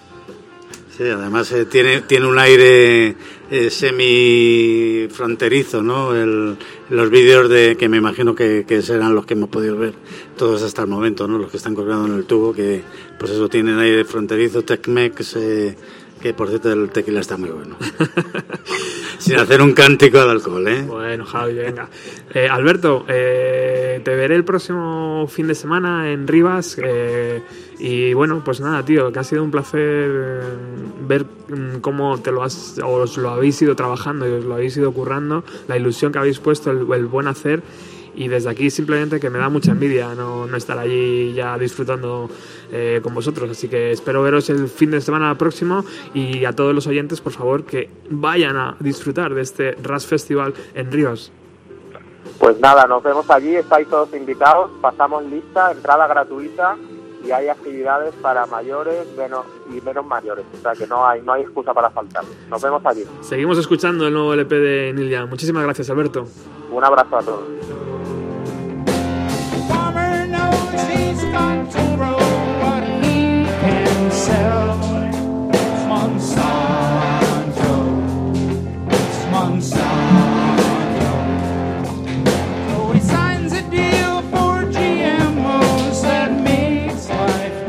Sí, 1.01 1.09
además 1.09 1.51
eh, 1.53 1.65
tiene, 1.65 2.03
tiene 2.03 2.27
un 2.27 2.39
aire 2.39 3.17
eh, 3.51 3.71
semi 3.71 5.09
fronterizo, 5.11 5.83
¿no? 5.83 6.15
El- 6.15 6.57
los 6.91 7.11
vídeos 7.11 7.49
de 7.49 7.77
que 7.77 7.89
me 7.89 7.97
imagino 7.99 8.35
que, 8.35 8.65
que 8.67 8.83
serán 8.83 9.15
los 9.15 9.27
que 9.27 9.35
hemos 9.35 9.49
podido 9.49 9.77
ver 9.77 9.95
todos 10.37 10.63
hasta 10.63 10.83
el 10.83 10.89
momento, 10.89 11.27
¿no? 11.29 11.39
Los 11.39 11.51
que 11.51 11.57
están 11.57 11.75
colgando 11.75 12.07
en 12.07 12.15
el 12.19 12.25
tubo, 12.25 12.53
que 12.53 12.83
pues 13.19 13.33
eso 13.33 13.49
tienen 13.49 13.79
aire 13.79 14.05
fronterizo, 14.05 14.63
Tex-Mex, 14.63 15.37
eh, 15.37 15.77
que 16.21 16.35
por 16.35 16.49
cierto 16.49 16.73
el 16.73 16.91
tequila 16.91 17.21
está 17.21 17.37
muy 17.37 17.51
bueno. 17.51 17.77
Sin 19.19 19.37
hacer 19.37 19.61
un 19.61 19.73
cántico 19.73 20.19
al 20.19 20.31
alcohol, 20.31 20.67
¿eh? 20.69 20.83
Bueno, 20.83 21.25
Javi, 21.25 21.55
venga. 21.55 21.89
Eh, 22.33 22.49
Alberto, 22.49 23.05
eh, 23.09 24.01
te 24.03 24.15
veré 24.15 24.35
el 24.35 24.45
próximo 24.45 25.27
fin 25.29 25.47
de 25.47 25.55
semana 25.55 26.11
en 26.11 26.27
Rivas. 26.27 26.77
eh, 26.83 27.43
y 27.81 28.13
bueno, 28.13 28.43
pues 28.45 28.61
nada, 28.61 28.85
tío, 28.85 29.11
que 29.11 29.19
ha 29.19 29.25
sido 29.25 29.43
un 29.43 29.51
placer 29.51 29.81
eh, 29.83 30.41
ver 31.09 31.25
mm, 31.25 31.81
cómo 31.81 32.19
te 32.21 32.31
lo 32.31 32.43
has, 32.43 32.79
os 32.85 33.17
lo 33.17 33.31
habéis 33.31 33.61
ido 33.63 33.75
trabajando 33.75 34.29
y 34.29 34.33
os 34.33 34.45
lo 34.45 34.55
habéis 34.55 34.77
ido 34.77 34.93
currando, 34.93 35.45
la 35.67 35.79
ilusión 35.79 36.13
que 36.13 36.19
habéis 36.19 36.39
puesto, 36.41 36.71
el 36.71 37.07
buen 37.07 37.27
hacer 37.27 37.63
y 38.15 38.29
desde 38.29 38.51
aquí 38.51 38.71
simplemente 38.71 39.21
que 39.21 39.31
me 39.31 39.39
da 39.39 39.49
mucha 39.49 39.73
envidia 39.73 40.15
no, 40.15 40.45
estar 40.57 40.79
allí 40.79 41.33
ya 41.33 41.57
disfrutando 41.59 42.29
eh, 42.73 43.01
con 43.03 43.15
vosotros. 43.15 43.51
Así 43.51 43.69
que 43.69 43.93
espero 43.93 44.23
veros 44.23 44.51
el 44.51 44.69
fin 44.69 44.91
de 44.91 45.01
semana 45.01 45.37
próximo 45.37 45.85
y 46.15 46.45
a 46.45 46.53
todos 46.53 46.75
los 46.75 46.87
oyentes, 46.87 47.21
por 47.21 47.33
favor, 47.33 47.65
que 47.65 47.91
vayan 48.11 48.57
a 48.57 48.77
disfrutar 48.81 49.35
de 49.35 49.43
este 49.43 49.73
RAS 49.83 50.07
Festival 50.07 50.55
en 50.75 50.91
Ríos. 50.91 51.33
Pues 52.39 52.59
nada, 52.59 52.87
nos 52.87 53.03
vemos 53.03 53.29
allí, 53.31 53.55
estáis 53.55 53.89
todos 53.89 54.15
invitados, 54.15 54.71
pasamos 54.81 55.25
lista, 55.25 55.73
entrada 55.73 56.07
gratuita 56.07 56.77
y 57.25 57.31
hay 57.33 57.49
actividades 57.49 58.15
para 58.17 58.47
mayores 58.47 59.07
menos, 59.17 59.45
y 59.71 59.81
menos 59.81 60.07
mayores. 60.07 60.45
O 60.59 60.63
sea 60.63 60.73
que 60.73 60.87
no 60.87 61.07
hay, 61.07 61.23
no 61.23 61.33
hay 61.33 61.43
excusa 61.43 61.75
para 61.75 61.91
faltar. 61.91 62.25
Nos 62.49 62.63
vemos 62.63 62.85
allí. 62.85 63.05
Seguimos 63.21 63.59
escuchando 63.59 64.07
el 64.07 64.15
nuevo 64.15 64.33
LP 64.33 64.55
de 64.55 64.93
Neil 64.93 65.11
Young. 65.11 65.29
Muchísimas 65.29 65.63
gracias, 65.65 65.91
Alberto. 65.91 66.25
Un 66.71 66.85
abrazo 66.85 67.17
a 67.19 67.23
todos. 67.23 67.90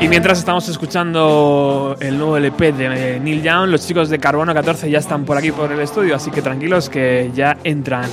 Y 0.02 0.08
mientras 0.08 0.40
estamos 0.40 0.68
escuchando 0.68 1.96
el 2.00 2.18
nuevo 2.18 2.36
LP 2.36 2.72
de 2.72 3.20
Neil 3.20 3.44
Young, 3.44 3.70
los 3.70 3.86
chicos 3.86 4.10
de 4.10 4.18
Carbono 4.18 4.52
14 4.52 4.90
ya 4.90 4.98
están 4.98 5.26
por 5.26 5.38
aquí 5.38 5.52
por 5.52 5.72
el 5.72 5.80
estudio, 5.80 6.16
así 6.16 6.32
que 6.32 6.42
tranquilos 6.42 6.90
que 6.90 7.30
ya 7.36 7.56
entran. 7.64 8.10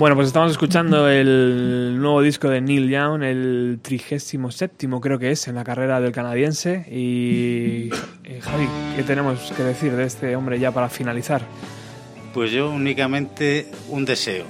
Bueno, 0.00 0.16
pues 0.16 0.28
estamos 0.28 0.50
escuchando 0.50 1.10
el 1.10 1.98
nuevo 2.00 2.22
disco 2.22 2.48
de 2.48 2.62
Neil 2.62 2.88
Young, 2.88 3.22
el 3.22 3.80
37 3.82 4.88
creo 4.98 5.18
que 5.18 5.30
es 5.30 5.46
en 5.46 5.56
la 5.56 5.62
carrera 5.62 6.00
del 6.00 6.10
canadiense. 6.10 6.86
Y 6.90 7.90
eh, 8.24 8.40
Javi, 8.40 8.66
¿qué 8.96 9.02
tenemos 9.02 9.52
que 9.54 9.62
decir 9.62 9.92
de 9.92 10.04
este 10.04 10.34
hombre 10.36 10.58
ya 10.58 10.72
para 10.72 10.88
finalizar? 10.88 11.42
Pues 12.32 12.50
yo 12.50 12.70
únicamente 12.70 13.70
un 13.90 14.06
deseo. 14.06 14.46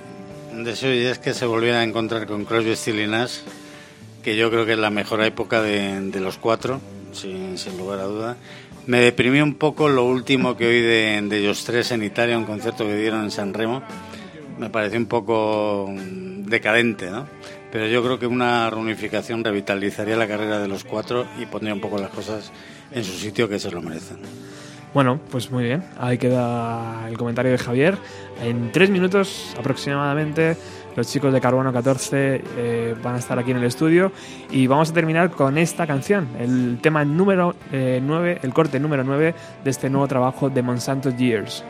Un 0.52 0.62
deseo 0.62 0.94
y 0.94 0.98
es 0.98 1.18
que 1.18 1.34
se 1.34 1.46
volviera 1.46 1.80
a 1.80 1.82
encontrar 1.82 2.28
con 2.28 2.44
Crosby, 2.44 2.76
Stills 2.76 3.00
y 3.00 3.10
Nash, 3.10 3.38
que 4.22 4.36
yo 4.36 4.52
creo 4.52 4.66
que 4.66 4.74
es 4.74 4.78
la 4.78 4.90
mejor 4.90 5.20
época 5.24 5.62
de, 5.62 6.00
de 6.12 6.20
los 6.20 6.38
cuatro, 6.38 6.80
sin, 7.10 7.58
sin 7.58 7.76
lugar 7.76 7.98
a 7.98 8.04
duda. 8.04 8.36
Me 8.86 9.00
deprimió 9.00 9.42
un 9.42 9.54
poco 9.54 9.88
lo 9.88 10.04
último 10.04 10.56
que 10.56 10.68
oí 10.68 10.80
de, 10.80 11.20
de 11.22 11.38
ellos 11.40 11.64
tres 11.64 11.90
en 11.90 12.04
Italia, 12.04 12.38
un 12.38 12.44
concierto 12.44 12.86
que 12.86 12.94
dieron 12.94 13.24
en 13.24 13.32
San 13.32 13.52
Remo. 13.52 13.82
Me 14.60 14.68
pareció 14.68 14.98
un 14.98 15.06
poco 15.06 15.88
mm, 15.90 16.44
decadente, 16.44 17.10
¿no? 17.10 17.26
Pero 17.72 17.86
yo 17.86 18.02
creo 18.02 18.18
que 18.18 18.26
una 18.26 18.68
reunificación 18.68 19.42
revitalizaría 19.42 20.16
la 20.16 20.28
carrera 20.28 20.58
de 20.58 20.68
los 20.68 20.84
cuatro 20.84 21.24
y 21.40 21.46
pondría 21.46 21.72
un 21.72 21.80
poco 21.80 21.96
las 21.96 22.10
cosas 22.10 22.52
en 22.92 23.02
su 23.02 23.12
sitio 23.12 23.48
que 23.48 23.58
se 23.58 23.70
lo 23.70 23.80
merecen. 23.80 24.18
Bueno, 24.92 25.18
pues 25.30 25.50
muy 25.50 25.64
bien. 25.64 25.82
Ahí 25.98 26.18
queda 26.18 27.08
el 27.08 27.16
comentario 27.16 27.52
de 27.52 27.56
Javier. 27.56 27.96
En 28.42 28.70
tres 28.70 28.90
minutos 28.90 29.54
aproximadamente, 29.58 30.58
los 30.94 31.08
chicos 31.08 31.32
de 31.32 31.40
Carbono 31.40 31.72
14 31.72 32.42
eh, 32.58 32.94
van 33.02 33.14
a 33.14 33.18
estar 33.18 33.38
aquí 33.38 33.52
en 33.52 33.56
el 33.56 33.64
estudio 33.64 34.12
y 34.50 34.66
vamos 34.66 34.90
a 34.90 34.92
terminar 34.92 35.30
con 35.30 35.56
esta 35.56 35.86
canción, 35.86 36.28
el 36.38 36.80
tema 36.82 37.06
número 37.06 37.54
9, 37.72 38.40
el 38.42 38.52
corte 38.52 38.78
número 38.78 39.04
9 39.04 39.34
de 39.64 39.70
este 39.70 39.88
nuevo 39.88 40.06
trabajo 40.06 40.50
de 40.50 40.60
Monsanto 40.60 41.08
Years. 41.16 41.64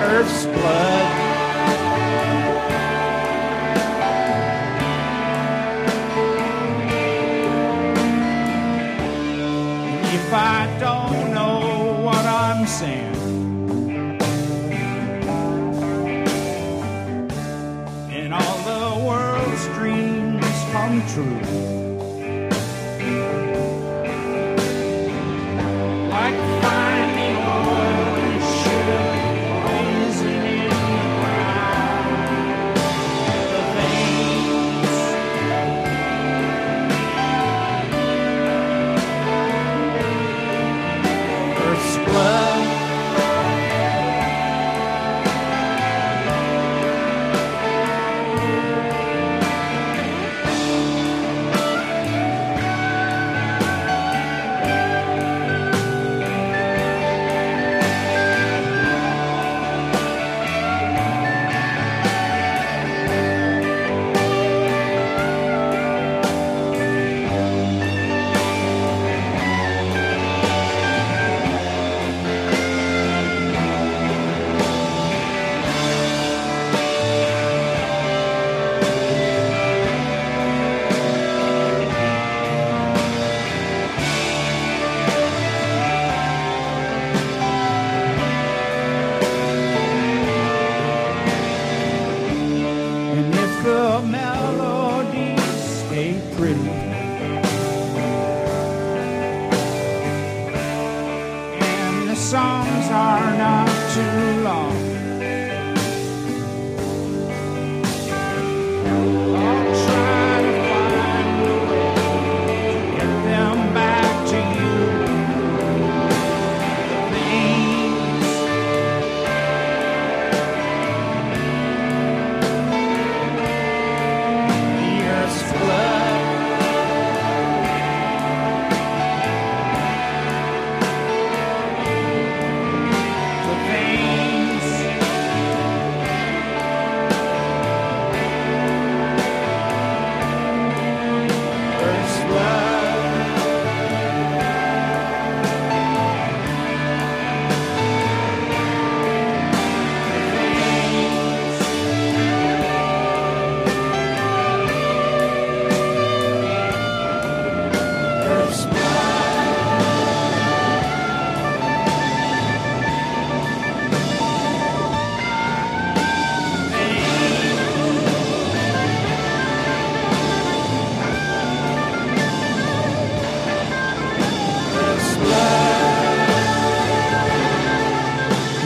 Earth's 0.00 0.46
blood. 0.46 1.06
If 10.14 10.32
I 10.32 10.76
don't 10.78 11.34
know 11.34 12.02
what 12.04 12.24
I'm 12.24 12.66
saying, 12.66 13.14
and 18.10 18.32
all 18.32 18.58
the 18.62 19.04
world's 19.04 19.66
dreams 19.78 20.44
come 20.70 21.02
true. 21.08 21.77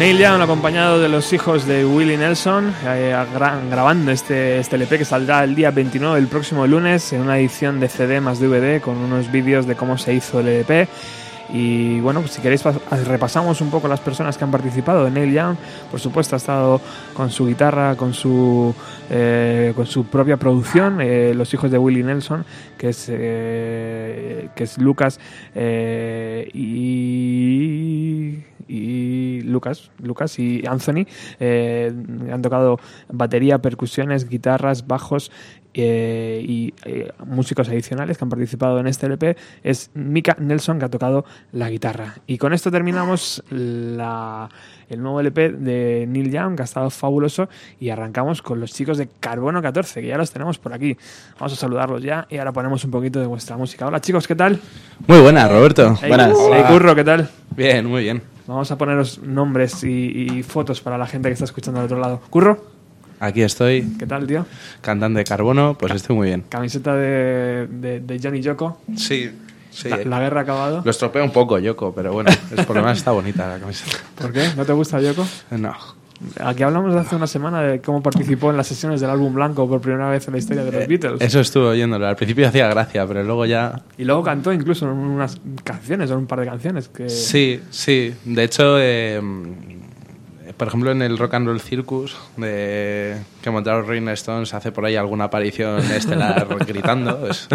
Neil 0.02 0.18
Young 0.18 0.42
acompañado 0.42 0.98
de 1.00 1.08
los 1.08 1.32
hijos 1.32 1.64
de 1.64 1.84
Willie 1.86 2.16
Nelson 2.16 2.74
eh, 2.84 3.14
gra- 3.36 3.60
grabando 3.70 4.10
este, 4.10 4.58
este 4.58 4.74
LP 4.74 4.98
que 4.98 5.04
saldrá 5.04 5.44
el 5.44 5.54
día 5.54 5.70
29 5.70 6.18
el 6.18 6.26
próximo 6.26 6.66
lunes 6.66 7.12
en 7.12 7.20
una 7.20 7.38
edición 7.38 7.78
de 7.78 7.88
CD 7.88 8.20
más 8.20 8.40
DVD 8.40 8.80
con 8.80 8.96
unos 8.96 9.30
vídeos 9.30 9.64
de 9.66 9.76
cómo 9.76 9.96
se 9.98 10.12
hizo 10.14 10.40
el 10.40 10.48
LP 10.48 10.88
y 11.54 12.00
bueno, 12.00 12.20
pues 12.20 12.32
si 12.32 12.40
queréis 12.40 12.64
pas- 12.64 12.80
repasamos 13.04 13.60
un 13.60 13.70
poco 13.70 13.86
las 13.86 14.00
personas 14.00 14.38
que 14.38 14.44
han 14.44 14.50
participado. 14.50 15.10
Neil 15.10 15.34
Young, 15.34 15.56
por 15.90 16.00
supuesto, 16.00 16.34
ha 16.34 16.38
estado 16.38 16.80
con 17.12 17.30
su 17.30 17.46
guitarra, 17.46 17.94
con 17.94 18.14
su 18.14 18.74
eh, 19.10 19.74
con 19.76 19.84
su 19.86 20.06
propia 20.06 20.38
producción, 20.38 20.98
eh, 21.02 21.34
los 21.36 21.52
hijos 21.52 21.70
de 21.70 21.76
Willie 21.76 22.04
Nelson, 22.04 22.46
que 22.78 22.88
es 22.88 23.06
eh, 23.10 24.48
que 24.54 24.64
es 24.64 24.78
Lucas 24.78 25.20
eh, 25.54 26.48
y 26.54 27.91
y 28.72 29.42
Lucas, 29.42 29.90
Lucas 30.02 30.38
y 30.38 30.64
Anthony 30.66 31.04
eh, 31.40 31.92
han 32.32 32.40
tocado 32.40 32.80
batería, 33.10 33.58
percusiones, 33.58 34.26
guitarras, 34.26 34.86
bajos 34.86 35.30
eh, 35.74 36.42
y 36.46 36.72
eh, 36.84 37.10
músicos 37.26 37.68
adicionales 37.68 38.16
que 38.16 38.24
han 38.24 38.30
participado 38.30 38.78
en 38.78 38.86
este 38.86 39.06
LP. 39.06 39.36
Es 39.62 39.90
Mika 39.92 40.36
Nelson 40.38 40.78
que 40.78 40.86
ha 40.86 40.90
tocado 40.90 41.26
la 41.52 41.68
guitarra. 41.68 42.14
Y 42.26 42.38
con 42.38 42.54
esto 42.54 42.70
terminamos 42.70 43.44
la, 43.50 44.48
el 44.88 45.02
nuevo 45.02 45.20
LP 45.20 45.50
de 45.52 46.06
Neil 46.08 46.30
Young, 46.30 46.56
que 46.56 46.62
ha 46.62 46.64
estado 46.64 46.88
fabuloso. 46.88 47.50
Y 47.78 47.90
arrancamos 47.90 48.40
con 48.40 48.58
los 48.58 48.72
chicos 48.72 48.96
de 48.96 49.08
Carbono 49.20 49.60
14, 49.60 50.00
que 50.00 50.08
ya 50.08 50.16
los 50.16 50.30
tenemos 50.30 50.56
por 50.56 50.72
aquí. 50.72 50.96
Vamos 51.38 51.52
a 51.52 51.56
saludarlos 51.56 52.02
ya 52.02 52.26
y 52.30 52.38
ahora 52.38 52.52
ponemos 52.52 52.82
un 52.84 52.90
poquito 52.90 53.20
de 53.20 53.26
vuestra 53.26 53.58
música. 53.58 53.86
Hola 53.86 54.00
chicos, 54.00 54.26
¿qué 54.26 54.34
tal? 54.34 54.58
Muy 55.06 55.20
buenas, 55.20 55.50
Roberto. 55.50 55.94
Hey, 56.00 56.08
buenas. 56.08 56.32
hey, 56.52 56.64
Curro, 56.68 56.94
¿qué 56.94 57.04
tal? 57.04 57.28
Bien, 57.54 57.86
muy 57.86 58.02
bien. 58.02 58.31
Vamos 58.46 58.70
a 58.70 58.78
poneros 58.78 59.20
nombres 59.22 59.84
y, 59.84 59.88
y 60.38 60.42
fotos 60.42 60.80
para 60.80 60.98
la 60.98 61.06
gente 61.06 61.28
que 61.28 61.34
está 61.34 61.44
escuchando 61.44 61.80
al 61.80 61.86
otro 61.86 61.98
lado. 62.00 62.20
Curro, 62.30 62.64
aquí 63.20 63.42
estoy, 63.42 63.82
¿Qué 63.98 64.06
tal, 64.06 64.26
tío? 64.26 64.46
cantante 64.80 65.18
de 65.18 65.24
carbono, 65.24 65.76
pues 65.78 65.92
estoy 65.92 66.16
muy 66.16 66.28
bien. 66.28 66.44
Camiseta 66.48 66.94
de, 66.94 67.68
de, 67.68 68.00
de 68.00 68.20
Johnny 68.22 68.40
Yoko. 68.40 68.80
Sí, 68.96 69.30
sí. 69.70 69.88
La, 69.88 69.98
la 69.98 70.20
guerra 70.20 70.40
ha 70.40 70.42
acabado. 70.42 70.82
Lo 70.84 70.90
estropea 70.90 71.22
un 71.22 71.30
poco, 71.32 71.58
Yoko, 71.58 71.94
pero 71.94 72.12
bueno, 72.12 72.30
es 72.30 72.66
por 72.66 72.74
lo 72.76 72.82
menos 72.82 72.98
está 72.98 73.12
bonita 73.12 73.46
la 73.48 73.58
camiseta. 73.60 73.98
¿Por 74.16 74.32
qué? 74.32 74.48
¿No 74.56 74.64
te 74.64 74.72
gusta 74.72 75.00
Yoko? 75.00 75.24
No. 75.52 75.74
Aquí 76.40 76.62
hablamos 76.62 76.94
de 76.94 77.00
hace 77.00 77.16
una 77.16 77.26
semana 77.26 77.62
de 77.62 77.80
cómo 77.80 78.02
participó 78.02 78.50
en 78.50 78.56
las 78.56 78.66
sesiones 78.66 79.00
del 79.00 79.10
álbum 79.10 79.34
blanco 79.34 79.68
por 79.68 79.80
primera 79.80 80.08
vez 80.10 80.26
en 80.28 80.32
la 80.32 80.38
historia 80.38 80.64
de 80.64 80.72
los 80.72 80.86
Beatles. 80.86 81.20
Eso 81.20 81.40
estuve 81.40 81.66
oyéndolo. 81.66 82.06
Al 82.06 82.16
principio 82.16 82.46
hacía 82.48 82.68
gracia, 82.68 83.06
pero 83.06 83.22
luego 83.24 83.44
ya. 83.46 83.82
Y 83.98 84.04
luego 84.04 84.22
cantó 84.22 84.52
incluso 84.52 84.84
en 84.86 84.92
unas 84.92 85.40
canciones, 85.64 86.10
en 86.10 86.18
un 86.18 86.26
par 86.26 86.40
de 86.40 86.46
canciones. 86.46 86.88
Que... 86.88 87.08
Sí, 87.08 87.60
sí. 87.70 88.14
De 88.24 88.44
hecho, 88.44 88.76
eh, 88.78 89.20
por 90.56 90.68
ejemplo, 90.68 90.92
en 90.92 91.02
el 91.02 91.18
Rock 91.18 91.34
and 91.34 91.46
Roll 91.48 91.60
Circus 91.60 92.16
de, 92.36 93.16
que 93.40 93.50
montaron 93.50 93.86
Rolling 93.86 94.08
Stones 94.08 94.54
hace 94.54 94.70
por 94.70 94.84
ahí 94.84 94.96
alguna 94.96 95.24
aparición 95.24 95.80
estelar 95.92 96.46
gritando. 96.66 97.26
Es- 97.28 97.48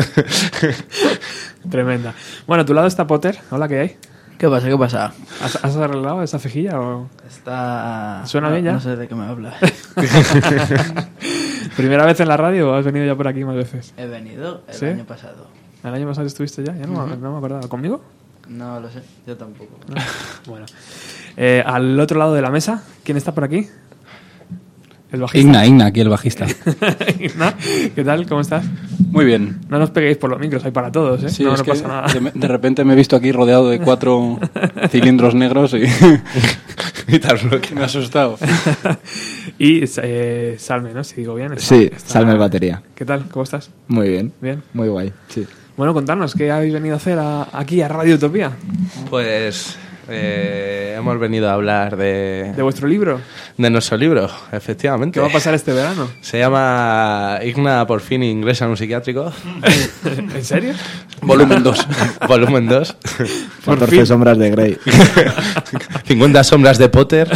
Tremenda. 1.69 2.13
Bueno, 2.45 2.63
a 2.63 2.65
tu 2.65 2.73
lado 2.73 2.87
está 2.87 3.07
Potter. 3.07 3.37
Hola, 3.51 3.67
¿qué 3.67 3.79
hay? 3.79 3.95
¿Qué 4.37 4.47
pasa? 4.47 4.67
¿Qué 4.67 4.77
pasa? 4.77 5.13
¿Has, 5.41 5.55
has 5.63 5.75
arreglado 5.77 6.21
esa 6.21 6.37
cejilla 6.37 6.79
o...? 6.79 7.09
Está... 7.27 8.21
¿Suena 8.25 8.49
no, 8.49 8.53
bien 8.53 8.65
ya? 8.65 8.73
No 8.73 8.79
sé 8.79 8.95
de 8.95 9.07
qué 9.07 9.15
me 9.15 9.25
hablas. 9.25 9.55
¿Primera 11.75 12.05
vez 12.05 12.19
en 12.19 12.27
la 12.27 12.37
radio 12.37 12.71
o 12.71 12.75
has 12.75 12.85
venido 12.85 13.05
ya 13.05 13.15
por 13.15 13.27
aquí 13.27 13.43
más 13.43 13.55
veces? 13.55 13.93
He 13.97 14.05
venido 14.07 14.61
el 14.67 14.73
¿Sí? 14.73 14.85
año 14.85 15.05
pasado. 15.05 15.47
¿El 15.83 15.93
año 15.93 16.07
pasado 16.07 16.27
estuviste 16.27 16.63
ya? 16.63 16.75
Ya 16.75 16.85
no, 16.85 17.05
me- 17.07 17.17
no 17.17 17.31
me 17.31 17.37
acordaba. 17.37 17.67
¿Conmigo? 17.67 18.01
No 18.47 18.79
lo 18.79 18.89
sé, 18.89 19.01
yo 19.25 19.35
tampoco. 19.37 19.71
Bueno. 20.47 20.65
Eh, 21.35 21.61
al 21.65 21.99
otro 21.99 22.17
lado 22.17 22.33
de 22.33 22.41
la 22.41 22.49
mesa, 22.49 22.83
¿quién 23.03 23.17
está 23.17 23.33
por 23.33 23.43
aquí? 23.43 23.67
El 25.11 25.21
bajista. 25.21 25.39
Igna, 25.47 25.65
Igna, 25.65 25.85
aquí 25.85 26.01
el 26.01 26.09
bajista. 26.09 26.45
Igna, 27.19 27.53
¿Qué 27.95 28.03
tal? 28.03 28.27
¿Cómo 28.27 28.41
estás? 28.41 28.65
Muy 29.11 29.23
bien. 29.23 29.59
No 29.69 29.79
nos 29.79 29.91
peguéis 29.91 30.17
por 30.17 30.29
los 30.29 30.39
micros, 30.39 30.65
hay 30.65 30.71
para 30.71 30.91
todos, 30.91 31.23
¿eh? 31.23 31.29
Sí, 31.29 31.43
no, 31.43 31.53
es 31.53 31.59
no 31.59 31.63
que 31.65 31.71
pasa 31.71 31.87
nada. 31.87 32.07
de, 32.13 32.31
de 32.33 32.47
repente 32.47 32.83
me 32.83 32.91
he 32.93 32.95
visto 32.97 33.15
aquí 33.15 33.31
rodeado 33.31 33.69
de 33.69 33.79
cuatro 33.79 34.37
cilindros 34.89 35.33
negros 35.33 35.73
y, 35.73 35.83
y 37.15 37.19
tal, 37.19 37.39
lo 37.49 37.61
que 37.61 37.73
me 37.73 37.81
ha 37.81 37.85
asustado. 37.85 38.37
y 39.57 39.81
eh, 40.01 40.55
Salme, 40.59 40.93
¿no? 40.93 41.03
Si 41.05 41.15
digo 41.15 41.35
bien. 41.35 41.53
está- 41.53 41.63
Sí, 41.75 41.83
está- 41.85 42.13
Salme 42.13 42.33
el 42.33 42.37
batería. 42.37 42.83
¿Qué 42.93 43.05
tal? 43.05 43.29
¿Cómo 43.29 43.43
estás? 43.43 43.69
Muy 43.87 44.09
bien. 44.09 44.33
Bien. 44.41 44.61
Muy 44.73 44.89
guay, 44.89 45.13
sí. 45.29 45.45
Bueno, 45.77 45.93
contarnos, 45.93 46.33
¿qué 46.33 46.51
habéis 46.51 46.73
venido 46.73 46.95
a 46.95 46.97
hacer 46.97 47.17
a- 47.19 47.47
aquí 47.53 47.81
a 47.81 47.87
Radio 47.87 48.15
Utopía? 48.15 48.51
Pues 49.09 49.77
eh, 50.09 50.95
hemos 50.97 51.19
venido 51.19 51.49
a 51.49 51.53
hablar 51.53 51.97
de, 51.97 52.53
¿De 52.55 52.61
vuestro 52.63 52.87
libro? 52.87 53.19
de 53.57 53.69
nuestro 53.69 53.97
libro, 53.97 54.29
efectivamente. 54.51 55.15
¿Qué 55.15 55.21
va 55.21 55.27
a 55.27 55.31
pasar 55.31 55.53
este 55.53 55.73
verano? 55.73 56.09
Se 56.21 56.39
llama 56.39 57.39
Igna 57.43 57.85
por 57.87 58.01
fin 58.01 58.23
ingresa 58.23 58.65
en 58.65 58.71
un 58.71 58.77
psiquiátrico. 58.77 59.31
¿En 60.05 60.43
serio? 60.43 60.73
Volumen 61.21 61.63
2. 61.63 61.87
Volumen 62.27 62.67
2. 62.67 62.95
14 63.65 64.05
sombras 64.05 64.37
de 64.37 64.51
Grey. 64.51 64.77
50 66.07 66.43
sombras 66.43 66.77
de 66.77 66.89
Potter. 66.89 67.29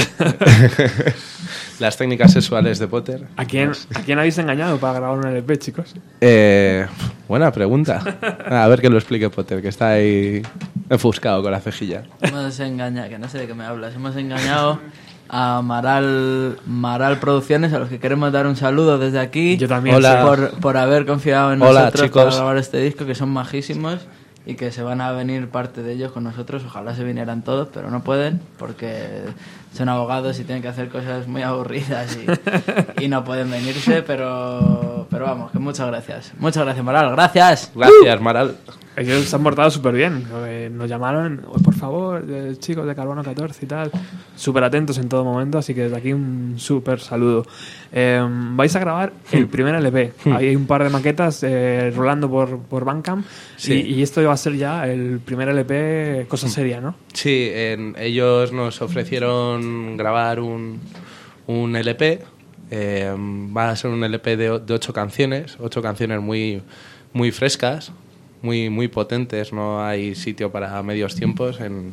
Las 1.81 1.97
técnicas 1.97 2.31
sexuales 2.31 2.77
de 2.77 2.87
Potter. 2.87 3.23
¿A 3.37 3.45
quién, 3.45 3.71
¿A 3.95 4.01
quién 4.01 4.19
habéis 4.19 4.37
engañado 4.37 4.77
para 4.77 4.99
grabar 4.99 5.17
un 5.17 5.25
LP, 5.25 5.57
chicos? 5.57 5.95
Eh, 6.21 6.85
buena 7.27 7.51
pregunta. 7.51 8.03
A 8.45 8.67
ver 8.67 8.79
que 8.81 8.87
lo 8.87 8.99
explique 8.99 9.27
Potter, 9.31 9.63
que 9.63 9.69
está 9.69 9.89
ahí 9.93 10.43
enfuscado 10.91 11.41
con 11.41 11.51
la 11.51 11.59
cejilla. 11.59 12.03
Hemos 12.21 12.59
engañado, 12.59 13.09
que 13.09 13.17
no 13.17 13.27
sé 13.27 13.39
de 13.39 13.47
qué 13.47 13.55
me 13.55 13.63
hablas. 13.63 13.95
Hemos 13.95 14.15
engañado 14.15 14.79
a 15.27 15.63
Maral, 15.63 16.59
Maral 16.67 17.17
Producciones, 17.17 17.73
a 17.73 17.79
los 17.79 17.89
que 17.89 17.97
queremos 17.97 18.31
dar 18.31 18.45
un 18.45 18.55
saludo 18.55 18.99
desde 18.99 19.19
aquí. 19.19 19.57
Yo 19.57 19.67
también. 19.67 19.95
Hola. 19.95 20.23
Por, 20.23 20.51
por 20.59 20.77
haber 20.77 21.07
confiado 21.07 21.51
en 21.51 21.63
Hola, 21.63 21.79
nosotros 21.79 22.03
chicos. 22.03 22.23
para 22.25 22.35
grabar 22.35 22.57
este 22.57 22.77
disco, 22.77 23.07
que 23.07 23.15
son 23.15 23.29
majísimos 23.29 24.01
y 24.45 24.53
que 24.53 24.71
se 24.71 24.83
van 24.83 25.01
a 25.01 25.11
venir 25.13 25.47
parte 25.49 25.81
de 25.81 25.93
ellos 25.93 26.11
con 26.11 26.25
nosotros. 26.25 26.63
Ojalá 26.63 26.95
se 26.95 27.03
vinieran 27.03 27.43
todos, 27.43 27.69
pero 27.73 27.89
no 27.89 28.03
pueden 28.03 28.39
porque 28.59 29.23
son 29.73 29.89
abogados 29.89 30.39
y 30.39 30.43
tienen 30.43 30.61
que 30.61 30.67
hacer 30.67 30.89
cosas 30.89 31.27
muy 31.27 31.41
aburridas 31.43 32.17
y, 32.97 33.05
y 33.05 33.07
no 33.07 33.23
pueden 33.23 33.49
venirse, 33.51 34.01
pero, 34.03 35.07
pero 35.09 35.25
vamos, 35.25 35.51
que 35.51 35.59
muchas 35.59 35.87
gracias. 35.87 36.33
Muchas 36.39 36.63
gracias, 36.63 36.83
Maral. 36.85 37.11
Gracias. 37.11 37.71
Gracias, 37.75 38.21
Maral. 38.21 38.55
Ellos 38.97 39.23
se 39.23 39.35
han 39.37 39.41
portado 39.43 39.71
súper 39.71 39.93
bien. 39.93 40.25
Eh, 40.45 40.69
Nos 40.71 40.89
llamaron, 40.89 41.45
"Oh, 41.47 41.57
por 41.59 41.73
favor, 41.73 42.25
eh, 42.29 42.55
chicos 42.59 42.85
de 42.85 42.93
Carbono 42.93 43.23
14 43.23 43.63
y 43.65 43.67
tal. 43.67 43.89
Súper 44.35 44.65
atentos 44.65 44.97
en 44.97 45.07
todo 45.07 45.23
momento, 45.23 45.57
así 45.57 45.73
que 45.73 45.83
desde 45.83 45.95
aquí 45.95 46.11
un 46.11 46.55
súper 46.57 46.99
saludo. 46.99 47.45
Eh, 47.93 48.21
vais 48.53 48.75
a 48.75 48.79
grabar 48.79 49.13
el 49.31 49.47
primer 49.47 49.75
LP. 49.75 50.11
Hay 50.35 50.53
un 50.57 50.67
par 50.67 50.83
de 50.83 50.89
maquetas 50.89 51.41
eh, 51.43 51.93
rolando 51.95 52.29
por, 52.29 52.59
por 52.59 52.83
Bandcamp 52.83 53.25
Sí. 53.55 53.73
y, 53.75 53.93
y 53.95 54.01
esto 54.03 54.21
va 54.25 54.33
a 54.33 54.37
ser 54.37 54.57
ya 54.57 54.85
el 54.85 55.21
primer 55.23 55.47
LP 55.47 56.25
cosa 56.27 56.49
seria, 56.49 56.81
¿no? 56.81 56.95
Sí, 57.13 57.49
en- 57.53 57.95
ellos 57.97 58.51
nos 58.51 58.81
ofrecieron 58.81 59.60
grabar 59.97 60.39
un, 60.39 60.79
un 61.47 61.75
LP. 61.75 62.21
eh, 62.71 63.13
va 63.55 63.69
a 63.69 63.75
ser 63.75 63.91
un 63.91 64.03
LP 64.03 64.37
de, 64.37 64.49
ocho 64.49 64.93
canciones, 64.93 65.57
ocho 65.59 65.81
canciones 65.81 66.21
muy, 66.21 66.61
muy 67.13 67.31
frescas, 67.31 67.91
muy, 68.41 68.69
muy 68.69 68.87
potentes. 68.87 69.51
No 69.51 69.83
hay 69.83 70.15
sitio 70.15 70.51
para 70.51 70.81
medios 70.81 71.15
tiempos 71.15 71.59
en, 71.59 71.91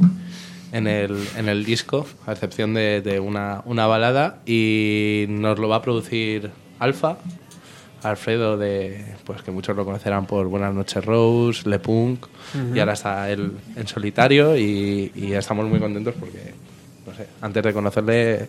en, 0.72 0.86
el, 0.86 1.16
en 1.36 1.48
el 1.48 1.64
disco, 1.64 2.06
a 2.26 2.32
excepción 2.32 2.74
de, 2.74 3.00
de 3.02 3.18
una, 3.20 3.62
una 3.64 3.86
balada. 3.86 4.40
Y 4.46 5.26
nos 5.28 5.58
lo 5.58 5.68
va 5.68 5.76
a 5.76 5.82
producir 5.82 6.50
Alfa, 6.78 7.18
Alfredo, 8.04 8.56
de, 8.56 9.04
pues 9.24 9.42
que 9.42 9.50
muchos 9.50 9.74
lo 9.76 9.84
conocerán 9.84 10.26
por 10.26 10.46
Buenas 10.46 10.72
noches 10.72 11.04
Rose, 11.04 11.68
Le 11.68 11.80
Punk, 11.80 12.26
y 12.72 12.78
ahora 12.78 12.92
está 12.92 13.28
él 13.28 13.50
en 13.74 13.88
solitario 13.88 14.56
y, 14.56 15.10
y 15.16 15.32
estamos 15.32 15.66
muy 15.66 15.80
contentos 15.80 16.14
porque, 16.18 16.54
no 17.08 17.14
sé, 17.14 17.26
antes 17.40 17.62
de 17.62 17.72
conocerle 17.72 18.48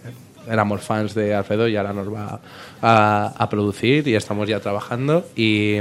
éramos 0.49 0.81
fans 0.81 1.13
de 1.13 1.33
Alfredo 1.35 1.67
y 1.67 1.75
ahora 1.75 1.93
nos 1.93 2.11
va 2.13 2.39
a, 2.81 3.33
a 3.37 3.49
producir 3.49 4.07
y 4.07 4.15
estamos 4.15 4.47
ya 4.47 4.59
trabajando 4.59 5.25
y, 5.35 5.77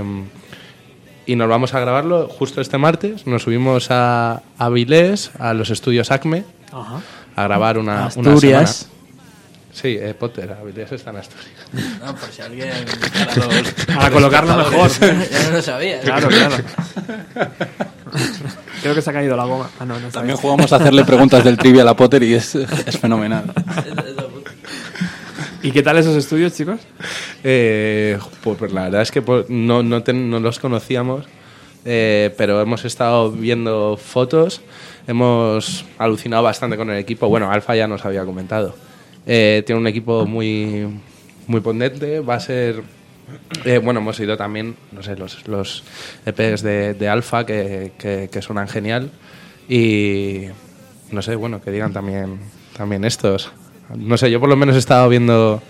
y 1.27 1.37
nos 1.37 1.49
vamos 1.49 1.75
a 1.75 1.81
grabarlo 1.81 2.29
justo 2.29 2.61
este 2.61 2.79
martes. 2.79 3.27
Nos 3.27 3.43
subimos 3.45 3.91
a, 3.91 4.33
a 4.59 4.65
Avilés, 4.67 5.31
a 5.39 5.55
los 5.55 5.71
estudios 5.71 6.11
Acme, 6.11 6.45
Ajá. 6.73 7.01
a 7.37 7.43
grabar 7.45 7.79
una, 7.79 8.11
una 8.17 8.33
Asturias. 8.35 8.71
semana. 8.77 8.98
Sí, 9.81 9.97
eh, 10.01 10.13
Potter, 10.19 10.51
Avilés 10.61 10.91
está 10.91 11.11
en 11.11 11.17
Asturias. 11.19 11.49
No, 12.05 12.15
por 12.17 12.29
si 12.31 12.43
alguien... 12.43 12.71
Para, 13.13 13.47
los- 13.47 13.73
Para 13.87 14.11
colocarlo 14.11 14.57
mejor. 14.57 14.91
ya 15.01 15.43
no 15.45 15.51
lo 15.57 15.63
sabía. 15.63 16.01
Claro, 16.01 16.29
claro. 16.29 16.57
Creo 18.83 18.95
que 18.95 19.03
se 19.03 19.11
ha 19.11 19.13
caído 19.13 19.37
la 19.37 19.45
goma. 19.45 19.71
Ah, 19.79 19.85
no, 19.85 19.99
no 20.01 20.09
También 20.09 20.37
jugamos 20.37 20.73
a 20.73 20.77
hacerle 20.77 21.05
preguntas 21.05 21.45
del 21.45 21.57
trivia 21.59 21.83
a 21.83 21.85
la 21.85 21.95
Potter 21.97 22.23
y 22.23 22.35
es, 22.35 22.55
es 22.55 22.99
fenomenal. 22.99 23.53
¿Y 25.63 25.73
qué 25.73 25.83
tal 25.83 25.99
esos 25.99 26.17
estudios, 26.17 26.55
chicos? 26.55 26.81
Eh, 27.45 28.19
pues, 28.43 28.57
pues 28.59 28.73
la 28.73 28.85
verdad 28.85 29.03
es 29.03 29.11
que 29.11 29.21
pues, 29.23 29.47
no, 29.51 29.83
no, 29.83 30.03
ten- 30.03 30.31
no 30.31 30.39
los 30.41 30.59
conocíamos, 30.59 31.27
eh, 31.85 32.33
pero 32.39 32.61
hemos 32.61 32.85
estado 32.85 33.31
viendo 33.33 33.97
fotos, 33.97 34.61
hemos 35.07 35.85
alucinado 35.99 36.45
bastante 36.45 36.77
con 36.77 36.91
el 36.91 36.99
equipo. 36.99 37.29
Bueno, 37.29 37.51
Alfa 37.51 37.75
ya 37.77 37.87
nos 37.89 38.05
había 38.05 38.25
comentado. 38.25 38.75
Eh, 39.31 39.63
tiene 39.67 39.79
un 39.81 39.87
equipo 39.87 40.25
muy, 40.27 40.89
muy 41.47 41.61
potente, 41.61 42.21
va 42.21 42.35
a 42.37 42.41
ser... 42.41 42.83
eh, 43.67 43.77
bueno, 43.79 44.01
hemos 44.01 44.19
ido 44.21 44.37
también, 44.39 44.75
no 44.91 45.03
sé, 45.03 45.17
los, 45.17 45.47
los 45.47 45.85
EPs 46.25 46.63
de, 46.63 46.95
de 46.95 47.09
Alfa 47.11 47.45
que, 47.45 47.93
que, 47.99 48.31
que 48.33 48.41
suenan 48.43 48.69
genial 48.69 49.11
y 49.69 50.45
no 51.13 51.21
sé, 51.23 51.35
bueno, 51.37 51.61
que 51.61 51.71
digan 51.71 51.93
también, 51.93 52.39
también 52.77 53.05
estos. 53.05 53.51
No 53.95 54.17
sé, 54.17 54.31
yo 54.31 54.41
por 54.41 54.49
lo 54.49 54.57
menos 54.57 54.77
he 54.77 54.79
estado 54.79 55.09
viendo 55.11 55.61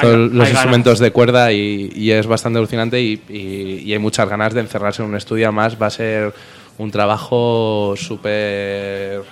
todos 0.00 0.14
Hay- 0.14 0.20
los 0.20 0.30
hay 0.30 0.36
ganas. 0.38 0.50
instrumentos 0.50 0.98
de 0.98 1.10
cuerda 1.12 1.52
y, 1.52 1.92
y 1.94 2.10
es 2.10 2.26
bastante 2.26 2.58
alucinante 2.58 3.00
y, 3.00 3.22
y- 3.28 3.82
y 3.84 3.92
hay 3.92 3.98
muchas 4.00 4.28
ganas 4.28 4.52
de 4.52 4.60
encerrarse 4.62 5.02
en 5.02 5.08
un 5.10 5.16
estudio. 5.16 5.46
Además, 5.46 5.76
va 5.80 5.86
a 5.86 5.90
ser 5.90 6.34
un 6.78 6.90
trabajo 6.90 7.94
súper 7.96 9.22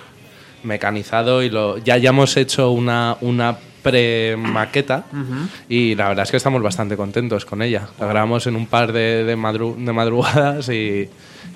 mecanizado 0.64 1.42
y 1.42 1.50
lo, 1.50 1.78
ya 1.78 1.94
hayamos 1.94 2.36
hecho 2.36 2.70
una, 2.70 3.16
una 3.20 3.56
pre-maqueta 3.82 5.04
y 5.68 5.94
la 5.94 6.08
verdad 6.08 6.24
es 6.24 6.30
que 6.30 6.36
estamos 6.38 6.62
bastante 6.62 6.96
contentos 6.96 7.44
con 7.44 7.62
ella. 7.62 7.88
La 8.00 8.06
grabamos 8.06 8.46
en 8.46 8.56
un 8.56 8.66
par 8.66 8.92
de, 8.92 9.24
de, 9.24 9.36
madru- 9.36 9.76
de 9.76 9.92
madrugadas 9.92 10.68
y, 10.70 11.08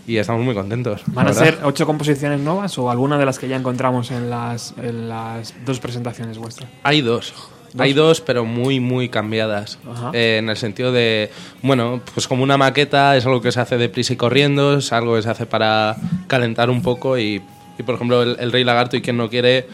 y 0.07 0.17
estamos 0.19 0.45
muy 0.45 0.55
contentos. 0.55 1.03
¿Van 1.07 1.27
a 1.27 1.31
verdad. 1.31 1.45
ser 1.45 1.59
ocho 1.65 1.87
composiciones 1.87 2.41
nuevas 2.41 2.77
o 2.79 2.91
alguna 2.91 3.17
de 3.19 3.25
las 3.25 3.39
que 3.39 3.49
ya 3.49 3.57
encontramos 3.57 4.11
en 4.11 4.29
las, 4.29 4.75
en 4.83 5.09
las 5.09 5.55
dos 5.65 5.81
presentaciones 5.81 6.37
vuestras? 6.39 6.69
Hay 6.83 7.01
dos. 7.01 7.33
Hay 7.79 7.93
dos, 7.93 8.23
pero 8.23 8.47
muy, 8.47 8.81
muy 8.81 9.11
cambiadas. 9.11 9.79
Eh, 10.15 10.39
en 10.39 10.49
el 10.49 10.57
sentido 10.57 10.91
de, 10.91 11.31
bueno, 11.63 12.01
pues 12.15 12.27
como 12.27 12.43
una 12.43 12.57
maqueta 12.57 13.15
es 13.17 13.27
algo 13.27 13.43
que 13.43 13.53
se 13.53 13.61
hace 13.61 13.77
deprisa 13.77 14.15
y 14.15 14.17
corriendo, 14.17 14.79
es 14.79 14.91
algo 14.93 15.17
que 15.17 15.23
se 15.23 15.29
hace 15.29 15.45
para 15.45 15.95
calentar 16.29 16.71
un 16.71 16.81
poco 16.81 17.19
y, 17.19 17.43
y, 17.79 17.83
por 17.83 17.95
ejemplo, 17.95 18.23
el, 18.23 18.53
Rey 18.53 18.65
Lagarto 18.65 18.97
y 18.97 19.03
quien 19.03 19.17
no 19.17 19.29
quiere, 19.31 19.67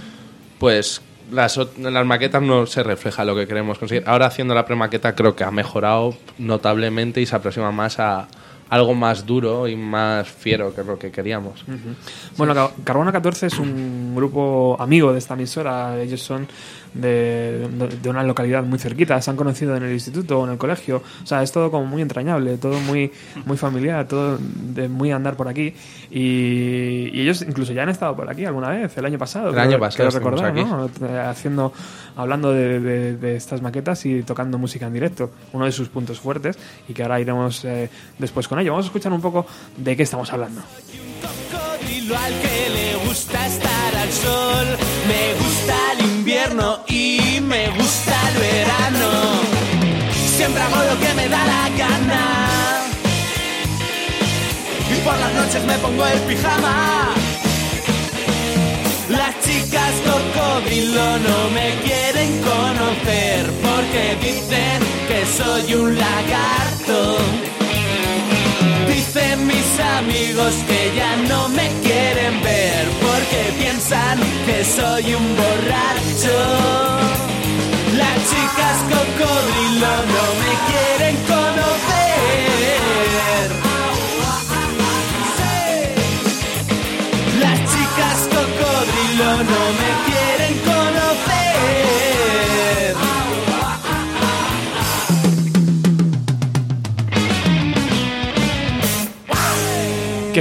pues 0.59 1.01
las, 1.33 1.59
las 1.79 2.07
maquetas 2.07 2.43
no 2.43 2.67
se 2.67 2.83
refleja 2.83 3.25
lo 3.25 3.35
que 3.35 3.47
queremos 3.47 3.79
conseguir. 3.79 4.05
Ahora 4.07 4.27
haciendo 4.27 4.55
la 4.55 4.67
premaqueta 4.67 5.15
creo 5.15 5.35
que 5.35 5.45
ha 5.45 5.51
mejorado 5.51 6.15
notablemente 6.39 7.21
y 7.21 7.27
se 7.27 7.35
aproxima 7.37 7.73
más 7.73 7.99
a 7.99 8.29
algo 8.71 8.95
más 8.95 9.25
duro 9.27 9.69
y 9.69 9.77
más 9.77 10.27
fiero 10.29 10.75
que 10.75 10.83
lo 10.83 10.99
que 10.99 11.11
queríamos. 11.11 11.63
Ujú. 11.63 11.95
Bueno, 12.37 12.55
Ca- 12.55 12.71
Carbono 12.83 13.13
14 13.13 13.47
es 13.47 13.59
un 13.59 14.15
grupo 14.17 14.77
amigo 14.81 15.13
de 15.13 15.19
esta 15.19 15.35
emisora. 15.35 16.01
Ellos 16.01 16.23
son 16.23 16.49
de, 16.95 17.69
de 18.03 18.09
una 18.09 18.23
localidad 18.23 18.63
muy 18.63 18.79
cerquita. 18.79 19.21
Se 19.21 19.31
han 19.31 19.37
conocido 19.37 19.77
en 19.77 19.83
el 19.83 19.93
instituto 19.93 20.41
o 20.41 20.45
en 20.47 20.53
el 20.53 20.59
colegio. 20.59 21.03
O 21.23 21.27
sea, 21.27 21.43
es 21.43 21.53
todo 21.53 21.71
como 21.71 21.85
muy 21.87 22.03
entrañable, 22.03 22.57
todo 22.57 22.79
muy, 22.81 23.11
muy 23.45 23.57
familiar, 23.57 24.07
todo 24.09 24.39
de 24.41 24.89
muy 24.89 25.11
andar 25.13 25.37
por 25.37 25.49
aquí. 25.49 25.75
Y, 26.11 27.11
y 27.13 27.21
ellos 27.21 27.43
incluso 27.43 27.73
ya 27.73 27.83
han 27.83 27.89
estado 27.89 28.15
por 28.17 28.31
aquí 28.31 28.45
alguna 28.45 28.69
vez, 28.71 28.97
el 28.97 29.05
año 29.05 29.19
pasado. 29.19 29.49
El 29.49 29.55
creo- 29.55 29.65
año 29.65 29.79
pasado 29.79 30.09
creo 30.09 30.11
recordar, 30.21 30.55
¿no? 30.55 30.87
Eh, 31.09 31.19
Haciendo, 31.19 31.73
hablando 32.17 32.53
de, 32.53 32.81
de- 32.81 33.17
de 33.17 33.37
estas 33.37 33.61
maquetas 33.63 34.05
y 34.07 34.23
tocando 34.23 34.59
música 34.59 34.87
en 34.87 34.93
directo. 34.93 35.31
Uno 35.53 35.65
de 35.65 35.73
sus 35.73 35.89
puntos 35.89 36.21
fuertes 36.21 36.57
y 36.89 36.93
que 36.95 37.03
ahora 37.03 37.21
iremos 37.21 37.65
eh, 37.65 37.91
después 38.19 38.47
con 38.49 38.59
ello. 38.61 38.71
Vamos 38.73 38.87
a 38.87 38.89
escuchar 38.89 39.13
un 39.13 39.21
poco 39.21 39.47
de 39.77 39.97
qué 39.97 40.03
estamos 40.05 40.33
hablando. 40.33 40.61
Cocodrilo 41.85 42.16
al 42.16 42.32
que 42.41 42.68
le 42.70 42.95
gusta 43.07 43.47
estar 43.47 43.97
al 43.97 44.12
sol. 44.12 44.66
Me 45.09 45.35
gusta 45.35 45.74
el 45.93 46.05
invierno 46.07 46.80
y 46.89 47.41
me 47.41 47.68
gusta 47.70 48.14
el 48.28 48.39
verano. 48.39 49.11
Siempre 50.37 50.62
hago 50.62 50.76
lo 50.76 50.99
que 51.01 51.14
me 51.14 51.28
da 51.28 51.47
la 51.47 51.68
gana. 51.76 52.80
Y 54.91 55.01
por 55.05 55.18
las 55.18 55.35
noches 55.35 55.64
me 55.64 55.78
pongo 55.78 56.07
el 56.07 56.20
pijama. 56.20 57.14
Las 59.09 59.35
chicas 59.45 59.93
cocodrilo 60.07 61.18
no 61.18 61.51
me 61.51 61.74
quieren 61.85 62.41
conocer 62.41 63.51
porque 63.62 64.16
dicen 64.20 64.80
que 65.09 65.26
soy 65.26 65.74
un 65.74 65.99
lagarto. 65.99 66.74
Amigos 69.99 70.55
que 70.67 70.93
ya 70.97 71.17
no 71.29 71.49
me 71.51 71.69
quieren 71.83 72.43
ver 72.43 72.87
porque 73.01 73.41
piensan 73.59 74.19
que 74.47 74.65
soy 74.65 75.15
un 75.15 75.37
borracho. 75.37 76.37
Las 77.97 78.17
chicas 78.31 78.77
cocodrilo 78.91 79.93
no 80.15 80.25
me 80.43 80.53
quieren 80.69 81.17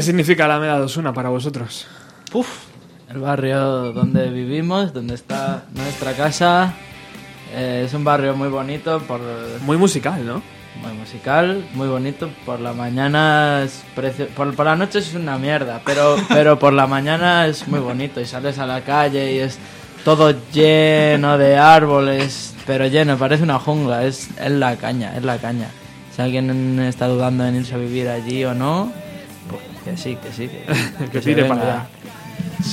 significa 0.04 0.47
la 0.47 0.56
Alameda 0.56 0.78
de 0.80 0.86
Osuna 0.86 1.14
para 1.14 1.30
vosotros? 1.30 1.88
El 3.10 3.20
barrio 3.20 3.91
donde 3.93 4.30
vivimos, 4.30 4.93
donde 4.93 5.16
está 5.16 5.66
nuestra 5.74 6.14
casa, 6.14 6.74
eh, 7.54 7.84
es 7.86 7.93
un 7.93 8.04
barrio 8.04 8.36
muy 8.36 8.47
bonito, 8.49 8.99
por, 9.01 9.20
Muy 9.62 9.78
musical, 9.78 10.26
¿no? 10.26 10.41
muy 10.82 10.91
musical, 10.93 11.64
muy 11.76 11.88
bonito. 11.88 12.30
Por 12.47 12.60
la 12.60 12.74
mañana 12.74 13.62
es 13.64 13.84
precio- 13.95 14.28
por, 14.30 14.56
por 14.56 14.66
la 14.66 14.76
noche 14.76 14.97
es 14.99 15.14
una 15.14 15.38
mierda, 15.38 15.80
pero, 15.86 16.16
pero 16.30 16.58
por 16.58 16.74
la 16.74 16.88
mañana 16.88 17.45
es 17.45 17.68
muy 17.68 17.80
bonito 17.80 18.20
y 18.20 18.26
sales 18.26 18.58
a 18.58 18.66
la 18.66 18.82
calle 18.82 19.34
y 19.34 19.38
es 19.38 19.60
todo 20.04 20.34
lleno 20.51 21.38
de 21.38 21.58
árboles, 21.58 22.56
pero 22.66 22.88
lleno, 22.88 23.18
parece 23.18 23.43
una 23.43 23.60
jungla, 23.60 24.04
es, 24.06 24.30
es 24.39 24.51
la 24.51 24.76
caña, 24.76 25.16
es 25.16 25.24
la 25.24 25.38
caña. 25.38 25.68
Si 26.16 26.22
alguien 26.24 26.80
está 26.80 27.08
dudando 27.08 27.45
en 27.45 27.56
irse 27.58 27.76
a 27.76 27.78
vivir 27.78 28.10
allí 28.10 28.43
o 28.43 28.56
no, 28.56 28.91
que 29.84 29.97
sí, 29.97 30.17
que 30.21 30.31
sí. 30.34 30.47
Que, 30.49 31.05
Que 31.11 31.19
tire 31.21 31.45
para 31.45 31.61
allá. 31.61 31.86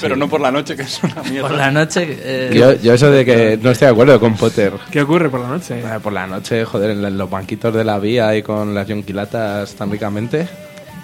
Pero 0.00 0.14
no 0.16 0.28
por 0.28 0.40
la 0.40 0.52
noche, 0.52 0.76
que 0.76 0.82
es 0.82 1.02
una 1.02 1.22
mierda. 1.24 1.48
Por 1.48 1.56
la 1.58 1.70
noche... 1.70 2.06
eh, 2.22 2.50
Yo, 2.54 2.74
yo 2.74 2.94
eso 2.94 3.10
de 3.10 3.24
que 3.24 3.58
no 3.60 3.70
estoy 3.70 3.86
de 3.86 3.92
acuerdo 3.92 4.20
con 4.20 4.36
Potter. 4.36 4.72
¿Qué 4.90 5.02
ocurre 5.02 5.28
por 5.28 5.40
la 5.40 5.48
noche? 5.48 5.80
Eh, 5.80 5.98
Por 6.00 6.12
la 6.12 6.26
noche, 6.28 6.64
joder, 6.64 6.90
en 6.90 7.18
los 7.18 7.28
banquitos 7.28 7.74
de 7.74 7.82
la 7.84 7.98
vía 7.98 8.36
y 8.36 8.42
con 8.42 8.72
las 8.74 8.86
yonquilatas 8.86 9.74
tan 9.74 9.90
ricamente. 9.90 10.46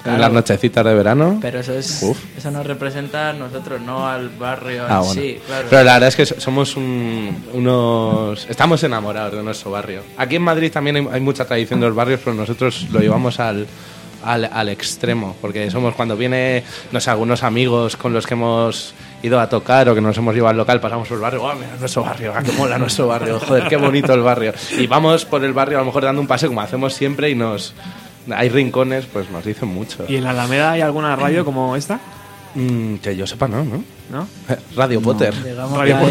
Claro. 0.05 0.17
En 0.19 0.21
las 0.23 0.33
nochecitas 0.33 0.85
de 0.85 0.95
verano. 0.95 1.39
Pero 1.43 1.59
eso 1.59 1.73
es 1.75 2.01
Uf. 2.05 2.17
eso 2.39 2.49
nos 2.53 2.65
representa 2.65 3.31
a 3.31 3.33
nosotros, 3.33 3.81
no 3.81 4.07
al 4.07 4.29
barrio 4.29 4.85
Ah, 4.89 4.99
en 4.99 5.05
bueno. 5.05 5.13
sí, 5.21 5.41
claro. 5.45 5.67
Pero 5.69 5.83
la 5.83 5.93
verdad 5.95 6.09
es 6.11 6.17
que 6.17 6.27
so- 6.27 6.39
somos 6.41 6.77
un- 6.77 7.45
unos... 7.55 8.47
Estamos 8.49 8.81
enamorados 8.85 9.33
de 9.35 9.43
nuestro 9.43 9.73
barrio. 9.73 10.03
Aquí 10.17 10.37
en 10.37 10.43
Madrid 10.43 10.71
también 10.71 10.95
hay, 10.97 11.09
hay 11.11 11.21
mucha 11.21 11.45
tradición 11.45 11.81
de 11.81 11.87
los 11.89 11.97
barrios, 11.97 12.21
pero 12.23 12.37
nosotros 12.37 12.87
lo 12.93 13.01
llevamos 13.01 13.41
al, 13.41 13.67
al, 14.27 14.51
al 14.53 14.69
extremo. 14.69 15.37
Porque 15.41 15.71
somos 15.71 15.95
cuando 15.95 16.17
viene, 16.17 16.63
no 16.93 17.01
sé, 17.01 17.11
algunos 17.11 17.43
amigos 17.43 17.97
con 17.97 18.13
los 18.13 18.27
que 18.27 18.35
hemos 18.35 18.95
ido 19.23 19.41
a 19.41 19.49
tocar 19.49 19.89
o 19.89 19.95
que 19.95 20.01
nos 20.01 20.17
hemos 20.19 20.35
llevado 20.35 20.51
al 20.51 20.57
local, 20.59 20.81
pasamos 20.81 21.09
por 21.09 21.17
el 21.17 21.23
barrio, 21.23 21.43
¡oh, 21.43 21.55
mira 21.55 21.77
nuestro 21.81 22.03
barrio! 22.03 22.33
¡Ah, 22.37 22.43
qué 22.45 22.53
mola 22.53 22.79
nuestro 22.79 23.07
barrio! 23.09 23.41
¡Joder, 23.41 23.67
qué 23.69 23.77
bonito 23.77 24.13
el 24.13 24.21
barrio! 24.21 24.53
Y 24.79 24.87
vamos 24.87 25.25
por 25.25 25.45
el 25.45 25.53
barrio 25.53 25.79
a 25.79 25.81
lo 25.81 25.87
mejor 25.87 26.05
dando 26.05 26.21
un 26.21 26.27
paseo 26.29 26.49
como 26.51 26.61
hacemos 26.61 26.93
siempre 26.95 27.31
y 27.31 27.35
nos... 27.35 27.73
Hay 28.35 28.49
rincones, 28.49 29.07
pues 29.07 29.31
nos 29.31 29.45
dicen 29.45 29.69
mucho. 29.69 30.05
¿Y 30.09 30.17
en 30.17 30.25
la 30.25 30.31
Alameda 30.31 30.73
hay 30.73 30.81
alguna 30.81 31.15
radio 31.17 31.45
como 31.45 31.77
esta? 31.77 32.01
Mm, 32.57 32.97
que 32.97 33.15
yo 33.17 33.27
sepa, 33.27 33.47
no, 33.49 33.65
¿no? 33.65 33.85
¿No? 34.11 34.29
Radio 34.77 35.01
Potter. 35.01 35.35
Digamos 35.45 35.79
Radio 35.79 35.99
que 36.01 36.05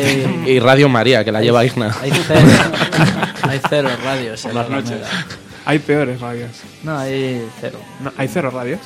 hay- 0.46 0.50
Y 0.52 0.60
Radio 0.60 0.88
María, 0.90 1.24
que 1.26 1.32
la 1.32 1.42
lleva 1.42 1.66
Igna. 1.66 1.94
Hay 2.02 2.12
cero, 2.28 2.40
hay 3.50 3.60
cero 3.70 3.90
radios 4.04 4.46
en 4.46 4.56
las 4.56 4.70
la 4.70 4.76
noches. 4.78 4.92
Alameda. 4.92 5.26
Hay 5.66 5.80
peores 5.80 6.20
radios. 6.22 6.52
No, 6.84 6.98
hay 6.98 7.42
cero. 7.60 7.80
No, 8.02 8.12
¿Hay 8.18 8.28
cero 8.28 8.52
radios? 8.52 8.80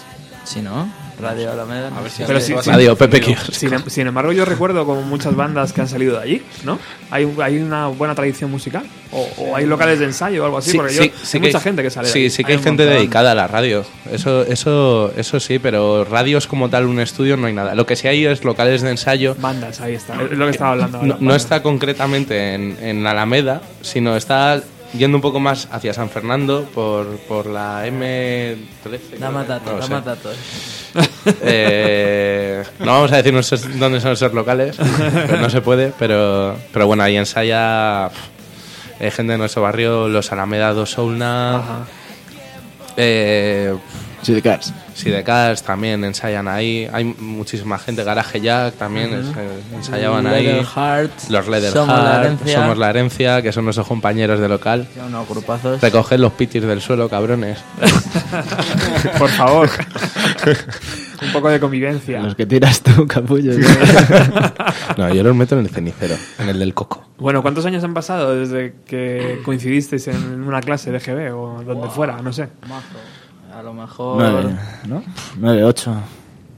Si 0.46 0.62
no, 0.62 0.92
Radio 1.22 1.52
Alameda. 1.52 1.90
no 1.92 2.10
sé. 2.10 2.24
Pero 2.26 2.40
sí- 2.40 2.56
sí- 2.64 2.70
Radio 2.72 2.96
Pepe. 2.96 3.36
Sin, 3.52 3.72
em- 3.74 3.84
sin 3.88 4.08
embargo, 4.08 4.32
yo 4.32 4.46
recuerdo 4.46 4.84
como 4.86 5.02
muchas 5.04 5.36
bandas 5.36 5.74
que 5.74 5.82
han 5.82 5.88
salido 5.88 6.16
de 6.18 6.24
allí, 6.24 6.42
¿no? 6.64 6.80
¿Hay, 7.12 7.32
hay 7.44 7.60
una 7.60 7.88
buena 7.88 8.16
tradición 8.16 8.50
musical? 8.50 8.84
¿O, 9.12 9.28
o 9.38 9.56
hay 9.56 9.66
locales 9.68 10.00
de 10.00 10.06
ensayo 10.06 10.42
o 10.42 10.46
algo 10.46 10.58
así? 10.58 10.76
Porque 10.76 10.94
yo, 10.96 11.02
hay 11.04 11.10
que 11.10 11.40
mucha 11.40 11.58
hay- 11.60 11.64
gente 11.64 11.84
que 11.84 11.90
sale 11.92 12.08
de 12.08 12.14
Sí, 12.14 12.20
allí. 12.20 12.30
sí 12.32 12.44
que 12.44 12.54
hay, 12.54 12.58
gente 12.60 12.84
montón. 12.84 12.98
dedicada 12.98 13.34
a 13.34 13.36
la 13.36 13.48
radio. 13.48 13.86
Eso, 14.12 14.44
eso, 14.44 15.12
eso 15.16 15.40
sí, 15.40 15.60
pero 15.60 16.04
radios 16.06 16.48
como 16.48 16.70
tal, 16.70 16.86
un 16.86 17.00
estudio, 17.00 17.38
no 17.38 17.46
hay 17.46 17.54
nada. 17.54 17.76
Lo 17.76 17.86
que 17.86 17.96
sí 17.96 18.08
hay 18.08 18.26
es 18.26 18.44
locales 18.44 18.82
de 18.82 18.90
ensayo. 18.90 19.36
Bandas, 19.40 19.82
ahí 19.82 19.94
está. 19.96 20.16
Es 20.24 20.32
lo 20.32 20.46
que 20.46 20.52
estaba 20.52 20.72
hablando 20.72 20.98
ahora. 21.00 21.10
No, 21.10 21.18
no 21.20 21.36
está 21.36 21.62
concretamente 21.62 22.56
en, 22.56 22.78
en 22.82 23.06
Alameda, 23.06 23.62
sino 23.82 24.16
está 24.16 24.64
yendo 24.94 25.18
un 25.18 25.22
poco 25.22 25.40
más 25.40 25.68
hacia 25.72 25.94
San 25.94 26.10
Fernando 26.10 26.64
por, 26.74 27.06
por 27.28 27.46
la 27.46 27.86
M13. 27.88 29.18
Dama 29.20 29.44
datos, 29.44 29.80
dama 29.90 30.02
datos. 30.02 30.36
Eh, 31.42 32.64
no 32.80 32.86
vamos 32.88 33.12
a 33.12 33.18
decir 33.18 33.32
nuestros- 33.34 33.78
dónde 33.78 34.02
son 34.02 34.14
esos 34.14 34.34
locales, 34.34 34.76
pero 35.28 35.38
no 35.38 35.50
se 35.50 35.62
puede, 35.62 35.94
pero, 36.00 36.58
pero 36.74 36.88
bueno, 36.88 37.04
ahí 37.04 37.18
ensaya 37.18 38.10
eh, 39.00 39.12
gente 39.12 39.34
de 39.34 39.38
nuestro 39.38 39.62
barrio, 39.62 40.08
los 40.08 40.32
Alameda 40.32 40.74
dos 40.74 40.92
Soulna, 40.92 41.86
eh, 42.98 43.76
Sidecars. 44.22 44.74
Sidecars 44.94 45.64
también 45.64 46.04
ensayan 46.04 46.48
ahí, 46.48 46.88
hay 46.92 47.04
muchísima 47.06 47.80
gente, 47.80 48.04
Garaje 48.04 48.42
Jack 48.42 48.76
también 48.76 49.14
es- 49.14 49.28
eh, 49.38 49.62
ensayaban 49.76 50.28
ahí, 50.28 50.44
Leatherheart, 50.46 51.12
los 51.30 51.48
Leather 51.48 51.72
Somos 51.72 52.04
la 52.04 52.20
Herencia. 52.22 52.56
Somos 52.62 52.78
la 52.78 52.90
Herencia, 52.90 53.42
que 53.42 53.52
son 53.52 53.64
nuestros 53.66 53.88
compañeros 53.88 54.40
de 54.40 54.50
local. 54.50 54.88
Unos 55.08 55.28
grupazos. 55.28 55.82
Recoged 55.82 56.20
los 56.20 56.34
pitis 56.34 56.64
del 56.64 56.82
suelo, 56.82 57.08
cabrones. 57.10 57.60
Por 59.18 59.30
favor. 59.30 59.70
Un 61.22 61.34
poco 61.34 61.50
de 61.50 61.60
convivencia. 61.60 62.22
Los 62.22 62.36
que 62.36 62.46
tiras 62.46 62.82
tú, 62.82 63.06
capullo. 63.08 63.52
No, 64.98 65.14
yo 65.14 65.24
los 65.24 65.36
meto 65.36 65.58
en 65.58 65.66
el 65.66 65.70
cenicero, 65.72 66.16
en 66.40 66.50
el 66.50 66.60
del 66.60 66.74
coco. 66.74 67.06
Bueno, 67.20 67.42
¿cuántos 67.42 67.66
años 67.66 67.84
han 67.84 67.94
pasado 67.94 68.36
desde 68.36 68.74
que 68.86 69.40
coincidisteis 69.46 70.08
en 70.10 70.42
una 70.44 70.60
clase 70.62 70.92
de 70.92 71.00
GB 71.00 71.34
o 71.36 71.64
donde 71.64 71.88
fuera? 71.90 72.22
No 72.22 72.34
sé. 72.34 72.48
Mazo. 72.68 72.86
A 73.60 73.64
lo 73.64 73.74
mejor. 73.74 74.18
Nueve, 74.22 74.56
¿no? 74.88 75.04
Nueve, 75.38 75.64
ocho. 75.66 75.94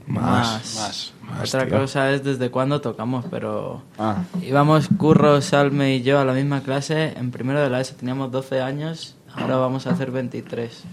Más. 0.08 1.14
Más, 1.24 1.48
Otra 1.48 1.66
tío. 1.66 1.80
cosa 1.80 2.12
es 2.12 2.24
desde 2.24 2.52
cuándo 2.52 2.80
tocamos, 2.82 3.26
pero 3.32 3.82
Ah. 3.98 4.18
íbamos 4.42 4.88
Curro, 4.98 5.42
Salme 5.42 5.96
y 5.96 6.02
yo 6.04 6.20
a 6.20 6.26
la 6.26 6.34
misma 6.34 6.62
clase. 6.62 7.14
En 7.18 7.32
primero 7.32 7.62
de 7.62 7.70
la 7.70 7.80
ESO 7.82 7.96
teníamos 7.96 8.32
12 8.32 8.62
años, 8.62 9.16
ahora 9.34 9.56
vamos 9.56 9.88
a 9.88 9.92
hacer 9.92 10.12
23. 10.12 10.84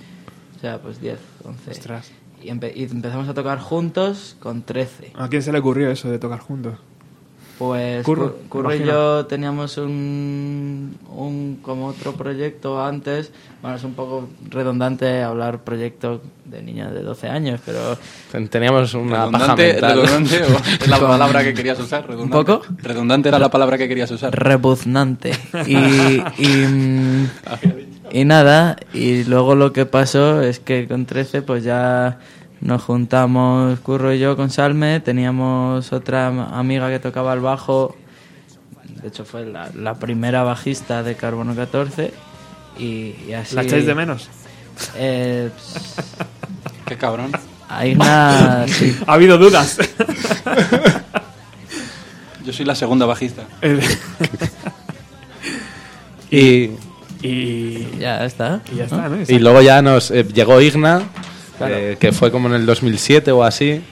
O 0.56 0.60
sea, 0.60 0.78
pues 0.80 1.00
10, 1.00 1.18
11. 1.44 1.70
Ostras. 1.72 2.10
Y, 2.42 2.48
empe- 2.48 2.72
y 2.74 2.84
empezamos 2.84 3.28
a 3.28 3.34
tocar 3.34 3.58
juntos 3.58 4.36
con 4.40 4.62
13. 4.62 5.12
¿A 5.16 5.28
quién 5.28 5.42
se 5.42 5.52
le 5.52 5.58
ocurrió 5.58 5.90
eso 5.90 6.08
de 6.08 6.18
tocar 6.18 6.38
juntos? 6.38 6.78
Pues 7.58 8.04
Curro, 8.04 8.36
Curro, 8.48 8.72
y 8.72 8.84
yo 8.84 9.26
teníamos 9.26 9.78
un, 9.78 10.96
un 11.12 11.58
como 11.60 11.86
otro 11.88 12.12
proyecto 12.12 12.80
antes. 12.80 13.32
Bueno, 13.60 13.76
es 13.76 13.82
un 13.82 13.94
poco 13.94 14.28
redundante 14.48 15.22
hablar 15.24 15.64
proyecto 15.64 16.20
de 16.44 16.62
niños 16.62 16.92
de 16.94 17.02
12 17.02 17.26
años, 17.28 17.60
pero 17.66 17.98
Ten- 18.30 18.46
Teníamos 18.48 18.94
una 18.94 19.28
paja 19.28 19.56
Redundante, 19.56 19.72
mental. 19.72 20.02
redundante, 20.02 20.42
o 20.44 20.82
es 20.84 20.88
la 20.88 20.98
palabra 21.08 21.42
que 21.42 21.54
querías 21.54 21.80
usar. 21.80 22.06
Redundante. 22.06 22.36
¿Un 22.38 22.44
poco? 22.44 22.62
Redundante 22.80 23.28
era 23.28 23.38
la 23.40 23.50
palabra 23.50 23.76
que 23.76 23.88
querías 23.88 24.10
usar. 24.12 24.32
rebuznante. 24.38 25.32
Y, 25.66 25.74
y, 26.38 26.46
mm, 26.66 27.28
y 28.12 28.24
nada, 28.24 28.76
y 28.94 29.24
luego 29.24 29.56
lo 29.56 29.72
que 29.72 29.84
pasó 29.84 30.42
es 30.42 30.60
que 30.60 30.86
con 30.86 31.06
13 31.06 31.42
pues 31.42 31.64
ya 31.64 32.18
nos 32.60 32.82
juntamos 32.82 33.78
Curro 33.80 34.12
y 34.12 34.18
yo 34.18 34.36
con 34.36 34.50
Salme, 34.50 35.00
teníamos 35.00 35.92
otra 35.92 36.26
am- 36.28 36.40
amiga 36.54 36.88
que 36.90 36.98
tocaba 36.98 37.32
el 37.34 37.40
bajo, 37.40 37.94
de 39.02 39.08
hecho 39.08 39.24
fue 39.24 39.44
la, 39.46 39.70
la 39.74 39.94
primera 39.94 40.42
bajista 40.42 41.02
de 41.02 41.14
Carbono 41.14 41.54
14 41.54 42.12
y, 42.78 43.14
y 43.28 43.32
así... 43.32 43.54
¿La 43.54 43.62
echáis 43.62 43.86
de 43.86 43.94
menos? 43.94 44.28
Eh, 44.96 45.50
Qué 46.86 46.96
cabrón. 46.96 47.30
a 47.68 47.86
Igna, 47.86 48.64
sí. 48.68 48.96
Ha 49.06 49.12
habido 49.14 49.36
dudas. 49.38 49.78
Yo 52.44 52.52
soy 52.52 52.64
la 52.64 52.74
segunda 52.74 53.04
bajista. 53.04 53.42
Y, 56.30 56.70
y 57.22 57.88
ya 57.98 58.24
está. 58.24 58.60
Y 58.72 58.76
ya 58.76 58.84
está, 58.84 59.08
¿no? 59.08 59.18
y 59.26 59.38
luego 59.38 59.60
ya 59.62 59.82
nos 59.82 60.10
eh, 60.10 60.24
llegó 60.24 60.60
Igna, 60.60 61.02
eh, 61.60 61.96
que 61.98 62.12
fue 62.12 62.30
como 62.30 62.48
en 62.48 62.54
el 62.54 62.66
2007 62.66 63.32
o 63.32 63.42
así, 63.44 63.82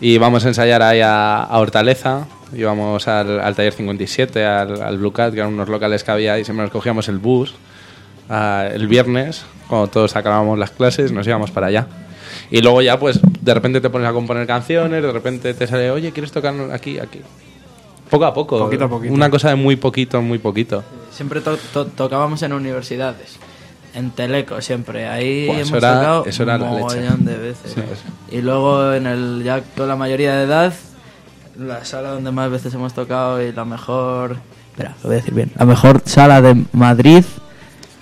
y 0.00 0.12
íbamos 0.12 0.44
a 0.44 0.48
ensayar 0.48 0.82
ahí 0.82 1.00
a, 1.00 1.42
a 1.42 1.58
Hortaleza, 1.58 2.26
íbamos 2.54 3.08
al, 3.08 3.40
al 3.40 3.54
taller 3.54 3.72
57, 3.72 4.44
al, 4.44 4.82
al 4.82 4.98
Blue 4.98 5.12
Cat, 5.12 5.32
que 5.34 5.40
eran 5.40 5.52
unos 5.54 5.68
locales 5.68 6.04
que 6.04 6.10
había, 6.10 6.38
y 6.38 6.44
siempre 6.44 6.64
nos 6.64 6.72
cogíamos 6.72 7.08
el 7.08 7.18
bus 7.18 7.54
ah, 8.28 8.68
el 8.72 8.86
viernes, 8.88 9.44
cuando 9.68 9.88
todos 9.88 10.16
acabábamos 10.16 10.58
las 10.58 10.70
clases, 10.70 11.12
nos 11.12 11.26
íbamos 11.26 11.50
para 11.50 11.68
allá. 11.68 11.86
Y 12.50 12.60
luego 12.60 12.82
ya, 12.82 12.98
pues, 12.98 13.18
de 13.40 13.54
repente 13.54 13.80
te 13.80 13.90
pones 13.90 14.08
a 14.08 14.12
componer 14.12 14.46
canciones, 14.46 15.02
de 15.02 15.10
repente 15.12 15.52
te 15.54 15.66
sale, 15.66 15.90
oye, 15.90 16.12
¿quieres 16.12 16.30
tocar 16.32 16.54
aquí, 16.72 16.98
aquí? 16.98 17.20
Poco 18.10 18.24
a 18.24 18.32
poco. 18.32 18.58
Poquito 18.58 18.84
a 18.84 18.88
poquito. 18.88 19.12
Una 19.12 19.28
cosa 19.30 19.48
de 19.48 19.56
muy 19.56 19.74
poquito, 19.76 20.22
muy 20.22 20.38
poquito. 20.38 20.84
Siempre 21.10 21.40
to- 21.40 21.56
to- 21.72 21.86
tocábamos 21.86 22.40
en 22.42 22.52
universidades. 22.52 23.36
En 23.96 24.10
Teleco 24.10 24.60
siempre. 24.60 25.08
Ahí 25.08 25.46
Buah, 25.46 25.56
hemos 25.56 25.68
eso 25.68 25.76
era- 25.78 25.94
tocado 25.94 26.24
eso 26.26 26.42
era 26.42 26.58
la 26.58 26.64
un 26.64 26.70
mogollón 26.80 27.24
de 27.24 27.36
veces. 27.36 27.72
Sí. 27.74 27.80
Y 28.36 28.42
luego 28.42 28.92
en 28.92 29.06
el 29.06 29.42
ya 29.42 29.62
con 29.76 29.88
la 29.88 29.96
mayoría 29.96 30.36
de 30.36 30.44
edad, 30.44 30.72
la 31.58 31.84
sala 31.84 32.10
donde 32.10 32.30
más 32.30 32.50
veces 32.50 32.72
hemos 32.74 32.92
tocado 32.92 33.42
y 33.42 33.52
la 33.52 33.64
mejor... 33.64 34.36
Espera, 34.72 34.94
lo 35.02 35.08
voy 35.08 35.14
a 35.14 35.16
decir 35.20 35.32
bien. 35.34 35.50
La 35.58 35.64
mejor 35.64 36.02
sala 36.04 36.42
de 36.42 36.62
Madrid 36.72 37.24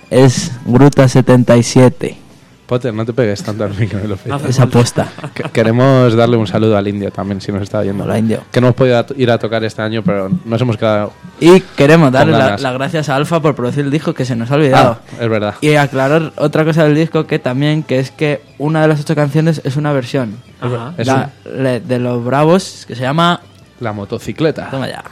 es 0.09 0.51
Gruta 0.65 1.07
77. 1.07 2.17
Potter, 2.65 2.93
no 2.93 3.05
te 3.05 3.13
pegues 3.13 3.43
tanto 3.43 3.63
al 3.63 3.75
micro 3.77 3.99
de 3.99 4.07
lo 4.07 4.17
No 4.25 4.35
hace 4.35 4.49
Es 4.49 4.57
falta. 4.57 4.77
aposta. 4.79 5.07
Que- 5.33 5.43
Queremos 5.43 6.15
darle 6.15 6.35
un 6.37 6.47
saludo 6.47 6.75
al 6.77 6.87
indio 6.87 7.11
también, 7.11 7.39
si 7.41 7.51
nos 7.51 7.61
está 7.61 7.79
oyendo. 7.79 8.03
Hola, 8.03 8.17
Indio. 8.17 8.41
Que 8.51 8.59
no 8.59 8.67
hemos 8.67 8.75
podido 8.75 8.97
a- 8.99 9.05
ir 9.15 9.29
a 9.29 9.37
tocar 9.37 9.63
este 9.63 9.81
año, 9.81 10.01
pero 10.03 10.29
nos 10.45 10.59
hemos 10.61 10.75
quedado. 10.77 11.13
Y 11.39 11.59
queremos 11.59 12.11
darle 12.11 12.31
la- 12.33 12.57
las 12.57 12.73
gracias 12.73 13.09
a 13.09 13.15
Alfa 13.15 13.39
por 13.41 13.53
producir 13.55 13.85
el 13.85 13.91
disco 13.91 14.13
que 14.13 14.25
se 14.25 14.35
nos 14.35 14.49
ha 14.51 14.55
olvidado. 14.55 14.97
Ah, 14.99 15.13
es 15.23 15.29
verdad. 15.29 15.55
Y 15.61 15.75
aclarar 15.75 16.31
otra 16.37 16.65
cosa 16.65 16.83
del 16.85 16.95
disco 16.95 17.27
que 17.27 17.37
también, 17.39 17.83
que 17.83 17.99
es 17.99 18.09
que 18.11 18.41
una 18.57 18.81
de 18.81 18.87
las 18.87 18.99
ocho 19.01 19.15
canciones 19.15 19.61
es 19.63 19.75
una 19.75 19.93
versión. 19.93 20.37
Ajá. 20.59 20.93
Es 20.97 21.05
La- 21.07 21.29
de 21.79 21.99
los 21.99 22.23
Bravos, 22.25 22.85
que 22.87 22.95
se 22.95 23.01
llama... 23.01 23.41
La 23.81 23.91
motocicleta. 23.91 24.69
Toma 24.71 24.87
ya. 24.87 25.03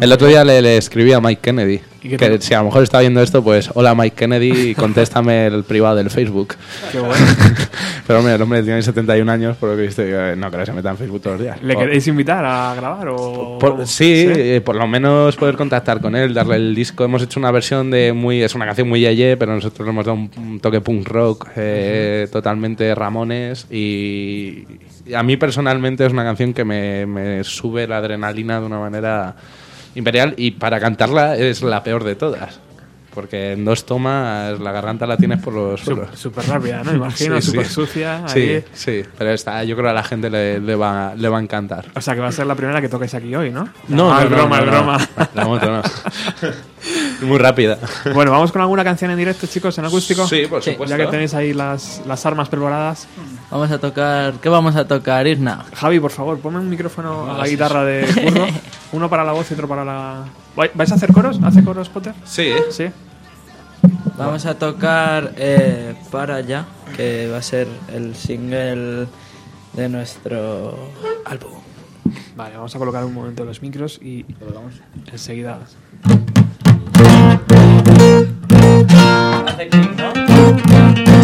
El 0.00 0.10
otro 0.10 0.26
día 0.26 0.42
le, 0.42 0.62
le 0.62 0.78
escribí 0.78 1.12
a 1.12 1.20
Mike 1.20 1.40
Kennedy. 1.42 1.80
¿Y 2.02 2.08
qué 2.10 2.16
Que 2.16 2.28
tal? 2.30 2.40
si 2.42 2.54
a 2.54 2.58
lo 2.58 2.64
mejor 2.66 2.82
está 2.82 3.00
viendo 3.00 3.20
esto, 3.20 3.42
pues 3.44 3.68
hola 3.74 3.94
Mike 3.94 4.16
Kennedy 4.16 4.70
y 4.70 4.74
contéstame 4.76 5.46
el 5.48 5.64
privado 5.64 5.96
del 5.96 6.08
Facebook. 6.08 6.54
Qué 6.92 6.98
bueno. 6.98 7.14
pero 8.06 8.20
hombre, 8.20 8.34
el 8.36 8.40
hombre 8.42 8.62
tiene 8.62 8.80
71 8.80 9.30
años, 9.30 9.56
por 9.58 9.68
lo 9.70 9.76
que 9.76 9.90
eh, 9.98 10.34
no 10.36 10.48
creo 10.48 10.60
que 10.60 10.66
se 10.66 10.72
meta 10.72 10.90
en 10.90 10.96
Facebook 10.96 11.20
todos 11.20 11.36
los 11.36 11.42
días. 11.42 11.62
¿Le 11.62 11.74
O- 11.74 11.78
queréis 11.78 12.06
invitar 12.06 12.42
a 12.44 12.74
grabar 12.74 13.08
o...? 13.10 13.58
Por- 13.58 13.86
sí, 13.86 14.24
eh, 14.28 14.62
por 14.64 14.76
lo 14.76 14.86
menos 14.86 15.36
poder 15.36 15.56
contactar 15.56 16.00
con 16.00 16.16
él, 16.16 16.32
darle 16.32 16.56
el 16.56 16.74
disco. 16.74 17.04
Hemos 17.04 17.22
hecho 17.22 17.38
una 17.38 17.50
versión 17.50 17.90
de 17.90 18.14
muy. 18.14 18.42
Es 18.42 18.54
una 18.54 18.64
canción 18.64 18.88
muy 18.88 19.00
yeye, 19.00 19.36
pero 19.36 19.54
nosotros 19.54 19.84
le 19.86 19.92
hemos 19.92 20.06
dado 20.06 20.16
un, 20.16 20.30
un 20.38 20.60
toque 20.60 20.80
punk 20.80 21.06
rock, 21.08 21.48
eh, 21.56 22.28
totalmente 22.32 22.94
Ramones. 22.94 23.66
Y 23.70 24.64
a 25.14 25.22
mí 25.22 25.36
personalmente 25.36 26.04
es 26.06 26.12
una 26.12 26.24
canción 26.24 26.52
que 26.54 26.64
me, 26.64 27.06
me 27.06 27.44
sube 27.44 27.86
la 27.86 27.98
adrenalina 27.98 28.60
de 28.60 28.66
una 28.66 28.78
manera 28.78 29.34
imperial. 29.94 30.34
Y 30.36 30.52
para 30.52 30.80
cantarla 30.80 31.36
es 31.36 31.62
la 31.62 31.82
peor 31.82 32.04
de 32.04 32.14
todas. 32.16 32.60
Porque 33.14 33.52
en 33.52 33.64
dos 33.64 33.86
tomas 33.86 34.60
la 34.60 34.72
garganta 34.72 35.06
la 35.06 35.16
tienes 35.16 35.40
por 35.40 35.54
los 35.54 35.80
suelos. 35.80 36.08
Súper 36.12 36.44
rápida, 36.48 36.82
¿no? 36.84 36.92
Imagino, 36.96 37.40
súper 37.40 37.66
sucia, 37.66 38.28
Sí, 38.28 38.40
ahí. 38.40 38.64
sí, 38.74 39.02
pero 39.16 39.30
esta, 39.30 39.64
yo 39.64 39.74
creo 39.74 39.86
que 39.86 39.90
a 39.92 39.94
la 39.94 40.02
gente 40.04 40.28
le, 40.28 40.60
le 40.60 40.74
va, 40.74 41.14
le 41.16 41.26
va 41.30 41.38
a 41.38 41.40
encantar. 41.40 41.86
O 41.94 42.00
sea, 42.02 42.14
que 42.14 42.20
va 42.20 42.28
a 42.28 42.32
ser 42.32 42.46
la 42.46 42.54
primera 42.54 42.78
que 42.82 42.90
toquéis 42.90 43.14
aquí 43.14 43.34
hoy, 43.34 43.50
¿no? 43.50 43.70
No, 43.88 44.12
Ah, 44.12 44.18
no, 44.18 44.24
es 44.24 44.30
no, 44.32 44.36
broma, 44.36 44.56
no, 44.60 44.64
es 44.64 44.70
no. 44.70 44.76
broma. 44.76 44.98
La 45.34 45.44
moto 45.46 45.66
no. 45.72 45.82
Muy 47.22 47.38
rápida. 47.38 47.78
Bueno, 48.14 48.30
vamos 48.30 48.52
con 48.52 48.60
alguna 48.62 48.84
canción 48.84 49.10
en 49.10 49.18
directo, 49.18 49.46
chicos, 49.46 49.76
en 49.78 49.84
acústico. 49.86 50.26
Sí, 50.26 50.46
por 50.48 50.62
supuesto. 50.62 50.96
Ya 50.96 51.02
que 51.04 51.10
tenéis 51.10 51.34
ahí 51.34 51.52
las, 51.52 52.02
las 52.06 52.24
armas 52.26 52.48
preparadas. 52.48 53.06
Vamos 53.50 53.70
a 53.70 53.78
tocar... 53.78 54.34
¿Qué 54.34 54.48
vamos 54.48 54.76
a 54.76 54.86
tocar, 54.86 55.26
Irna? 55.26 55.64
Javi, 55.74 55.98
por 56.00 56.10
favor, 56.10 56.38
ponme 56.38 56.58
un 56.58 56.68
micrófono 56.68 57.30
a 57.34 57.38
la 57.38 57.48
guitarra 57.48 57.84
de 57.84 58.06
Curro. 58.06 58.46
Uno 58.92 59.08
para 59.10 59.24
la 59.24 59.32
voz 59.32 59.50
y 59.50 59.54
otro 59.54 59.66
para 59.68 59.84
la... 59.84 60.24
¿Vai- 60.56 60.70
¿Vais 60.74 60.92
a 60.92 60.94
hacer 60.94 61.12
coros? 61.12 61.38
¿Hace 61.42 61.64
coros, 61.64 61.88
Potter? 61.88 62.14
Sí. 62.24 62.52
Sí. 62.70 62.86
Vamos 64.16 64.46
a 64.46 64.54
tocar 64.54 65.32
eh, 65.36 65.94
Para 66.10 66.36
allá, 66.36 66.64
que 66.96 67.28
va 67.30 67.38
a 67.38 67.42
ser 67.42 67.68
el 67.92 68.14
single 68.16 69.06
de 69.74 69.88
nuestro 69.88 70.74
álbum. 71.26 71.52
Vale, 72.34 72.54
vamos 72.56 72.74
a 72.74 72.78
colocar 72.78 73.04
un 73.04 73.12
momento 73.14 73.44
los 73.44 73.60
micros 73.62 73.98
y 74.02 74.24
enseguida. 75.12 75.58
Hace 79.46 79.68
clic, 79.68 79.96
¿no? 79.96 81.15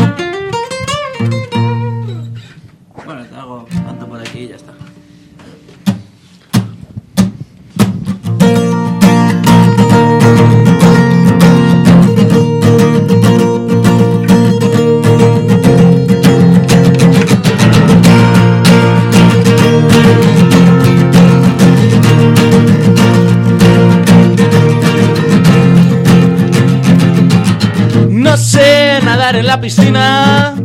Piscina. 29.63 30.57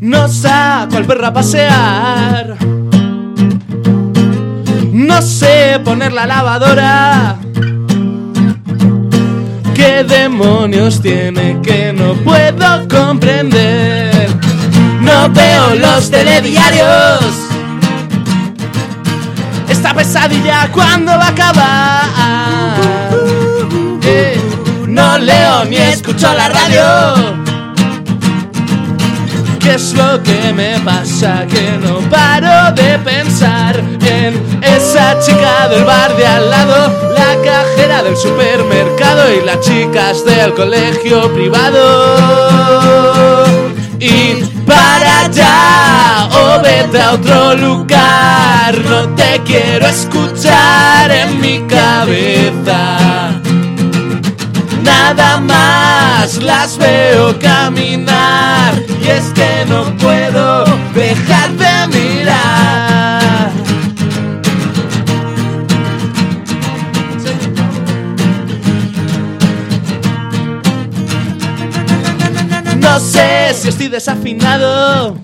No 0.00 0.28
saco 0.28 0.96
al 0.96 1.04
perro 1.04 1.26
a 1.28 1.32
pasear. 1.32 2.56
No 4.92 5.22
sé 5.22 5.80
poner 5.84 6.12
la 6.12 6.26
lavadora. 6.26 7.36
¿Qué 9.72 10.02
demonios 10.02 11.00
tiene 11.00 11.60
que 11.62 11.92
no 11.92 12.14
puedo 12.24 12.88
comprender? 12.88 14.28
No 15.00 15.30
veo 15.30 15.76
los 15.76 16.10
telediarios. 16.10 17.20
Esta 19.68 19.94
pesadilla 19.94 20.68
cuándo 20.72 21.12
va 21.12 21.26
a 21.26 21.28
acabar. 21.28 23.07
No 24.98 25.16
leo 25.16 25.64
ni 25.66 25.76
escucho 25.76 26.26
la 26.34 26.48
radio. 26.48 26.82
¿Qué 29.60 29.74
es 29.74 29.92
lo 29.92 30.20
que 30.24 30.52
me 30.52 30.80
pasa? 30.80 31.46
Que 31.46 31.78
no 31.78 32.00
paro 32.10 32.72
de 32.72 32.98
pensar 32.98 33.78
en 33.78 34.60
esa 34.60 35.16
chica 35.20 35.68
del 35.68 35.84
bar 35.84 36.16
de 36.16 36.26
al 36.26 36.50
lado, 36.50 37.12
la 37.16 37.36
cajera 37.48 38.02
del 38.02 38.16
supermercado 38.16 39.32
y 39.32 39.44
las 39.46 39.60
chicas 39.60 40.24
del 40.24 40.52
colegio 40.54 41.32
privado. 41.32 43.44
Y 44.00 44.42
para 44.66 45.20
allá 45.20 46.28
o 46.32 46.60
vete 46.60 47.00
a 47.00 47.12
otro 47.12 47.54
lugar, 47.54 48.76
no 48.90 49.14
te 49.14 49.40
quiero 49.44 49.86
escuchar 49.86 51.08
en 51.12 51.40
mi 51.40 51.60
cabeza 51.68 53.27
nada 54.88 55.40
más 55.40 56.42
las 56.42 56.78
veo 56.78 57.38
caminar 57.38 58.72
y 59.02 59.06
es 59.08 59.26
que 59.38 59.64
no 59.68 59.80
puedo 59.96 60.64
dejar 60.94 61.50
de 61.62 61.74
mirar. 61.96 63.50
No 72.76 72.98
sé 73.00 73.54
si 73.54 73.68
estoy 73.68 73.88
desafinado. 73.88 75.16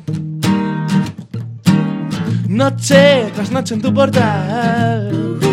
Noche 2.48 3.32
tras 3.34 3.50
noche 3.50 3.74
en 3.74 3.82
tu 3.82 3.92
portal. 3.92 5.43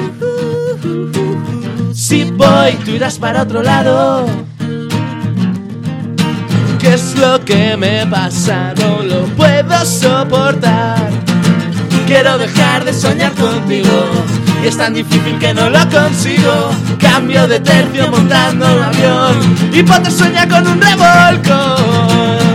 Si 2.12 2.26
voy, 2.26 2.74
tú 2.84 2.92
irás 2.92 3.18
para 3.18 3.44
otro 3.44 3.64
lado. 3.64 4.26
¿Qué 6.78 6.94
es 6.96 7.16
lo 7.16 7.40
que 7.46 7.78
me 7.78 8.06
pasa? 8.06 8.74
No 8.82 9.02
lo 9.02 9.24
puedo 9.28 9.86
soportar. 9.86 11.10
Quiero 12.08 12.38
dejar 12.38 12.84
de 12.84 12.94
soñar 12.94 13.32
contigo. 13.36 14.10
Y 14.62 14.68
es 14.68 14.76
tan 14.76 14.94
difícil 14.94 15.40
que 15.40 15.54
no 15.54 15.70
lo 15.70 15.90
consigo. 15.90 16.72
Cambio 17.00 17.48
de 17.48 17.62
tercio 17.62 18.10
montando 18.10 18.66
un 18.66 18.84
avión. 18.84 19.56
Y 19.72 19.82
Potter 19.82 20.12
sueña 20.12 20.46
con 20.50 20.68
un 20.68 20.82
revolcón. 20.82 22.51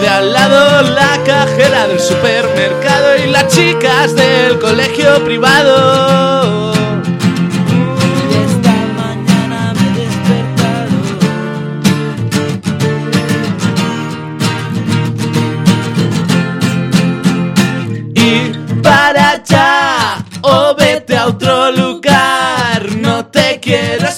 de 0.00 0.08
al 0.08 0.32
lado, 0.32 0.82
la 0.82 1.22
cajera 1.24 1.86
del 1.86 2.00
supermercado 2.00 3.16
y 3.22 3.26
las 3.30 3.48
chicas 3.48 4.14
del 4.14 4.58
colegio 4.58 5.22
privado. 5.24 6.72
Esta 8.32 8.72
mañana 8.96 9.74
me 9.74 9.86
he 9.88 9.92
despertado. 10.00 10.96
Y 18.14 18.80
para 18.82 19.30
allá, 19.32 20.24
o 20.40 20.74
vete 20.76 21.16
a 21.16 21.26
otro 21.26 21.72
lugar, 21.72 22.96
no 22.96 23.26
te 23.26 23.60
quiero 23.60 24.08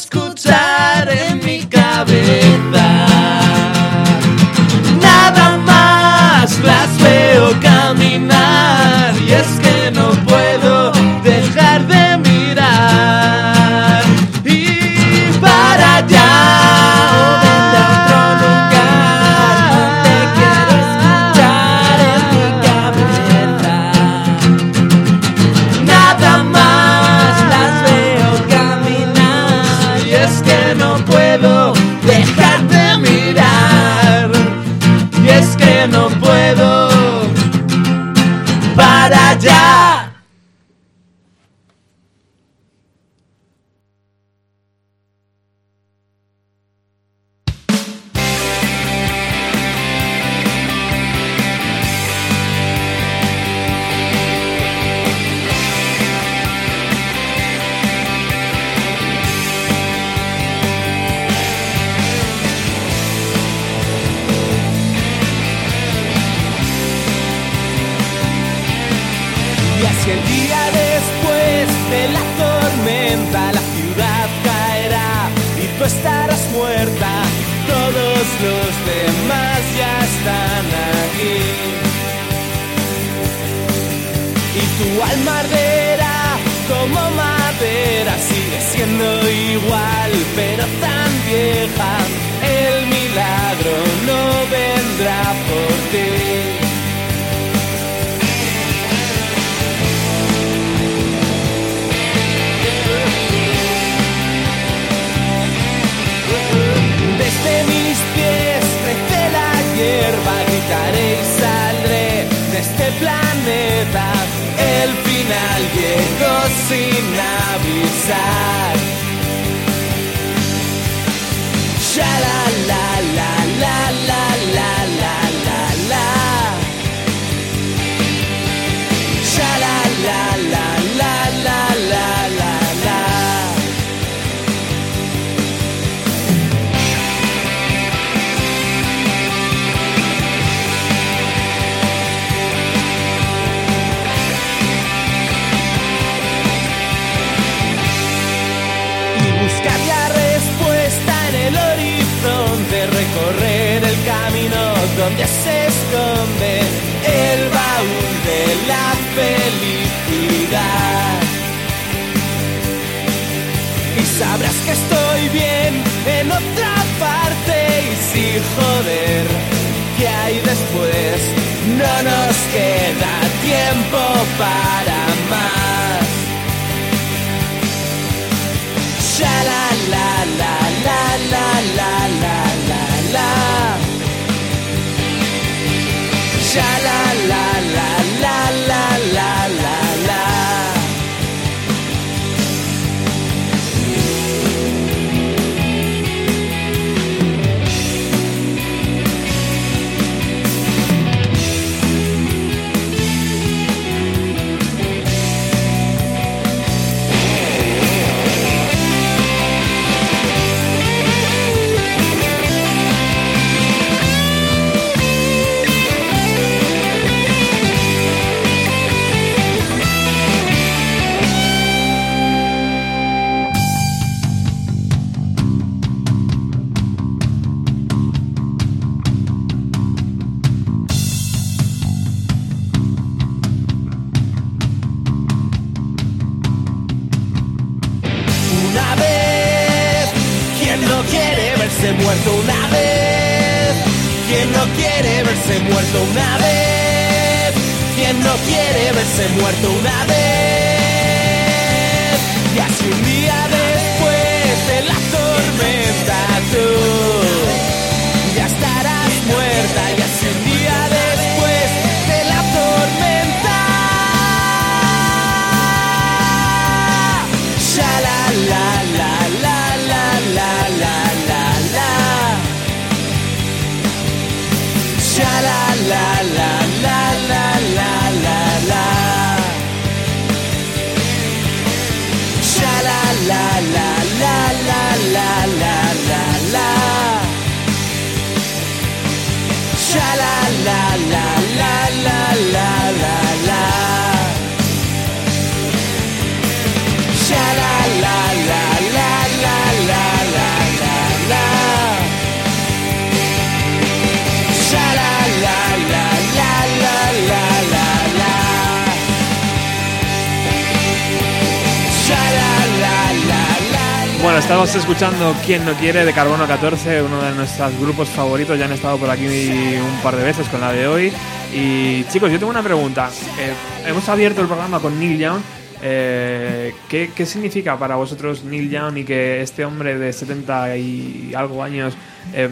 escuchando 315.03 315.35
Quién 315.45 315.65
no 315.65 315.73
quiere 315.73 316.05
de 316.05 316.12
Carbono 316.12 316.47
14, 316.47 317.03
uno 317.03 317.20
de 317.20 317.33
nuestros 317.33 317.77
grupos 317.81 318.09
favoritos. 318.09 318.57
Ya 318.57 318.66
han 318.66 318.73
estado 318.73 318.99
por 318.99 319.11
aquí 319.11 319.27
un 319.27 320.01
par 320.01 320.15
de 320.15 320.23
veces 320.23 320.49
con 320.49 320.61
la 320.61 320.70
de 320.73 320.87
hoy. 320.87 321.12
Y 321.53 322.05
chicos, 322.05 322.31
yo 322.31 322.39
tengo 322.39 322.51
una 322.51 322.62
pregunta. 322.62 323.11
Eh, 323.37 323.53
hemos 323.89 324.09
abierto 324.09 324.43
el 324.43 324.47
programa 324.47 324.79
con 324.79 325.01
Neil 325.01 325.19
Young. 325.19 325.41
Eh, 325.83 326.73
¿qué, 326.89 327.11
qué 327.16 327.27
significa 327.27 327.77
para 327.77 327.97
vosotros 327.97 328.45
Neil 328.45 328.70
Young 328.70 328.99
y 328.99 329.05
que 329.05 329.41
este 329.41 329.65
hombre 329.65 329.99
de 329.99 330.12
70 330.12 330.77
y 330.77 331.33
algo 331.35 331.65
años 331.65 331.95
eh, 332.33 332.51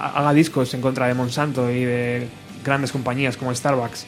haga 0.00 0.32
discos 0.32 0.72
en 0.74 0.80
contra 0.80 1.08
de 1.08 1.14
Monsanto 1.14 1.68
y 1.68 1.84
de 1.84 2.28
grandes 2.64 2.92
compañías 2.92 3.36
como 3.36 3.52
Starbucks? 3.52 4.06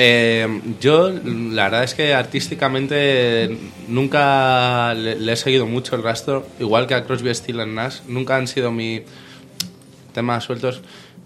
Eh, 0.00 0.46
yo, 0.80 1.10
la 1.10 1.64
verdad 1.64 1.82
es 1.82 1.92
que 1.92 2.14
artísticamente 2.14 3.58
nunca 3.88 4.94
le, 4.94 5.32
he 5.32 5.36
seguido 5.36 5.66
mucho 5.66 5.96
el 5.96 6.04
rastro, 6.04 6.46
igual 6.60 6.86
que 6.86 6.94
a 6.94 7.02
Crosby, 7.04 7.34
Steel 7.34 7.74
Nash. 7.74 8.02
Nunca 8.06 8.36
han 8.36 8.46
sido 8.46 8.70
mi 8.70 9.02
temas 10.14 10.44
sueltos. 10.44 10.82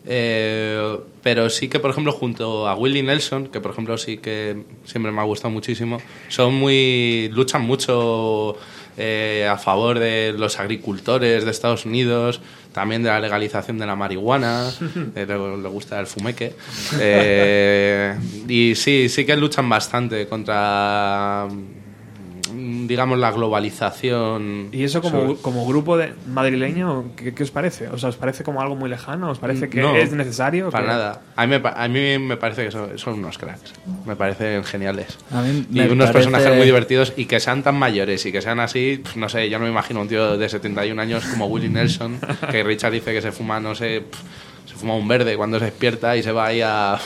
Eh, 0.07 0.99
pero 1.23 1.51
sí 1.51 1.69
que, 1.69 1.81
por 1.81 1.91
ejemplo, 1.91 2.13
junto 2.13 2.67
a 2.67 2.75
Willie 2.75 3.03
Nelson, 3.03 3.49
que 3.49 3.61
por 3.61 3.73
ejemplo 3.73 3.99
sí 3.99 4.17
que 4.17 4.63
siempre 4.87 5.13
me 5.13 5.21
ha 5.21 5.25
gustado 5.25 5.53
muchísimo, 5.53 5.99
son 6.29 6.55
muy. 6.55 7.29
luchan 7.31 7.61
mucho 7.61 8.57
eh, 8.97 9.47
a 9.51 9.59
favor 9.59 9.99
de 9.99 10.35
los 10.37 10.59
agricultores 10.59 11.45
de 11.45 11.51
Estados 11.51 11.85
Unidos, 11.85 12.41
también 12.73 13.03
de 13.03 13.09
la 13.11 13.21
legalización 13.21 13.79
de 13.79 13.87
la 13.87 13.97
marihuana, 13.97 14.71
eh, 15.15 15.27
le, 15.27 15.57
le 15.59 15.69
gusta 15.69 16.01
el 16.01 16.07
fumeque. 16.07 16.55
Eh, 16.99 18.17
y 18.49 18.75
sí, 18.75 19.09
sí 19.09 19.25
que 19.25 19.37
luchan 19.37 19.69
bastante 19.69 20.27
contra, 20.27 21.49
digamos, 22.53 23.19
la 23.19 23.31
globalización. 23.31 24.69
¿Y 24.73 24.85
eso 24.85 25.01
como, 25.01 25.21
sobre- 25.21 25.37
como 25.43 25.67
grupo 25.67 25.97
de 25.97 26.13
madrileño, 26.29 27.05
¿qué, 27.17 27.35
qué 27.35 27.43
os 27.43 27.51
parece? 27.51 27.89
O 27.89 27.99
sea, 27.99 28.09
¿os 28.09 28.17
parece 28.17 28.45
como 28.45 28.61
algo 28.61 28.77
muy 28.77 28.89
lejano? 28.91 29.31
¿Os 29.31 29.39
parece 29.39 29.69
que 29.69 29.81
No, 29.81 29.95
es 29.97 30.13
necesario? 30.13 30.71
Para 30.71 30.85
que- 30.85 30.91
nada. 30.91 31.21
A 31.37 31.47
mí, 31.47 31.59
me, 31.59 31.69
a 31.69 31.89
mí 31.89 32.19
me 32.19 32.37
parece 32.37 32.65
que 32.65 32.71
son, 32.71 32.99
son 32.99 33.15
unos 33.15 33.39
cracks. 33.39 33.73
Me 34.07 34.17
parecen 34.17 34.65
geniales. 34.65 35.19
A 35.31 35.41
mí 35.43 35.67
y 35.73 35.81
unos 35.81 36.11
parece- 36.11 36.13
personajes 36.13 36.57
muy 36.57 36.67
divertidos 36.67 37.13
y 37.17 37.27
que 37.27 37.41
sean 37.41 37.63
tan 37.63 37.77
mayores 37.77 38.25
y 38.27 38.33
que 38.33 38.43
sean 38.43 38.61
así, 38.61 39.03
no 39.17 39.29
sé, 39.29 39.49
yo 39.49 39.59
no 39.59 39.65
me 39.65 39.71
imagino 39.71 40.01
un 40.01 40.09
tío 40.09 40.37
de 40.37 40.49
71 40.49 41.01
años 41.01 41.25
como 41.25 41.47
Willie 41.47 41.69
Nelson, 41.71 42.19
que 42.51 42.63
Richard 42.63 42.93
dice 42.93 43.13
que 43.13 43.23
se 43.23 43.33
fuma, 43.33 43.61
no 43.61 43.75
sé, 43.75 44.01
pf, 44.03 44.23
se 44.67 44.75
fuma 44.75 44.95
un 44.95 45.07
verde 45.09 45.37
cuando 45.37 45.59
se 45.59 45.67
despierta 45.67 46.17
y 46.17 46.23
se 46.23 46.33
va 46.33 46.47
ahí 46.47 46.61
a... 46.63 46.99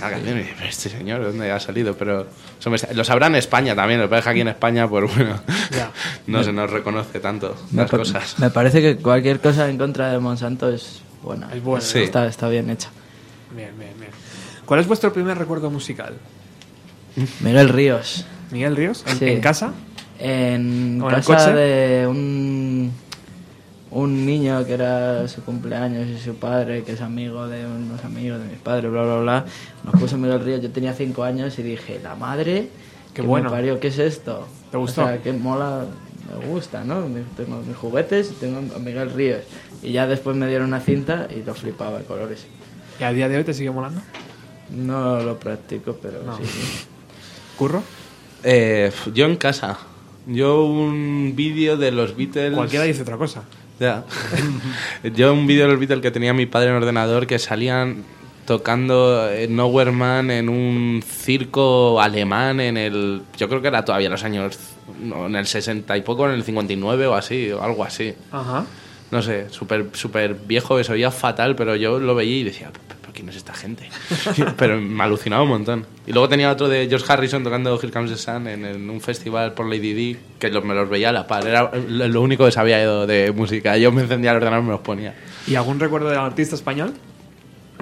a 0.06 0.10
ganar 0.10 0.24
canciones. 0.24 0.44
Y 0.44 0.48
dice, 0.48 0.54
"Pero 0.58 0.70
Este 0.70 0.88
señor, 0.90 1.20
¿de 1.20 1.26
dónde 1.26 1.50
ha 1.52 1.60
salido? 1.60 1.96
Pero 1.96 2.26
eso 2.58 2.70
me- 2.70 2.78
lo 2.94 3.04
sabrá 3.04 3.26
en 3.28 3.36
España 3.36 3.74
también, 3.74 4.00
lo 4.00 4.06
que 4.06 4.10
pasa 4.10 4.18
es 4.20 4.24
que 4.24 4.30
aquí 4.30 4.40
en 4.40 4.48
España, 4.48 4.88
pues 4.88 5.14
bueno, 5.16 5.40
no 6.26 6.42
se 6.44 6.52
nos 6.52 6.70
reconoce 6.70 7.20
tanto 7.20 7.56
Me, 7.70 7.82
las 7.82 7.90
cosas. 7.90 8.38
me 8.38 8.50
parece 8.50 8.80
que 8.82 8.96
cualquier 8.96 9.40
cosa 9.40 9.68
en 9.68 9.78
contra 9.78 10.10
de 10.12 10.18
Monsanto 10.18 10.68
es 10.72 11.00
buena. 11.22 11.48
Es 11.54 11.62
buena, 11.62 11.84
Sí. 11.84 12.00
Está, 12.00 12.26
está 12.26 12.48
bien 12.48 12.70
hecha. 12.70 12.88
Bien, 13.54 13.70
bien, 13.78 13.92
bien. 13.98 14.10
¿Cuál 14.66 14.80
es 14.80 14.86
vuestro 14.86 15.12
primer 15.12 15.36
recuerdo 15.38 15.70
musical? 15.70 16.14
Miguel 17.40 17.68
Ríos. 17.68 18.24
¿Miguel 18.50 18.76
Ríos? 18.76 19.04
¿En, 19.06 19.18
Sí. 19.18 19.24
en 19.26 19.40
casa? 19.40 19.72
En 20.18 21.00
¿O 21.02 21.08
en 21.10 21.16
el 21.16 21.24
casa 21.24 21.52
de 21.52 22.06
un, 22.06 22.92
un 23.90 24.24
niño 24.24 24.64
que 24.66 24.74
era 24.74 25.26
su 25.28 25.42
cumpleaños 25.42 26.06
y 26.08 26.18
su 26.18 26.34
padre, 26.36 26.82
que 26.84 26.92
es 26.92 27.00
amigo 27.00 27.48
de 27.48 27.66
unos 27.66 28.04
amigos 28.04 28.38
de 28.40 28.46
mis 28.46 28.58
padres, 28.58 28.90
bla, 28.90 29.02
bla, 29.02 29.18
bla, 29.20 29.44
nos 29.84 30.00
puso 30.00 30.16
Miguel 30.16 30.40
Ríos. 30.44 30.60
Yo 30.62 30.70
tenía 30.70 30.92
cinco 30.94 31.24
años 31.24 31.58
y 31.58 31.62
dije, 31.62 32.00
la 32.02 32.14
madre, 32.14 32.68
Qué 33.14 33.22
que 33.22 33.22
bueno. 33.22 33.50
me 33.50 33.56
parió, 33.56 33.80
¿qué 33.80 33.88
es 33.88 33.98
esto? 33.98 34.46
¿Te 34.70 34.76
gustó? 34.76 35.02
O 35.04 35.06
sea, 35.08 35.20
que 35.20 35.32
mola, 35.32 35.86
me 36.40 36.46
gusta, 36.46 36.84
¿no? 36.84 37.02
Tengo 37.36 37.60
mis 37.66 37.76
juguetes 37.76 38.30
y 38.30 38.34
tengo 38.34 38.58
a 38.74 38.78
Miguel 38.78 39.10
Ríos. 39.12 39.40
Y 39.82 39.90
ya 39.92 40.06
después 40.06 40.36
me 40.36 40.46
dieron 40.46 40.68
una 40.68 40.80
cinta 40.80 41.26
y 41.34 41.42
lo 41.42 41.54
flipaba 41.54 41.98
de 41.98 42.04
colores. 42.04 42.46
¿Y 43.00 43.02
a 43.04 43.12
día 43.12 43.28
de 43.28 43.38
hoy 43.38 43.44
te 43.44 43.54
sigue 43.54 43.70
molando? 43.72 44.00
No 44.70 45.20
lo 45.20 45.38
practico, 45.40 45.98
pero 46.00 46.22
No. 46.22 46.36
sí. 46.36 46.44
¿Curro? 47.56 47.82
Eh, 48.44 48.92
yo 49.12 49.26
en 49.26 49.36
casa. 49.36 49.78
Yo 50.26 50.64
un 50.64 51.32
vídeo 51.34 51.76
de 51.76 51.90
los 51.90 52.16
Beatles. 52.16 52.54
Cualquiera 52.54 52.84
dice 52.84 53.02
otra 53.02 53.16
cosa. 53.16 53.42
Ya. 53.80 54.04
yo 55.14 55.32
un 55.32 55.46
vídeo 55.46 55.64
de 55.64 55.70
los 55.72 55.80
Beatles 55.80 56.02
que 56.02 56.10
tenía 56.10 56.34
mi 56.34 56.44
padre 56.46 56.68
en 56.68 56.76
ordenador 56.76 57.26
que 57.26 57.38
salían 57.38 58.04
tocando 58.46 59.30
eh, 59.30 59.48
Nowhere 59.48 59.90
Man 59.90 60.30
en 60.30 60.50
un 60.50 61.02
circo 61.02 62.00
alemán 62.00 62.60
en 62.60 62.76
el. 62.76 63.22
Yo 63.38 63.48
creo 63.48 63.62
que 63.62 63.68
era 63.68 63.84
todavía 63.84 64.10
los 64.10 64.22
años. 64.22 64.58
en 65.02 65.34
el 65.34 65.46
60 65.46 65.96
y 65.96 66.02
poco, 66.02 66.26
en 66.28 66.34
el 66.34 66.44
59 66.44 67.06
o 67.06 67.14
así, 67.14 67.50
o 67.50 67.62
algo 67.62 67.82
así. 67.82 68.14
Ajá. 68.30 68.66
No 69.10 69.22
sé, 69.22 69.48
súper 69.48 69.86
súper 69.94 70.34
viejo, 70.34 70.76
que 70.76 70.84
se 70.84 70.92
oía 70.92 71.10
fatal, 71.10 71.56
pero 71.56 71.74
yo 71.74 71.98
lo 71.98 72.14
veía 72.14 72.36
y 72.36 72.44
decía, 72.44 72.70
¿pero 72.72 72.99
quién 73.20 73.28
es 73.28 73.36
esta 73.36 73.52
gente? 73.54 73.88
pero 74.56 74.80
me 74.80 75.04
alucinaba 75.04 75.42
un 75.42 75.48
montón. 75.50 75.86
Y 76.06 76.12
luego 76.12 76.28
tenía 76.28 76.50
otro 76.50 76.68
de 76.68 76.86
George 76.88 77.04
Harrison 77.12 77.44
tocando 77.44 77.78
Here 77.78 77.92
Comes 77.92 78.10
the 78.10 78.16
Sun 78.16 78.46
en, 78.48 78.64
en 78.64 78.88
un 78.90 79.00
festival 79.00 79.52
por 79.54 79.66
Lady 79.66 79.92
Di, 79.92 80.16
que 80.38 80.48
lo- 80.50 80.62
me 80.62 80.74
los 80.74 80.88
veía 80.88 81.10
a 81.10 81.12
la 81.12 81.26
par. 81.26 81.46
Era 81.46 81.70
lo 81.74 82.20
único 82.22 82.44
que 82.46 82.52
sabía 82.52 82.82
yo 82.82 83.06
de 83.06 83.32
música. 83.32 83.76
Yo 83.76 83.92
me 83.92 84.02
encendía 84.02 84.30
el 84.30 84.38
ordenador 84.38 84.62
y 84.64 84.66
me 84.66 84.72
los 84.72 84.80
ponía. 84.80 85.14
¿Y 85.46 85.54
algún 85.54 85.78
recuerdo 85.78 86.08
de 86.08 86.16
artista 86.16 86.54
español? 86.54 86.94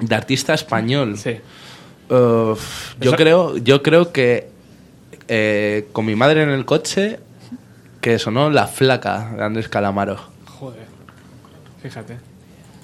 De 0.01 0.15
artista 0.15 0.53
español. 0.53 1.17
Sí. 1.17 1.37
Yo, 2.09 3.15
creo, 3.15 3.57
yo 3.57 3.83
creo 3.83 4.11
que 4.11 4.49
eh, 5.27 5.87
con 5.91 6.05
mi 6.05 6.15
madre 6.15 6.43
en 6.43 6.49
el 6.49 6.65
coche, 6.65 7.19
que 8.01 8.17
sonó 8.19 8.49
La 8.49 8.67
Flaca 8.67 9.31
de 9.35 9.43
Andrés 9.43 9.69
Calamaro. 9.69 10.17
Joder. 10.45 10.85
Fíjate. 11.83 12.17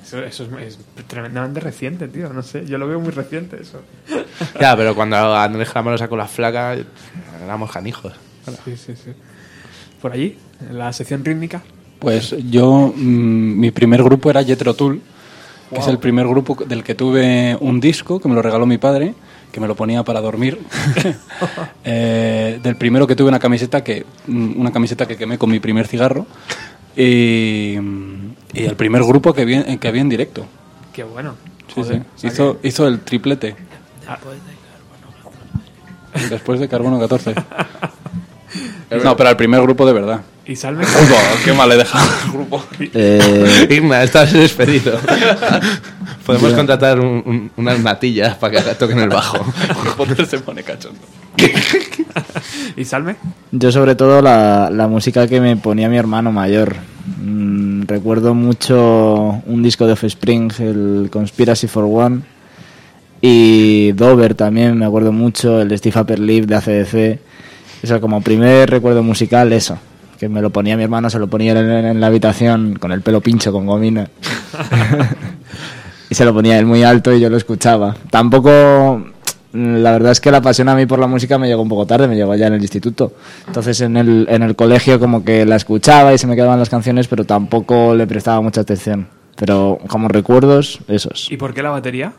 Eso, 0.05 0.19
eso 0.19 0.43
es, 0.59 0.77
es 0.97 1.05
tremendamente 1.07 1.59
reciente, 1.59 2.07
tío. 2.07 2.31
No 2.31 2.43
sé, 2.43 2.65
yo 2.65 2.77
lo 2.77 2.87
veo 2.87 2.99
muy 2.99 3.11
reciente 3.11 3.57
eso. 3.59 3.81
Ya, 4.59 4.75
pero 4.75 4.93
cuando 4.93 5.35
Andrés 5.35 5.69
Calamaro 5.69 5.97
sacó 5.97 6.15
la 6.15 6.27
flaca, 6.27 6.75
éramos 7.43 7.71
canijos. 7.71 8.13
Sí, 8.63 8.77
sí, 8.77 8.93
sí. 8.95 9.11
Por 10.01 10.11
allí, 10.11 10.37
en 10.69 10.77
la 10.77 10.93
sección 10.93 11.25
rítmica. 11.25 11.63
Pues 11.99 12.35
yo, 12.51 12.93
mm, 12.95 13.59
mi 13.59 13.71
primer 13.71 14.03
grupo 14.03 14.29
era 14.29 14.43
Jethro 14.43 14.75
Tull, 14.75 15.01
que 15.73 15.79
es 15.79 15.87
el 15.87 15.97
primer 15.97 16.27
grupo 16.27 16.55
del 16.65 16.83
que 16.83 16.93
tuve 16.93 17.57
un 17.59 17.79
disco, 17.79 18.19
que 18.19 18.27
me 18.27 18.35
lo 18.35 18.41
regaló 18.41 18.65
mi 18.65 18.77
padre, 18.77 19.15
que 19.51 19.59
me 19.59 19.67
lo 19.67 19.75
ponía 19.75 20.03
para 20.03 20.21
dormir. 20.21 20.59
Eh, 21.87 22.59
del 22.63 22.77
primero 22.77 23.05
que 23.05 23.15
tuve 23.15 23.29
una 23.29 23.39
camiseta 23.39 23.83
que 23.83 24.05
mm, 24.27 24.59
una 24.59 24.71
camiseta 24.71 25.07
que 25.07 25.17
quemé 25.17 25.37
con 25.37 25.49
mi 25.49 25.59
primer 25.59 25.87
cigarro. 25.87 26.25
Y, 26.95 27.77
mm, 27.79 28.44
y 28.55 28.65
el 28.65 28.75
primer 28.75 29.03
grupo 29.03 29.33
que 29.33 29.45
vi, 29.45 29.55
en- 29.55 29.77
que 29.77 29.91
vi 29.91 29.99
en 29.99 30.09
directo. 30.09 30.45
Qué 30.93 31.03
bueno. 31.03 31.35
Sí, 31.67 31.73
Joder, 31.81 31.95
sí. 31.97 32.01
o 32.15 32.19
sea 32.19 32.29
Hizo, 32.31 32.59
hizo 32.63 32.87
el 32.87 32.99
triplete. 33.01 33.55
Ah. 34.07 34.17
Después 36.29 36.59
de 36.59 36.67
Carbono 36.69 36.99
14. 36.99 37.35
no, 39.03 39.17
pero 39.17 39.29
el 39.29 39.35
primer 39.35 39.61
grupo 39.61 39.85
de 39.85 39.93
verdad. 39.93 40.21
¿Y 40.45 40.55
Salve? 40.55 40.85
qué 41.43 41.51
mal 41.53 41.71
he 41.71 41.75
dejado 41.77 42.07
el 42.25 42.31
grupo. 42.31 42.63
Eh, 42.79 43.67
Igna, 43.71 44.03
estás 44.03 44.31
despedido. 44.31 44.97
Podemos 46.25 46.53
contratar 46.53 46.99
un- 46.99 47.23
un- 47.25 47.51
unas 47.57 47.79
natillas 47.79 48.35
para 48.37 48.61
que 48.63 48.75
toquen 48.75 48.99
el 48.99 49.09
bajo. 49.09 49.43
Se 50.27 50.39
pone 50.39 50.63
cachondo. 50.63 50.99
¿Y 52.77 52.85
Salve? 52.85 53.15
Yo 53.51 53.71
sobre 53.71 53.95
todo 53.95 54.21
la, 54.21 54.69
la 54.71 54.87
música 54.87 55.27
que 55.27 55.41
me 55.41 55.57
ponía 55.57 55.89
mi 55.89 55.97
hermano 55.97 56.31
mayor. 56.31 56.75
Mm, 57.21 57.74
recuerdo 57.87 58.33
mucho 58.33 59.41
un 59.45 59.63
disco 59.63 59.85
de 59.85 59.93
Offspring, 59.93 60.51
el 60.59 61.09
Conspiracy 61.11 61.67
for 61.67 61.85
One. 61.85 62.21
Y 63.21 63.91
Dover 63.93 64.35
también, 64.35 64.77
me 64.77 64.85
acuerdo 64.85 65.11
mucho, 65.11 65.61
el 65.61 65.69
de 65.69 65.77
Steve 65.77 65.99
Upper 65.99 66.19
Lip 66.19 66.45
de 66.45 66.55
ACDC. 66.55 67.19
O 67.83 67.87
sea, 67.87 67.99
como 67.99 68.21
primer 68.21 68.69
recuerdo 68.69 69.03
musical, 69.03 69.51
eso. 69.53 69.77
Que 70.19 70.29
me 70.29 70.41
lo 70.41 70.49
ponía 70.49 70.77
mi 70.77 70.83
hermano, 70.83 71.09
se 71.09 71.19
lo 71.19 71.27
ponía 71.27 71.51
en, 71.53 71.69
en 71.69 71.99
la 71.99 72.07
habitación 72.07 72.77
con 72.79 72.91
el 72.91 73.01
pelo 73.01 73.21
pincho, 73.21 73.51
con 73.51 73.65
gomina. 73.65 74.09
y 76.09 76.15
se 76.15 76.25
lo 76.25 76.33
ponía 76.33 76.59
él 76.59 76.65
muy 76.65 76.83
alto 76.83 77.13
y 77.13 77.19
yo 77.19 77.29
lo 77.29 77.37
escuchaba. 77.37 77.95
Tampoco, 78.09 79.05
la 79.55 79.91
verdad 79.91 80.11
es 80.11 80.19
que 80.19 80.31
la 80.31 80.41
pasión 80.41 80.69
a 80.69 80.75
mí 80.75 80.85
por 80.85 80.99
la 80.99 81.07
música 81.07 81.37
me 81.37 81.47
llegó 81.47 81.61
un 81.61 81.69
poco 81.69 81.85
tarde, 81.85 82.07
me 82.07 82.15
llegó 82.15 82.35
ya 82.35 82.47
en 82.47 82.53
el 82.53 82.61
instituto. 82.61 83.13
Entonces 83.47 83.79
en 83.81 83.97
el, 83.97 84.27
en 84.29 84.43
el 84.43 84.55
colegio 84.55 84.99
como 84.99 85.23
que 85.23 85.45
la 85.45 85.55
escuchaba 85.55 86.13
y 86.13 86.17
se 86.17 86.27
me 86.27 86.35
quedaban 86.35 86.59
las 86.59 86.69
canciones, 86.69 87.07
pero 87.07 87.23
tampoco 87.25 87.95
le 87.95 88.05
prestaba 88.07 88.41
mucha 88.41 88.61
atención. 88.61 89.07
Pero 89.35 89.79
como 89.87 90.07
recuerdos, 90.07 90.79
esos. 90.87 91.31
¿Y 91.31 91.37
por 91.37 91.53
qué 91.53 91.63
la 91.63 91.69
batería? 91.69 92.13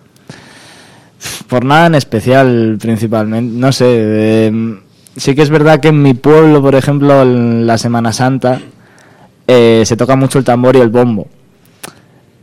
Por 1.48 1.64
nada 1.64 1.86
en 1.86 1.94
especial, 1.94 2.76
principalmente. 2.80 3.54
No 3.58 3.72
sé. 3.72 3.86
eh, 3.88 4.78
sí 5.16 5.34
que 5.34 5.42
es 5.42 5.50
verdad 5.50 5.80
que 5.80 5.88
en 5.88 6.02
mi 6.02 6.14
pueblo, 6.14 6.60
por 6.62 6.74
ejemplo, 6.74 7.22
en 7.22 7.66
la 7.66 7.78
Semana 7.78 8.12
Santa, 8.12 8.60
eh, 9.46 9.82
se 9.84 9.96
toca 9.96 10.16
mucho 10.16 10.38
el 10.38 10.44
tambor 10.44 10.76
y 10.76 10.80
el 10.80 10.88
bombo. 10.90 11.28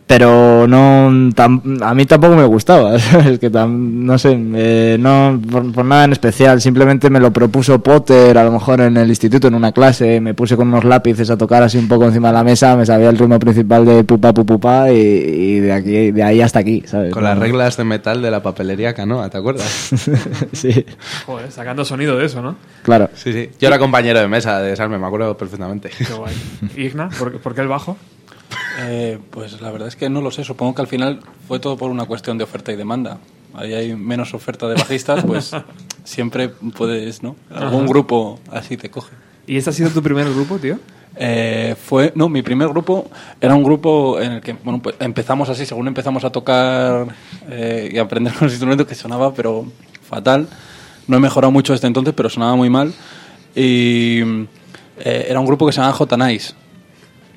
Pero 0.05 0.67
no, 0.67 1.09
tam- 1.33 1.81
a 1.81 1.93
mí 1.93 2.05
tampoco 2.05 2.35
me 2.35 2.43
gustaba. 2.45 2.95
Es 3.25 3.39
que 3.39 3.49
tam- 3.51 3.69
no 4.03 4.17
sé, 4.17 4.37
eh, 4.55 4.97
no 4.99 5.39
por, 5.49 5.71
por 5.71 5.85
nada 5.85 6.03
en 6.05 6.11
especial. 6.11 6.59
Simplemente 6.61 7.09
me 7.09 7.19
lo 7.19 7.31
propuso 7.31 7.81
Potter, 7.81 8.37
a 8.37 8.43
lo 8.43 8.51
mejor 8.51 8.81
en 8.81 8.97
el 8.97 9.07
instituto, 9.09 9.47
en 9.47 9.55
una 9.55 9.71
clase. 9.71 10.19
Me 10.19 10.33
puse 10.33 10.57
con 10.57 10.67
unos 10.67 10.83
lápices 10.83 11.29
a 11.29 11.37
tocar 11.37 11.63
así 11.63 11.77
un 11.77 11.87
poco 11.87 12.05
encima 12.05 12.27
de 12.27 12.33
la 12.33 12.43
mesa. 12.43 12.75
Me 12.75 12.85
sabía 12.85 13.09
el 13.09 13.17
ritmo 13.17 13.39
principal 13.39 13.85
de 13.85 14.03
pupa 14.03 14.33
pupa 14.33 14.91
y, 14.91 14.95
y 14.97 15.59
de 15.61 15.71
aquí, 15.73 16.11
de 16.11 16.21
ahí 16.23 16.41
hasta 16.41 16.59
aquí, 16.59 16.83
¿sabes? 16.85 17.13
Con 17.13 17.23
las 17.23 17.37
reglas 17.39 17.77
de 17.77 17.85
metal 17.85 18.21
de 18.21 18.29
la 18.29 18.43
papelería 18.43 18.93
Canoa, 18.93 19.29
¿te 19.29 19.37
acuerdas? 19.37 19.65
sí. 20.51 20.85
Joder, 21.25 21.49
sacando 21.51 21.85
sonido 21.85 22.17
de 22.17 22.25
eso, 22.25 22.41
¿no? 22.41 22.55
Claro. 22.83 23.09
Sí, 23.15 23.31
sí. 23.31 23.49
Yo 23.59 23.67
era 23.69 23.79
compañero 23.79 24.19
de 24.19 24.27
mesa 24.27 24.59
de 24.59 24.75
Salme, 24.75 24.97
me 24.99 25.07
acuerdo 25.07 25.35
perfectamente. 25.37 25.89
Qué 25.97 26.13
guay. 26.13 26.33
Igna, 26.75 27.09
¿por, 27.17 27.39
por 27.39 27.55
qué 27.55 27.61
el 27.61 27.67
bajo? 27.69 27.97
Eh, 28.79 29.19
pues 29.29 29.61
la 29.61 29.71
verdad 29.71 29.87
es 29.87 29.95
que 29.95 30.09
no 30.09 30.21
lo 30.21 30.31
sé. 30.31 30.43
Supongo 30.43 30.75
que 30.75 30.81
al 30.81 30.87
final 30.87 31.19
fue 31.47 31.59
todo 31.59 31.77
por 31.77 31.91
una 31.91 32.05
cuestión 32.05 32.37
de 32.37 32.43
oferta 32.43 32.71
y 32.71 32.75
demanda. 32.75 33.17
Ahí 33.53 33.73
hay 33.73 33.95
menos 33.95 34.33
oferta 34.33 34.67
de 34.67 34.75
bajistas, 34.75 35.23
pues 35.25 35.51
siempre 36.03 36.49
puedes, 36.49 37.21
¿no? 37.21 37.35
Algún 37.53 37.85
grupo 37.85 38.39
así 38.51 38.77
te 38.77 38.89
coge. 38.89 39.13
¿Y 39.45 39.57
este 39.57 39.69
ha 39.69 39.73
sido 39.73 39.89
tu 39.89 40.01
primer 40.01 40.27
grupo, 40.33 40.57
tío? 40.57 40.79
Eh, 41.15 41.75
fue, 41.79 42.11
no, 42.15 42.27
mi 42.29 42.41
primer 42.41 42.67
grupo 42.69 43.09
era 43.39 43.53
un 43.53 43.63
grupo 43.63 44.19
en 44.19 44.33
el 44.33 44.41
que, 44.41 44.53
bueno, 44.53 44.81
pues 44.81 44.95
empezamos 44.99 45.49
así, 45.49 45.65
según 45.65 45.87
empezamos 45.87 46.23
a 46.23 46.31
tocar 46.31 47.07
eh, 47.49 47.91
y 47.93 47.97
a 47.97 48.01
aprender 48.01 48.33
los 48.41 48.51
instrumentos 48.51 48.87
que 48.87 48.95
sonaba, 48.95 49.33
pero 49.33 49.65
fatal. 50.09 50.47
No 51.07 51.17
he 51.17 51.19
mejorado 51.19 51.51
mucho 51.51 51.73
desde 51.73 51.87
entonces, 51.87 52.13
pero 52.15 52.29
sonaba 52.29 52.55
muy 52.55 52.69
mal. 52.69 52.93
Y 53.55 54.21
eh, 54.97 55.27
era 55.29 55.39
un 55.39 55.45
grupo 55.45 55.65
que 55.65 55.73
se 55.73 55.77
llamaba 55.77 55.97
J 55.97 56.17
Nice. 56.17 56.53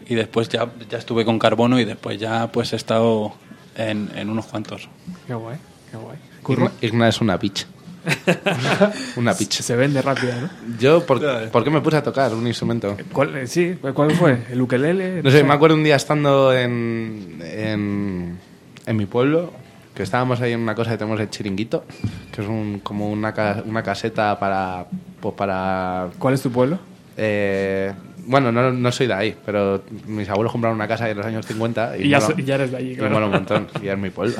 Y 0.08 0.14
después 0.14 0.48
ya, 0.48 0.68
ya 0.88 0.98
estuve 0.98 1.24
con 1.24 1.38
Carbono 1.38 1.80
y 1.80 1.84
después 1.84 2.18
ya 2.18 2.46
pues 2.52 2.72
he 2.72 2.76
estado 2.76 3.32
en, 3.76 4.10
en 4.14 4.30
unos 4.30 4.46
cuantos. 4.46 4.88
Qué 5.26 5.34
guay, 5.34 5.56
qué 5.90 5.96
guay. 5.96 6.18
Igna, 6.48 6.72
Igna 6.80 7.08
es 7.08 7.20
una 7.20 7.36
bitch. 7.36 7.66
una 9.16 9.32
bitch. 9.34 9.60
Se 9.62 9.74
vende 9.74 10.00
rápida, 10.02 10.40
¿no? 10.40 10.48
Yo, 10.78 11.04
¿por, 11.04 11.20
¿por 11.50 11.64
qué 11.64 11.70
me 11.70 11.80
puse 11.80 11.96
a 11.96 12.02
tocar 12.02 12.32
un 12.34 12.46
instrumento? 12.46 12.96
¿Cuál, 13.12 13.36
eh, 13.36 13.46
sí, 13.48 13.76
¿cuál 13.94 14.12
fue? 14.12 14.44
¿El 14.50 14.60
ukelele? 14.62 15.22
No 15.22 15.30
sé, 15.30 15.42
me 15.42 15.52
acuerdo 15.54 15.74
un 15.76 15.82
día 15.84 15.96
estando 15.96 16.52
en, 16.52 17.40
en, 17.42 18.38
en 18.86 18.96
mi 18.96 19.06
pueblo, 19.06 19.52
que 19.94 20.04
estábamos 20.04 20.40
ahí 20.40 20.52
en 20.52 20.60
una 20.60 20.74
cosa 20.76 20.92
que 20.92 20.98
tenemos 20.98 21.18
el 21.20 21.30
chiringuito, 21.30 21.84
que 22.30 22.42
es 22.42 22.46
un, 22.48 22.78
como 22.80 23.10
una, 23.10 23.32
ca- 23.34 23.62
una 23.66 23.82
caseta 23.82 24.38
para, 24.38 24.86
pues 25.20 25.34
para... 25.34 26.10
¿Cuál 26.18 26.34
es 26.34 26.42
tu 26.42 26.50
pueblo? 26.52 26.78
Eh, 27.16 27.92
bueno, 28.26 28.52
no, 28.52 28.70
no 28.72 28.92
soy 28.92 29.06
de 29.06 29.14
ahí, 29.14 29.36
pero 29.44 29.82
mis 30.06 30.28
abuelos 30.28 30.52
compraron 30.52 30.76
una 30.76 30.86
casa 30.88 31.08
en 31.08 31.16
los 31.16 31.26
años 31.26 31.46
50 31.46 31.96
y, 31.98 32.02
Y 32.04 32.08
ya 32.10 32.20
mola- 32.20 32.34
so- 32.34 32.38
ya 32.42 32.54
eres 32.56 32.70
de 32.70 32.76
allí, 32.76 32.90
y 32.92 32.96
claro. 32.96 33.14
mola 33.14 33.26
un 33.26 33.32
montón, 33.32 33.68
y 33.82 33.88
es 33.88 33.98
mi 33.98 34.10
pueblo. 34.10 34.34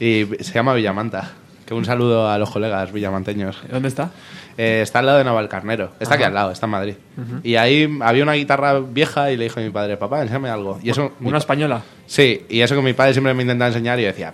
Y 0.00 0.24
se 0.40 0.52
llama 0.52 0.74
Villamanta. 0.74 1.32
Que 1.66 1.74
un 1.74 1.84
saludo 1.84 2.30
a 2.30 2.38
los 2.38 2.48
colegas 2.48 2.92
villamanteños. 2.92 3.56
¿Dónde 3.68 3.88
está? 3.88 4.12
Eh, 4.56 4.82
está 4.84 5.00
al 5.00 5.06
lado 5.06 5.18
de 5.18 5.24
Navalcarnero. 5.24 5.90
Está 5.98 6.14
aquí 6.14 6.22
al 6.22 6.32
lado, 6.32 6.52
está 6.52 6.66
en 6.66 6.70
Madrid. 6.70 6.94
Y 7.42 7.56
ahí 7.56 7.90
había 8.02 8.22
una 8.22 8.34
guitarra 8.34 8.78
vieja 8.78 9.32
y 9.32 9.36
le 9.36 9.44
dijo 9.44 9.58
a 9.58 9.64
mi 9.64 9.70
padre, 9.70 9.96
papá, 9.96 10.22
enséñame 10.22 10.48
algo. 10.48 10.78
Y 10.80 10.90
eso, 10.90 11.14
¿Una 11.20 11.32
pa- 11.32 11.38
española? 11.38 11.82
Sí, 12.06 12.42
y 12.48 12.60
eso 12.60 12.76
que 12.76 12.82
mi 12.82 12.92
padre 12.92 13.14
siempre 13.14 13.34
me 13.34 13.42
intentaba 13.42 13.66
enseñar 13.66 13.98
y 13.98 14.02
yo 14.02 14.08
decía. 14.08 14.32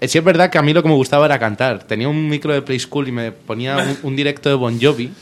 Eh, 0.00 0.08
sí 0.08 0.16
es 0.16 0.24
verdad 0.24 0.48
que 0.48 0.56
a 0.56 0.62
mí 0.62 0.72
lo 0.72 0.82
que 0.82 0.88
me 0.88 0.94
gustaba 0.94 1.26
era 1.26 1.38
cantar. 1.38 1.82
Tenía 1.84 2.08
un 2.08 2.30
micro 2.30 2.54
de 2.54 2.62
Play 2.62 2.78
School 2.78 3.08
y 3.08 3.12
me 3.12 3.30
ponía 3.30 3.76
un, 3.76 3.98
un 4.04 4.16
directo 4.16 4.48
de 4.48 4.54
Bon 4.54 4.80
Jovi, 4.80 5.12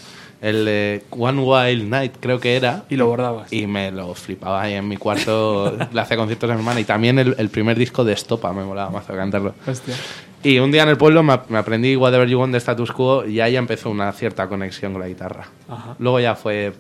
el 0.40 0.64
de 0.64 1.04
One 1.10 1.42
Wild 1.42 1.88
Night 1.88 2.12
creo 2.20 2.40
que 2.40 2.56
era. 2.56 2.84
Y 2.88 2.96
lo 2.96 3.06
bordabas. 3.06 3.52
Y 3.52 3.66
me 3.66 3.90
lo 3.90 4.14
flipaba 4.14 4.62
ahí 4.62 4.74
en 4.74 4.86
mi 4.86 4.96
cuarto, 4.96 5.76
le 5.92 6.00
hacía 6.00 6.16
conciertos 6.16 6.50
a 6.50 6.54
mi 6.54 6.60
hermana 6.60 6.80
y 6.80 6.84
también 6.84 7.18
el, 7.18 7.34
el 7.38 7.48
primer 7.48 7.78
disco 7.78 8.04
de 8.04 8.12
Estopa 8.12 8.52
me 8.52 8.64
molaba 8.64 8.90
más 8.90 9.04
cantarlo. 9.06 9.54
Hostia. 9.66 9.94
Y 10.42 10.60
un 10.60 10.70
día 10.70 10.84
en 10.84 10.88
el 10.90 10.96
pueblo 10.96 11.22
me, 11.24 11.38
me 11.48 11.58
aprendí 11.58 11.96
Whatever 11.96 12.28
You 12.28 12.38
Want 12.38 12.52
de 12.52 12.58
Status 12.58 12.92
Quo 12.92 13.24
y 13.26 13.40
ahí 13.40 13.56
empezó 13.56 13.90
una 13.90 14.12
cierta 14.12 14.48
conexión 14.48 14.92
con 14.92 15.02
la 15.02 15.08
guitarra. 15.08 15.48
Ajá. 15.68 15.96
Luego 15.98 16.20
ya 16.20 16.36
fue 16.36 16.74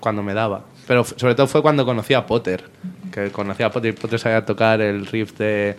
cuando 0.00 0.22
me 0.22 0.32
daba. 0.32 0.64
Pero 0.86 1.04
sobre 1.04 1.34
todo 1.34 1.46
fue 1.46 1.60
cuando 1.60 1.84
conocí 1.84 2.14
a 2.14 2.24
Potter. 2.24 2.64
Que 3.12 3.30
conocí 3.30 3.62
a 3.62 3.70
Potter 3.70 3.94
y 3.94 4.00
Potter 4.00 4.18
sabía 4.18 4.44
tocar 4.44 4.80
el 4.80 5.04
riff 5.04 5.36
de, 5.36 5.76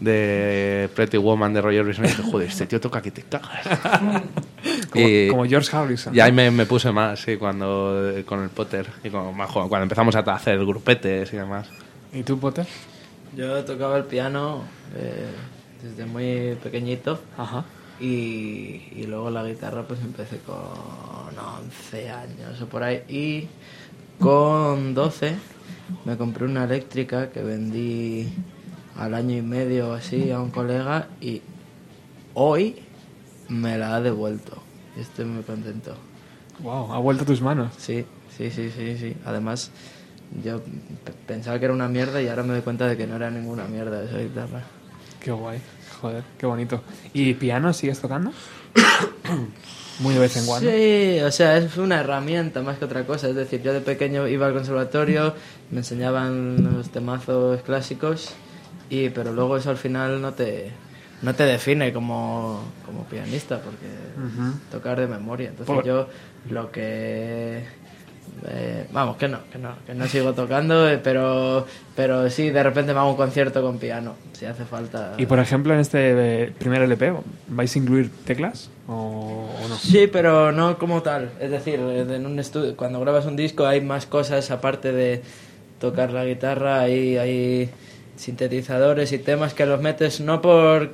de 0.00 0.88
Pretty 0.94 1.18
Woman 1.18 1.52
de 1.52 1.60
Roger 1.60 1.80
Orbison 1.82 2.04
y 2.06 2.08
dije, 2.08 2.22
joder, 2.22 2.48
este 2.48 2.66
tío 2.66 2.80
toca 2.80 3.02
que 3.02 3.10
te 3.10 3.22
cagas. 3.22 3.66
Como, 4.90 5.08
Y- 5.08 5.28
como 5.28 5.44
George 5.46 5.74
Harrison. 5.76 6.14
y 6.14 6.20
ahí 6.20 6.32
me, 6.32 6.50
me 6.50 6.66
puse 6.66 6.90
más, 6.90 7.20
sí, 7.20 7.36
cuando, 7.36 8.12
con 8.26 8.42
el 8.42 8.48
Potter. 8.50 8.86
Y 9.04 9.08
joven, 9.10 9.34
cuando 9.68 9.82
empezamos 9.82 10.14
a 10.16 10.20
hacer 10.20 10.58
grupetes 10.64 11.32
y 11.32 11.36
demás. 11.36 11.68
¿Y 12.12 12.22
tú, 12.24 12.38
Potter? 12.38 12.66
Yo 13.36 13.64
tocaba 13.64 13.96
el 13.96 14.04
piano 14.04 14.64
eh, 14.96 15.26
desde 15.82 16.04
muy 16.06 16.56
pequeñito. 16.62 17.20
Ajá. 17.38 17.64
Y, 18.00 18.82
y 18.96 19.04
luego 19.06 19.30
la 19.30 19.44
guitarra 19.44 19.82
pues 19.86 20.00
empecé 20.00 20.38
con 20.38 20.56
11 21.38 22.10
años 22.10 22.60
o 22.60 22.66
por 22.66 22.82
ahí. 22.82 23.02
Y 23.08 23.48
con 24.18 24.94
12 24.94 25.34
me 26.04 26.16
compré 26.16 26.44
una 26.46 26.64
eléctrica 26.64 27.30
que 27.30 27.42
vendí 27.42 28.32
al 29.00 29.14
año 29.14 29.36
y 29.36 29.42
medio 29.42 29.90
o 29.90 29.92
así 29.94 30.30
a 30.30 30.40
un 30.40 30.50
colega 30.60 31.08
y 31.20 31.40
hoy 32.34 32.76
me 33.48 33.78
la 33.78 33.96
ha 33.96 34.00
devuelto. 34.00 34.62
Estoy 34.96 35.24
muy 35.24 35.42
contento. 35.42 35.94
Wow, 36.62 36.92
ha 36.92 36.98
vuelto 36.98 37.24
a 37.24 37.26
tus 37.26 37.40
manos. 37.40 37.72
Sí, 37.78 38.04
sí, 38.36 38.50
sí, 38.50 38.70
sí, 38.70 38.98
sí. 38.98 39.16
Además, 39.24 39.70
yo 40.44 40.60
pensaba 41.26 41.58
que 41.58 41.64
era 41.64 41.74
una 41.74 41.88
mierda 41.88 42.20
y 42.20 42.28
ahora 42.28 42.42
me 42.42 42.52
doy 42.52 42.60
cuenta 42.60 42.86
de 42.86 42.96
que 42.96 43.06
no 43.06 43.16
era 43.16 43.30
ninguna 43.30 43.64
mierda 43.64 44.02
esa 44.04 44.18
guitarra. 44.18 44.62
Qué 45.18 45.32
guay. 45.32 45.60
Joder, 46.00 46.22
qué 46.38 46.46
bonito. 46.46 46.82
¿Y 47.14 47.34
piano 47.34 47.72
sigues 47.72 48.00
tocando? 48.00 48.32
Muy 50.00 50.14
de 50.14 50.20
vez 50.20 50.36
en 50.36 50.46
cuando. 50.46 50.70
Sí, 50.70 51.20
o 51.20 51.30
sea, 51.30 51.56
es 51.56 51.76
una 51.78 52.00
herramienta 52.00 52.62
más 52.62 52.78
que 52.78 52.84
otra 52.84 53.06
cosa. 53.06 53.28
Es 53.28 53.34
decir, 53.34 53.62
yo 53.62 53.72
de 53.72 53.80
pequeño 53.80 54.28
iba 54.28 54.46
al 54.46 54.54
conservatorio, 54.54 55.34
me 55.70 55.78
enseñaban 55.78 56.76
los 56.76 56.90
temazos 56.90 57.62
clásicos, 57.62 58.34
y 58.90 59.08
pero 59.10 59.32
luego 59.32 59.56
eso 59.56 59.70
al 59.70 59.76
final 59.78 60.20
no 60.20 60.34
te, 60.34 60.70
no 61.22 61.34
te 61.34 61.44
define 61.44 61.92
como, 61.92 62.62
como 62.84 63.04
pianista, 63.04 63.60
porque 63.60 63.86
tocar 64.70 64.98
de 65.00 65.06
memoria. 65.06 65.48
Entonces 65.50 65.74
Por- 65.74 65.84
yo 65.84 66.08
lo 66.50 66.70
que... 66.70 67.64
eh, 68.46 68.86
vamos, 68.92 69.16
que 69.16 69.28
no, 69.28 69.38
que 69.52 69.58
no, 69.58 69.74
que 69.86 69.94
no 69.94 70.06
sigo 70.08 70.32
tocando, 70.32 70.88
eh, 70.88 70.98
pero, 71.02 71.66
pero 71.94 72.28
sí, 72.30 72.50
de 72.50 72.62
repente 72.62 72.92
me 72.94 73.00
hago 73.00 73.10
un 73.10 73.16
concierto 73.16 73.62
con 73.62 73.78
piano, 73.78 74.14
si 74.32 74.46
hace 74.46 74.64
falta. 74.64 75.14
Y 75.18 75.26
por 75.26 75.38
ejemplo, 75.38 75.74
en 75.74 75.80
este 75.80 76.44
eh, 76.44 76.52
primer 76.58 76.82
LP, 76.82 77.12
¿vais 77.48 77.74
a 77.74 77.78
incluir 77.78 78.10
teclas 78.24 78.70
o, 78.88 78.92
o 79.62 79.68
no? 79.68 79.76
Sí, 79.76 80.08
pero 80.10 80.52
no 80.52 80.78
como 80.78 81.02
tal. 81.02 81.30
Es 81.40 81.50
decir, 81.50 81.78
en 81.80 82.24
un 82.26 82.38
estudio, 82.38 82.76
cuando 82.76 82.98
grabas 83.00 83.26
un 83.26 83.36
disco 83.36 83.66
hay 83.66 83.80
más 83.82 84.06
cosas 84.06 84.50
aparte 84.50 84.92
de 84.92 85.22
tocar 85.80 86.10
la 86.12 86.24
guitarra, 86.24 86.80
hay, 86.80 87.16
hay 87.18 87.70
sintetizadores 88.20 89.12
y 89.12 89.18
temas 89.18 89.54
que 89.54 89.64
los 89.66 89.80
metes 89.80 90.20
no 90.20 90.40
por 90.42 90.90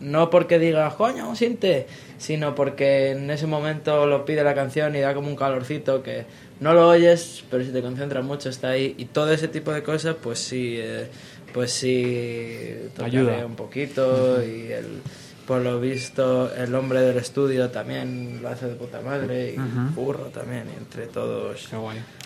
no 0.00 0.30
porque 0.30 0.58
diga, 0.58 0.90
coño, 0.96 1.28
un 1.28 1.36
sinte, 1.36 1.86
sino 2.18 2.56
porque 2.56 3.10
en 3.10 3.30
ese 3.30 3.46
momento 3.46 4.04
lo 4.06 4.24
pide 4.24 4.42
la 4.42 4.52
canción 4.54 4.96
y 4.96 5.00
da 5.00 5.14
como 5.14 5.28
un 5.28 5.36
calorcito 5.36 6.02
que 6.02 6.24
no 6.58 6.74
lo 6.74 6.88
oyes, 6.88 7.44
pero 7.50 7.62
si 7.64 7.70
te 7.70 7.82
concentras 7.82 8.24
mucho 8.24 8.48
está 8.48 8.70
ahí. 8.70 8.94
Y 8.98 9.04
todo 9.06 9.32
ese 9.32 9.46
tipo 9.46 9.72
de 9.72 9.84
cosas, 9.84 10.16
pues 10.20 10.40
sí, 10.40 10.76
eh, 10.78 11.06
pues 11.54 11.70
sí, 11.72 12.74
tocaré 12.96 13.18
Ayuda. 13.18 13.46
un 13.46 13.54
poquito 13.54 14.42
y 14.42 14.72
el, 14.72 15.02
por 15.46 15.60
lo 15.60 15.78
visto 15.78 16.52
el 16.52 16.74
hombre 16.74 17.00
del 17.02 17.18
estudio 17.18 17.70
también 17.70 18.40
lo 18.42 18.48
hace 18.48 18.66
de 18.66 18.74
puta 18.74 19.00
madre 19.02 19.54
y 19.54 19.58
Ujú. 19.58 19.94
Burro 19.94 20.24
también, 20.26 20.64
y 20.74 20.78
entre 20.78 21.06
todos. 21.06 21.68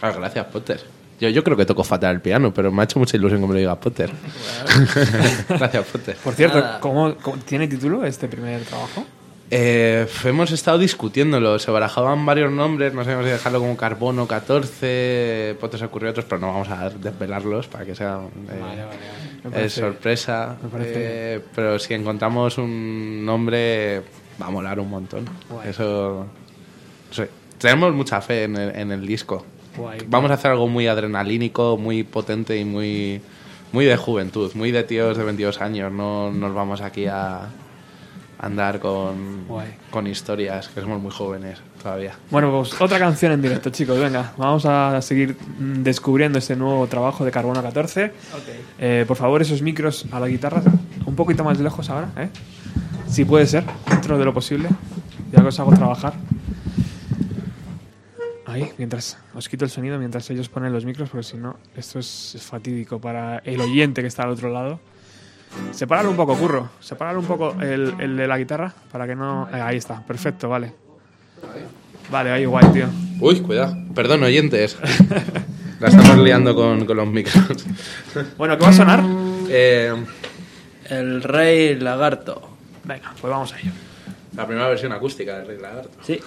Ah, 0.00 0.12
gracias, 0.12 0.46
Potter. 0.46 0.80
Yo, 1.20 1.28
yo 1.30 1.43
creo 1.43 1.56
que 1.56 1.64
toco 1.64 1.82
fatal 1.82 2.14
el 2.16 2.20
piano, 2.20 2.52
pero 2.52 2.70
me 2.70 2.82
ha 2.82 2.84
hecho 2.84 2.98
mucha 2.98 3.16
ilusión 3.16 3.40
que 3.40 3.47
me 3.47 3.52
lo 3.55 3.59
diga 3.59 3.74
Potter. 3.80 4.10
gracias, 5.48 5.84
Potter. 5.86 6.16
Por 6.22 6.34
cierto. 6.34 6.62
¿cómo, 6.80 7.14
cómo- 7.16 7.38
tiene 7.38 7.68
título 7.68 8.05
este 8.05 8.28
primer 8.28 8.62
trabajo? 8.62 9.05
Eh, 9.51 10.09
hemos 10.24 10.51
estado 10.51 10.76
discutiéndolo, 10.76 11.60
se 11.60 11.70
barajaban 11.70 12.26
varios 12.26 12.51
nombres, 12.51 12.93
no 12.93 13.05
sabíamos 13.05 13.26
si 13.26 13.30
dejarlo 13.30 13.60
como 13.60 13.76
Carbono 13.76 14.26
14, 14.26 15.56
Potter 15.60 15.78
se 15.78 15.86
ocurrió 15.86 16.10
otros, 16.10 16.26
pero 16.28 16.40
no 16.40 16.48
vamos 16.48 16.68
a 16.68 16.90
desvelarlos 16.90 17.68
para 17.68 17.84
que 17.84 17.94
sea 17.94 18.18
eh, 18.18 18.60
Me 19.44 19.48
eh, 19.48 19.52
parece- 19.52 19.80
sorpresa. 19.80 20.56
Eh, 20.80 21.40
pero 21.55 21.78
si 21.78 21.94
encontramos 21.94 22.59
un 22.59 23.24
nombre, 23.24 24.02
va 24.43 24.47
a 24.47 24.51
molar 24.51 24.80
un 24.80 24.90
montón. 24.90 25.24
Guay. 25.48 25.68
Eso. 25.70 26.26
sí. 27.12 27.22
Tenemos 27.59 27.94
mucha 27.94 28.20
fe 28.20 28.44
en 28.44 28.56
el, 28.56 28.76
en 28.76 28.90
el 28.93 29.06
disco. 29.06 29.47
Guay. 29.77 30.01
Vamos 30.09 30.31
a 30.31 30.35
hacer 30.35 30.51
algo 30.51 30.69
muy 30.69 30.86
adrenalínico, 30.86 31.77
muy 31.77 32.03
potente 32.03 32.57
y 32.57 32.65
muy, 32.65 33.20
muy 33.73 33.85
de 33.85 33.97
juventud, 33.97 34.53
muy 34.55 34.70
de 34.70 34.85
tíos 34.85 35.16
de 35.16 35.24
22 35.24 35.61
años. 35.61 35.93
No 35.93 36.31
nos 36.31 36.55
vamos 36.55 36.81
aquí 36.81 37.07
a 37.07 37.48
andar 38.39 38.81
con, 38.81 39.47
Guay. 39.47 39.69
con 39.90 40.07
historias, 40.07 40.69
que 40.69 40.81
somos 40.81 41.01
muy 41.01 41.11
jóvenes 41.11 41.59
todavía. 41.82 42.15
Bueno, 42.31 42.51
pues 42.51 42.81
otra 42.81 42.98
canción 42.98 43.32
en 43.32 43.43
directo, 43.43 43.70
chicos. 43.70 43.98
Venga, 43.98 44.32
vamos 44.36 44.66
a 44.66 45.01
seguir 45.03 45.36
mm, 45.59 45.82
descubriendo 45.82 46.39
este 46.39 46.57
nuevo 46.57 46.86
trabajo 46.86 47.24
de 47.24 47.31
Carbono 47.31 47.62
14. 47.62 48.12
Eh, 48.78 49.05
por 49.07 49.16
favor, 49.16 49.40
esos 49.43 49.62
micros 49.62 50.07
a 50.12 50.20
la 50.20 50.28
guitarra, 50.28 50.62
un 51.07 51.16
poquito 51.16 51.44
más 51.44 51.59
lejos 51.59 51.89
ahora, 51.90 52.11
¿eh? 52.16 52.28
Si 53.09 53.24
puede 53.24 53.47
ser, 53.47 53.65
dentro 53.89 54.19
de 54.19 54.24
lo 54.24 54.35
posible. 54.35 54.69
Ya 55.32 55.40
que 55.40 55.48
os 55.48 55.61
hago 55.61 55.73
trabajar. 55.73 56.15
Ahí, 58.57 58.73
mientras 58.78 59.19
os 59.35 59.51
quito 59.51 59.66
el 59.66 59.70
sonido, 59.70 59.99
mientras 59.99 60.31
ellos 60.31 60.49
ponen 60.49 60.73
los 60.73 60.87
micros, 60.87 61.11
porque 61.11 61.24
si 61.24 61.37
no, 61.37 61.59
esto 61.77 61.99
es, 61.99 62.39
fatídico 62.41 62.99
para 62.99 63.39
el 63.45 63.61
oyente 63.61 64.01
que 64.01 64.09
está 64.09 64.23
al 64.23 64.31
otro 64.31 64.49
lado. 64.49 64.81
Separarlo 65.73 66.11
un 66.11 66.16
poco, 66.16 66.35
curro. 66.39 66.70
Separar 66.81 67.19
un 67.19 67.27
poco 67.27 67.55
el, 67.61 67.95
el 67.99 68.16
de 68.16 68.27
la 68.27 68.39
guitarra 68.39 68.73
para 68.91 69.07
que 69.07 69.15
no. 69.15 69.47
eh, 69.53 69.61
ahí 69.61 69.77
está, 69.77 70.03
perfecto, 70.03 70.49
vale. 70.49 70.73
Vale, 72.11 72.31
ahí 72.31 72.47
guay, 72.47 72.66
tío. 72.73 72.87
Uy, 73.20 73.41
cuidado. 73.43 73.77
Perdón, 73.95 74.23
oyentes. 74.23 74.78
La 75.81 75.89
estamos 75.89 76.16
liando 76.16 76.55
con, 76.55 76.87
con 76.87 76.97
los 76.97 77.07
micros. 77.09 77.45
Bueno, 78.39 78.57
¿qué 78.57 78.65
va 78.65 78.70
a 78.70 78.73
sonar? 78.73 79.05
Eh, 79.51 79.95
El 80.89 81.23
Rey 81.23 81.78
Lagarto. 81.78 82.57
Venga, 82.85 83.12
pues 83.20 83.31
vamos 83.31 83.53
a 83.53 83.59
ello. 83.59 83.73
la 84.35 84.47
primera 84.47 84.66
versión 84.69 84.93
acústica 84.93 85.37
de 85.41 85.45
Rey 85.45 85.59
Lagarto. 85.61 85.91
Sí. 86.03 86.19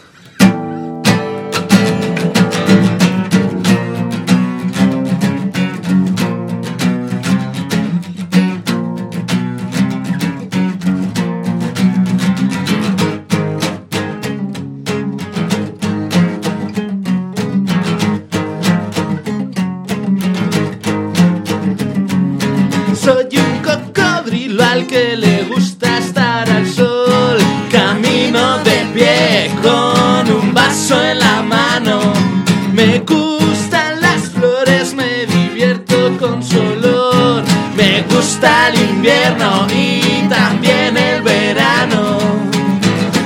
Y 39.73 40.27
también 40.29 40.97
el 40.97 41.21
verano. 41.21 42.17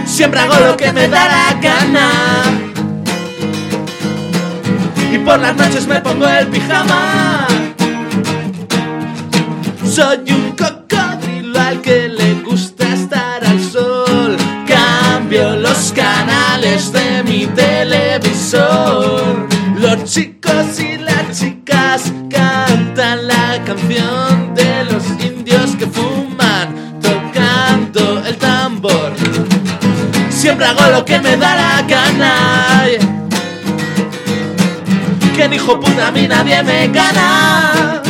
Siempre 0.05 0.41
hago 0.41 0.53
lo 0.67 0.77
que 0.77 0.93
me 0.93 1.07
da 1.07 1.27
la 1.27 1.53
gana. 1.59 2.11
Y 5.11 5.17
por 5.19 5.39
las 5.39 5.55
noches 5.55 5.87
me 5.87 5.99
pongo 6.01 6.27
el 6.27 6.47
pijama. 6.47 7.47
Soy 9.85 10.31
un 10.31 10.51
cocodrilo 10.51 11.59
al 11.59 11.81
que 11.81 12.09
le 12.09 12.35
gusta 12.41 12.87
estar 12.93 13.43
al 13.43 13.59
sol. 13.59 14.37
Cambio 14.67 15.55
los 15.55 15.91
canales 15.93 16.91
de 16.91 17.23
mi 17.23 17.47
televisor. 17.47 19.47
Los 19.77 20.03
chicos 20.05 20.79
y 20.79 20.97
hago 30.63 30.91
lo 30.91 31.05
que 31.05 31.19
me 31.19 31.35
da 31.37 31.55
la 31.55 31.81
gana. 31.87 32.85
Que 35.35 35.47
ni 35.49 35.55
hijo 35.55 35.79
puta 35.79 36.07
a 36.07 36.11
mí 36.11 36.27
nadie 36.27 36.63
me 36.63 36.87
gana. 36.87 38.01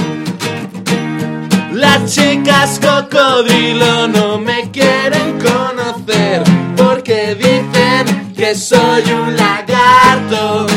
Las 1.71 2.13
chicas 2.13 2.79
cocodrilo 2.79 4.07
no 4.07 4.37
me 4.37 4.69
quieren 4.71 5.39
conocer 5.39 6.43
porque 6.77 7.35
dicen 7.35 8.33
que 8.35 8.55
soy 8.55 9.03
un 9.11 9.35
lagarto. 9.35 10.67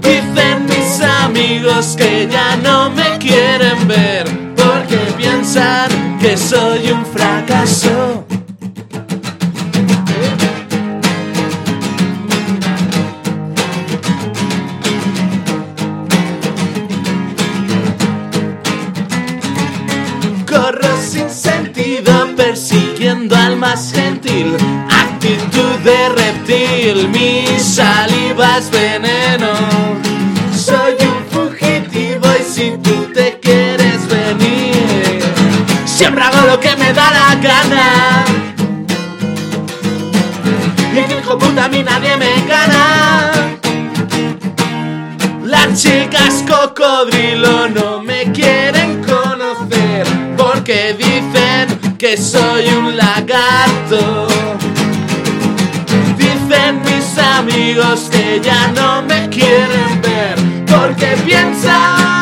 Dicen 0.00 0.66
mis 0.66 1.00
amigos 1.00 1.96
que 1.96 2.28
ya 2.30 2.56
no 2.56 2.90
me 2.90 3.18
quieren 3.18 3.88
ver 3.88 4.24
porque 4.54 4.98
piensan 5.16 6.18
que 6.20 6.36
soy 6.36 6.92
un 6.92 7.04
fracaso. 7.06 8.27
Cocodrilo 46.88 47.68
no 47.68 48.02
me 48.02 48.32
quieren 48.32 49.02
conocer 49.04 50.06
porque 50.36 50.94
dicen 50.96 51.96
que 51.98 52.16
soy 52.16 52.66
un 52.68 52.96
lagarto. 52.96 54.26
Dicen 56.16 56.80
mis 56.84 57.18
amigos 57.18 58.08
que 58.10 58.40
ya 58.42 58.68
no 58.68 59.02
me 59.02 59.28
quieren 59.28 60.00
ver 60.00 60.36
porque 60.66 61.16
piensan 61.26 62.17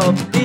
una 0.00 0.37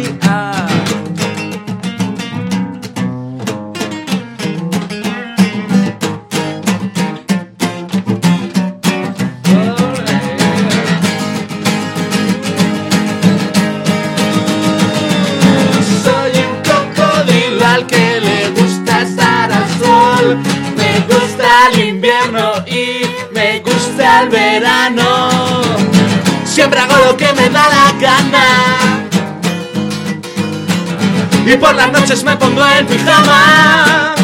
Y 31.53 31.57
por 31.57 31.75
las 31.75 31.91
noches 31.91 32.23
me 32.23 32.35
pongo 32.35 32.65
en 32.65 32.87
pijama. 32.87 34.15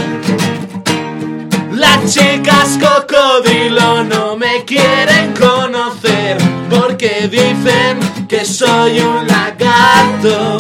Las 1.74 2.12
chicas 2.12 2.80
cocodrilo 2.82 4.04
no 4.04 4.36
me 4.36 4.66
quieren 4.66 5.36
conocer 5.40 6.38
porque 6.72 7.28
dicen 7.28 8.00
que 8.28 8.44
soy 8.44 9.02
un 9.02 9.28
lagarto. 9.28 10.58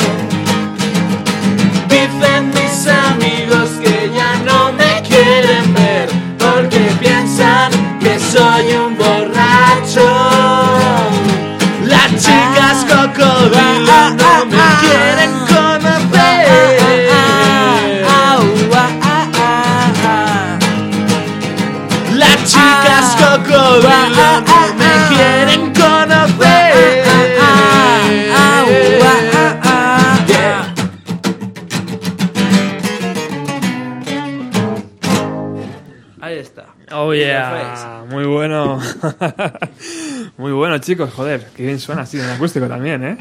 muy 40.38 40.52
bueno, 40.52 40.78
chicos, 40.80 41.12
joder, 41.14 41.48
qué 41.56 41.64
bien 41.64 41.80
suena 41.80 42.04
así 42.04 42.20
en 42.20 42.30
acústico 42.30 42.68
también, 42.68 43.04
¿eh? 43.04 43.18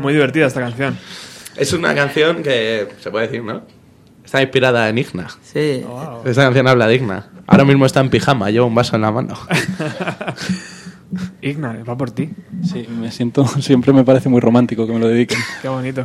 Muy 0.00 0.12
divertida 0.12 0.46
esta 0.46 0.60
canción. 0.60 0.96
Es 1.56 1.72
una 1.72 1.94
canción 1.94 2.42
que 2.42 2.88
se 3.00 3.10
puede 3.10 3.26
decir, 3.26 3.42
¿no? 3.42 3.62
Está 4.24 4.40
inspirada 4.40 4.88
en 4.88 4.98
Igna. 4.98 5.28
Sí. 5.42 5.84
Esta 6.24 6.44
canción 6.44 6.66
habla 6.66 6.86
de 6.86 6.94
Igna. 6.94 7.26
Ahora 7.46 7.64
mismo 7.64 7.84
está 7.84 8.00
en 8.00 8.08
pijama, 8.08 8.50
lleva 8.50 8.64
un 8.66 8.74
vaso 8.74 8.96
en 8.96 9.02
la 9.02 9.10
mano. 9.10 9.34
Igna, 11.42 11.82
va 11.86 11.96
por 11.96 12.10
ti. 12.10 12.30
Sí, 12.64 12.86
me 12.88 13.10
siento, 13.10 13.46
siempre 13.60 13.92
me 13.92 14.04
parece 14.04 14.28
muy 14.28 14.40
romántico 14.40 14.86
que 14.86 14.92
me 14.92 14.98
lo 14.98 15.08
dediquen. 15.08 15.38
Qué 15.60 15.68
bonito. 15.68 16.04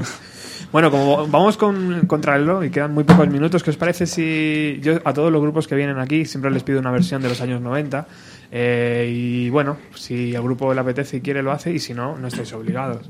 Bueno, 0.72 0.92
como 0.92 1.28
vamos 1.28 1.56
con 1.56 2.06
contrarreloj 2.08 2.66
y 2.66 2.70
quedan 2.70 2.94
muy 2.94 3.06
pocos 3.06 3.30
minutos, 3.30 3.64
¿qué 3.64 3.70
os 3.70 3.78
parece 3.78 4.06
si 4.06 4.80
yo 4.82 5.00
a 5.06 5.14
todos 5.14 5.32
los 5.32 5.42
grupos 5.42 5.66
que 5.66 5.76
vienen 5.76 5.98
aquí 5.98 6.26
siempre 6.26 6.52
les 6.52 6.64
pido 6.64 6.80
una 6.80 6.92
versión 6.92 7.22
de 7.22 7.30
los 7.30 7.40
años 7.40 7.62
90? 7.62 8.06
Eh, 8.52 9.12
y 9.14 9.50
bueno, 9.50 9.78
si 9.96 10.36
al 10.36 10.44
grupo 10.44 10.74
le 10.74 10.80
apetece 10.80 11.18
y 11.18 11.22
quiere 11.22 11.44
lo 11.44 11.52
hace 11.52 11.72
y 11.72 11.80
si 11.80 11.94
no, 11.94 12.18
no 12.18 12.28
estáis 12.28 12.54
obligados. 12.54 13.10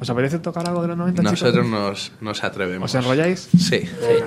¿Os 0.00 0.10
apetece 0.10 0.38
tocar 0.40 0.68
algo 0.68 0.82
de 0.82 0.88
los 0.88 0.96
90, 0.96 1.22
chicos? 1.22 1.40
Nosotros 1.42 1.66
nos, 1.66 2.12
nos 2.20 2.44
atrevemos. 2.44 2.90
¿Os 2.94 3.02
enrolláis? 3.02 3.48
Sí. 3.58 3.80
Venga. 4.00 4.26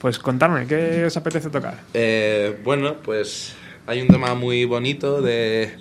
Pues 0.00 0.18
contadme, 0.18 0.66
¿qué 0.66 1.04
os 1.04 1.16
apetece 1.16 1.50
tocar? 1.50 1.80
Eh, 1.94 2.58
bueno, 2.64 2.96
pues 3.02 3.54
hay 3.86 4.00
un 4.02 4.08
tema 4.08 4.34
muy 4.34 4.64
bonito 4.64 5.20
de, 5.22 5.74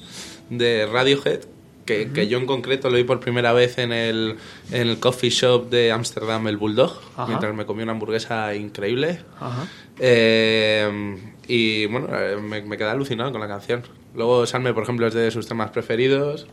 de 0.50 0.86
Radiohead 0.92 1.42
que, 1.86 2.12
que 2.12 2.28
yo 2.28 2.38
en 2.38 2.46
concreto 2.46 2.90
lo 2.90 2.98
vi 2.98 3.04
por 3.04 3.20
primera 3.20 3.52
vez 3.52 3.78
en 3.80 3.92
el, 3.92 4.36
en 4.72 4.88
el 4.90 5.00
coffee 5.00 5.30
shop 5.32 5.70
de 5.70 5.92
Ámsterdam, 5.92 6.48
el 6.48 6.58
Bulldog, 6.58 7.00
Ajá. 7.16 7.26
mientras 7.28 7.56
me 7.56 7.66
comí 7.66 7.82
una 7.82 7.94
hamburguesa 7.94 8.54
increíble. 8.56 9.20
Ajá. 9.40 9.66
Eh, 9.98 11.18
y 11.50 11.86
bueno, 11.88 12.08
eh, 12.12 12.38
me, 12.38 12.62
me 12.62 12.78
quedé 12.78 12.90
alucinado 12.90 13.32
con 13.34 13.42
la 13.42 13.48
canción. 13.48 13.82
Luego 14.16 14.46
Salme, 14.46 14.74
por 14.74 14.84
ejemplo, 14.84 15.08
es 15.08 15.14
de 15.14 15.30
sus 15.32 15.48
temas 15.48 15.72
preferidos. 15.72 16.48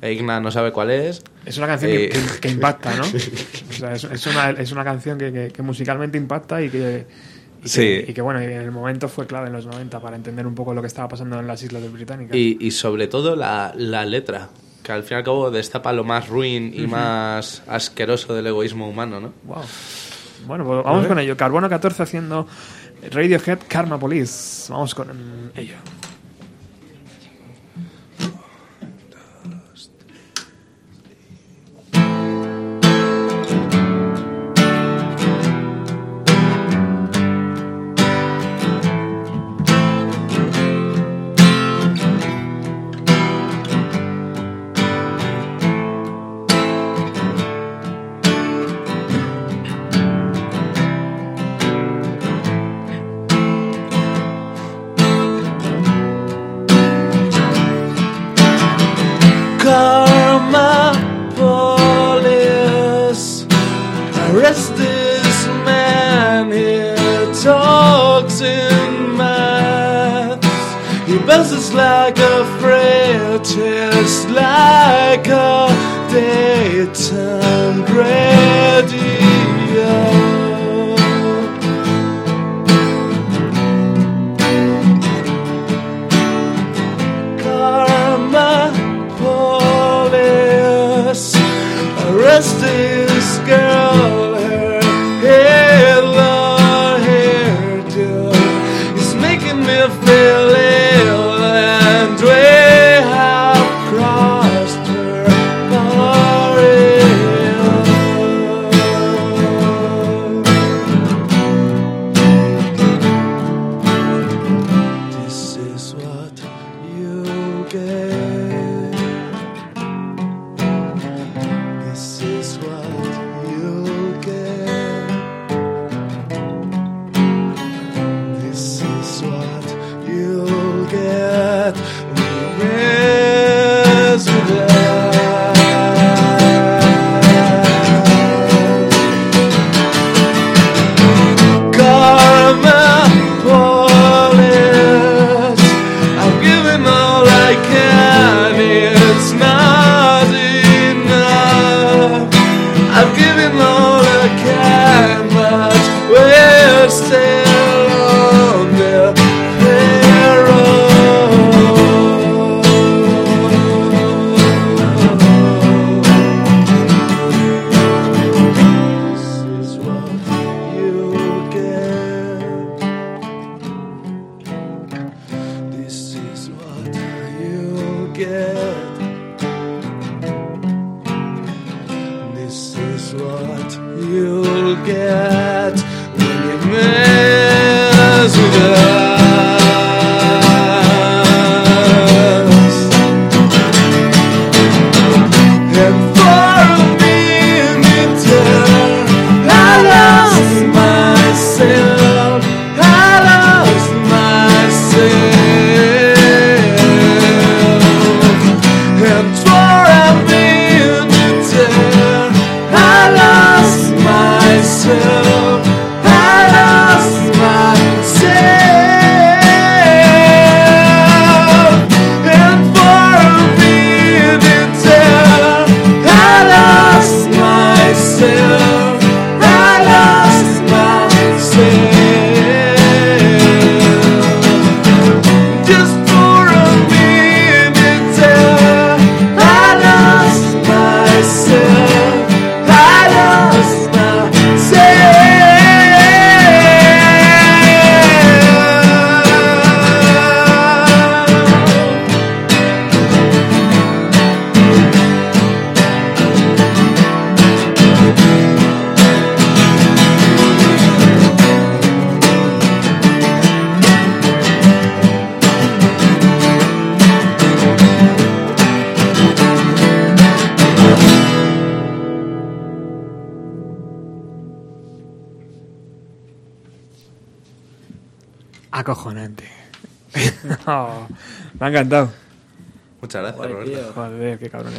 E 0.00 0.12
Igna 0.12 0.40
no 0.40 0.50
sabe 0.50 0.72
cuál 0.72 0.90
es. 0.90 1.22
Es 1.44 1.56
una 1.58 1.66
canción 1.66 1.90
que, 1.90 2.04
Y- 2.04 2.08
que- 2.10 2.40
que 2.40 2.48
impacta, 2.50 2.94
¿no? 2.94 3.02
O 3.70 3.72
sea, 3.72 3.92
es, 3.94 4.04
es 4.04 4.26
una, 4.26 4.50
es 4.50 4.70
una 4.72 4.84
canción 4.84 5.18
que, 5.18 5.50
que- 5.52 5.62
musicalmente 5.62 6.16
impacta 6.18 6.62
y 6.62 6.68
que, 6.70 7.06
y 7.64 7.68
Sí. 7.68 8.04
y 8.06 8.12
que, 8.12 8.20
bueno, 8.22 8.40
en 8.40 8.50
el 8.52 8.70
momento 8.70 9.08
fue 9.08 9.26
clave 9.26 9.48
en 9.48 9.54
los 9.54 9.66
90 9.66 9.98
para 10.00 10.14
entender 10.16 10.46
un 10.46 10.54
poco 10.54 10.72
lo 10.74 10.80
que 10.82 10.86
estaba 10.88 11.08
pasando 11.08 11.40
en 11.40 11.46
las 11.46 11.62
Islas 11.62 11.90
Británicas. 11.90 12.36
Y, 12.36 12.58
y 12.60 12.70
sobre 12.70 13.08
todo 13.08 13.34
la, 13.36 13.72
la 13.74 14.04
letra, 14.04 14.50
que 14.82 14.92
al 14.92 15.02
fin 15.02 15.16
y 15.16 15.18
al 15.18 15.24
cabo 15.24 15.50
destapa 15.50 15.92
lo 15.94 16.04
más 16.04 16.28
ruin 16.28 16.72
y 16.74 16.82
Ujú. 16.84 16.90
más 16.92 17.62
asqueroso 17.66 18.34
del 18.34 18.46
egoísmo 18.48 18.88
humano, 18.88 19.18
¿no? 19.20 19.32
Wow. 19.44 19.62
Bueno, 20.46 20.64
pues 20.64 20.84
vamos 20.84 21.06
con 21.06 21.18
ello. 21.18 21.36
Carbono 21.36 21.68
14 21.68 22.02
haciendo 22.02 22.46
Radiohead 23.10 23.58
Karma 23.68 23.98
Police. 23.98 24.70
Vamos 24.70 24.94
con 24.94 25.52
ello. 25.54 25.74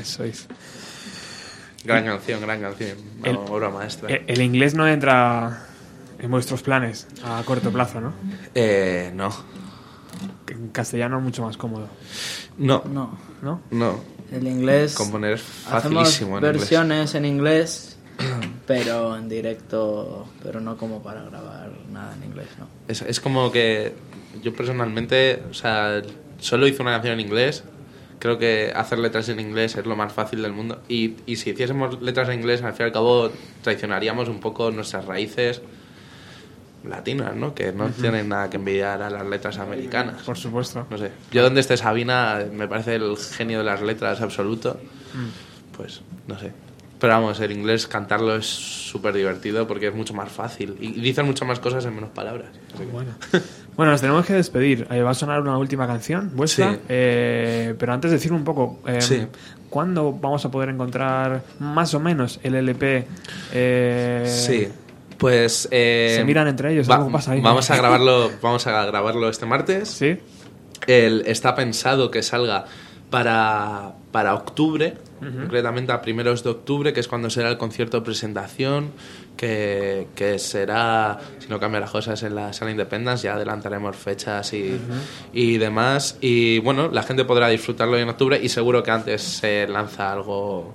Sois. 0.08 0.48
Gran 1.84 2.06
canción, 2.06 2.42
gran 2.42 2.62
canción. 2.62 2.98
El- 3.24 3.38
obra 3.38 3.70
maestra. 3.70 4.10
El 4.10 4.42
inglés 4.42 4.74
no 4.74 4.88
entra 4.88 5.66
en 6.20 6.32
vuestros 6.32 6.62
planes 6.64 7.08
a 7.24 7.42
corto 7.46 7.72
plazo, 7.72 8.02
¿no? 8.02 8.14
Eh, 8.56 9.12
no. 9.14 9.30
En 10.48 10.70
castellano 10.70 11.22
mucho 11.22 11.44
más 11.44 11.56
cómodo. 11.58 11.88
No. 12.58 12.84
No. 12.92 13.18
¿No? 13.42 13.62
No. 13.72 14.00
El 14.32 14.48
inglés. 14.48 14.96
Componer 14.96 15.34
es 15.34 15.42
Hacemos 15.72 16.04
facilísimo 16.10 16.38
en 16.40 16.44
inglés. 16.44 16.60
versiones 16.62 17.16
en 17.16 17.26
inglés, 17.26 17.98
pero 18.66 19.16
en 19.16 19.30
directo, 19.30 20.28
pero 20.44 20.60
no 20.60 20.76
como 20.78 21.02
para 21.02 21.22
grabar 21.24 21.72
nada 21.92 22.16
en 22.16 22.24
inglés, 22.24 22.48
¿no? 22.60 22.68
Es, 22.88 23.02
es 23.04 23.20
como 23.22 23.52
que 23.52 23.94
yo 24.44 24.54
personalmente, 24.54 25.44
o 25.50 25.54
sea, 25.54 26.02
solo 26.40 26.68
hice 26.68 26.82
una 26.82 26.92
canción 26.92 27.14
en 27.14 27.20
inglés. 27.22 27.64
Creo 28.20 28.38
que 28.38 28.72
hacer 28.76 28.98
letras 29.00 29.30
en 29.30 29.40
inglés 29.40 29.76
es 29.76 29.86
lo 29.86 29.96
más 29.96 30.12
fácil 30.12 30.42
del 30.42 30.54
mundo. 30.54 30.82
Y, 30.90 31.16
y 31.26 31.36
si 31.36 31.52
hiciésemos 31.52 32.02
letras 32.02 32.30
en 32.30 32.40
inglés, 32.40 32.64
al 32.64 32.74
fin 32.74 32.86
y 32.86 32.88
al 32.88 32.92
cabo 32.92 33.32
traicionaríamos 33.62 34.28
un 34.28 34.40
poco 34.40 34.72
nuestras 34.72 35.06
raíces 35.06 35.62
latinas, 36.84 37.36
¿no? 37.36 37.54
Que 37.54 37.72
no 37.72 37.90
tienen 37.90 38.30
nada 38.30 38.50
que 38.50 38.58
envidiar 38.58 39.02
a 39.02 39.10
las 39.10 39.26
letras 39.26 39.58
americanas. 39.60 40.24
Por 40.24 40.38
supuesto. 40.38 40.88
No 40.90 40.98
sé. 40.98 41.12
Yo 41.32 41.44
donde 41.44 41.62
esté 41.62 41.78
Sabina 41.78 42.46
me 42.52 42.68
parece 42.68 42.96
el 42.96 43.18
genio 43.18 43.60
de 43.60 43.66
las 43.66 43.82
letras 43.82 44.22
absoluto. 44.22 44.80
Mm. 45.14 45.76
Pues 45.76 46.02
no 46.28 46.40
sé. 46.40 46.52
Pero 47.00 47.14
vamos, 47.14 47.40
el 47.42 47.52
inglés 47.52 47.86
cantarlo 47.88 48.36
es 48.36 48.46
súper 48.48 49.14
divertido 49.14 49.68
porque 49.68 49.88
es 49.90 49.94
mucho 49.94 50.14
más 50.16 50.32
fácil. 50.32 50.76
Y 50.80 50.94
dicen 51.00 51.26
muchas 51.28 51.48
más 51.48 51.60
cosas 51.60 51.86
en 51.86 51.94
menos 51.94 52.10
palabras. 52.10 52.48
Bueno. 52.92 53.12
Bueno, 53.76 53.92
nos 53.92 54.02
tenemos 54.02 54.26
que 54.26 54.34
despedir. 54.34 54.88
Eh, 54.90 55.04
va 55.04 55.12
a 55.12 55.14
sonar 55.14 55.40
una 55.42 55.56
última 55.60 55.86
canción 55.86 56.32
vuestra. 56.36 56.74
Sí. 56.74 56.80
Eh, 56.90 57.76
pero 57.78 57.94
antes 57.94 58.10
decir 58.10 58.34
un 58.34 58.44
poco, 58.44 58.80
eh, 58.88 59.00
Sí. 59.02 59.28
¿cuándo 59.70 60.12
vamos 60.12 60.44
a 60.46 60.50
poder 60.50 60.70
encontrar 60.70 61.44
más 61.60 61.94
o 61.94 62.00
menos 62.00 62.40
el 62.42 62.56
LP? 62.56 63.06
Eh, 63.54 64.24
Sí. 64.28 64.68
Pues 65.20 65.68
eh, 65.72 66.14
Se 66.18 66.24
miran 66.24 66.48
entre 66.48 66.74
ellos, 66.74 66.90
va- 66.90 66.96
algo 66.96 67.12
pasa 67.12 67.34
ahí. 67.34 67.42
Vamos 67.42 67.70
a 67.70 67.76
grabarlo, 67.78 68.32
vamos 68.42 68.66
a 68.66 68.86
grabarlo 68.86 69.30
este 69.30 69.46
martes. 69.46 69.90
Sí. 69.90 70.18
El, 70.88 71.24
está 71.28 71.54
pensado 71.54 72.10
que 72.12 72.24
salga 72.24 72.66
para, 73.12 73.94
para 74.12 74.34
octubre, 74.34 74.96
concretamente 75.20 75.92
a 75.92 76.02
primeros 76.02 76.44
de 76.44 76.52
octubre, 76.52 76.94
que 76.94 77.00
es 77.00 77.08
cuando 77.08 77.30
será 77.30 77.50
el 77.50 77.58
concierto 77.58 77.98
de 77.98 78.06
presentación, 78.06 78.92
que, 79.36 80.08
que 80.16 80.40
será, 80.40 81.20
si 81.40 81.48
no 81.50 81.60
cambia 81.60 81.82
las 81.82 81.92
cosas, 81.92 82.24
en 82.24 82.36
la 82.36 82.54
sala 82.54 82.72
Independence, 82.72 83.24
ya 83.24 83.34
adelantaremos 83.34 83.96
fechas 83.96 84.54
y, 84.54 84.80
y 85.34 85.58
demás. 85.58 86.18
Y 86.22 86.60
bueno, 86.60 86.90
la 86.92 87.04
gente 87.04 87.26
podrá 87.26 87.50
disfrutarlo 87.50 87.98
en 87.98 88.10
octubre 88.10 88.40
y 88.42 88.50
seguro 88.50 88.82
que 88.82 88.92
antes 88.92 89.22
se 89.22 89.68
lanza 89.68 90.12
algo, 90.12 90.74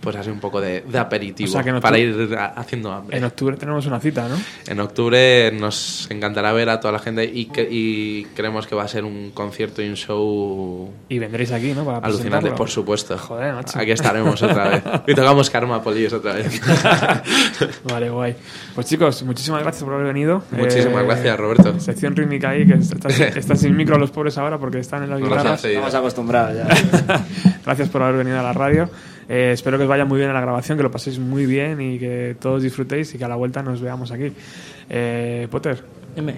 pues 0.00 0.16
así 0.16 0.30
un 0.30 0.40
poco 0.40 0.60
de, 0.60 0.82
de 0.82 0.98
aperitivo, 0.98 1.48
O 1.48 1.52
sea 1.52 1.62
que 1.62 1.70
en 1.70 1.80
para 1.80 1.96
octubre- 1.96 2.28
ir 2.30 2.36
a- 2.36 2.46
haciendo 2.46 2.92
hambre. 2.92 3.16
En 3.18 3.24
octubre 3.24 3.56
tenemos 3.56 3.84
una 3.86 4.00
cita, 4.00 4.28
¿no? 4.28 4.36
En 4.66 4.80
octubre 4.80 5.50
nos 5.52 6.06
encantará 6.10 6.52
ver 6.52 6.68
a 6.70 6.80
toda 6.80 6.92
la 6.92 6.98
gente 6.98 7.24
y, 7.24 7.46
que, 7.46 7.66
y 7.70 8.24
creemos 8.34 8.66
que 8.66 8.74
va 8.74 8.84
a 8.84 8.88
ser 8.88 9.04
un 9.04 9.30
concierto 9.32 9.82
y 9.82 9.88
un 9.88 9.96
show 9.96 10.90
Y 11.08 11.18
vendréis 11.18 11.52
aquí, 11.52 11.72
¿no? 11.74 11.84
Para 11.84 11.98
alucinante, 11.98 12.50
por 12.52 12.68
supuesto. 12.70 13.18
Joder, 13.18 13.54
macho. 13.54 13.78
Aquí 13.78 13.90
estaremos 13.90 14.40
otra 14.42 14.68
vez. 14.68 14.82
Y 15.06 15.14
tocamos 15.14 15.48
Karma 15.50 15.82
Police 15.82 16.14
otra 16.16 16.34
vez. 16.34 16.60
Vale, 17.84 18.10
guay. 18.10 18.34
Pues 18.74 18.86
chicos, 18.86 19.22
muchísimas 19.22 19.62
gracias 19.62 19.84
por 19.84 19.94
haber 19.94 20.06
venido. 20.06 20.42
Eh, 20.52 20.56
Muchísimas 20.58 21.04
gracias, 21.04 21.36
Roberto. 21.38 21.80
Sección 21.80 22.14
rítmica 22.16 22.50
ahí, 22.50 22.66
que 22.66 22.74
está, 22.74 23.08
está 23.38 23.56
sin 23.56 23.76
micro 23.76 23.98
los 23.98 24.10
pobres 24.10 24.36
ahora 24.38 24.58
porque 24.58 24.78
están 24.78 25.02
en 25.04 25.10
las 25.10 25.20
guitarras. 25.20 25.64
Estamos 25.64 25.94
acostumbrados 25.94 26.56
ya. 26.56 27.24
gracias 27.64 27.88
por 27.88 28.02
haber 28.02 28.16
venido 28.18 28.38
a 28.38 28.42
la 28.42 28.52
radio. 28.52 28.88
Eh, 29.28 29.50
espero 29.52 29.76
que 29.76 29.84
os 29.84 29.88
vaya 29.88 30.04
muy 30.04 30.18
bien 30.18 30.28
en 30.30 30.34
la 30.34 30.40
grabación, 30.40 30.78
que 30.78 30.82
lo 30.82 30.90
paséis 30.90 31.18
muy 31.18 31.44
bien 31.46 31.80
y 31.80 31.98
que 31.98 32.36
todos 32.40 32.62
disfrutéis 32.62 33.14
y 33.14 33.18
que 33.18 33.24
a 33.24 33.28
la 33.28 33.36
vuelta 33.36 33.62
nos 33.62 33.80
veamos 33.80 34.10
aquí. 34.10 34.32
Eh, 34.88 35.46
Potter, 35.50 35.82
Dime. 36.16 36.36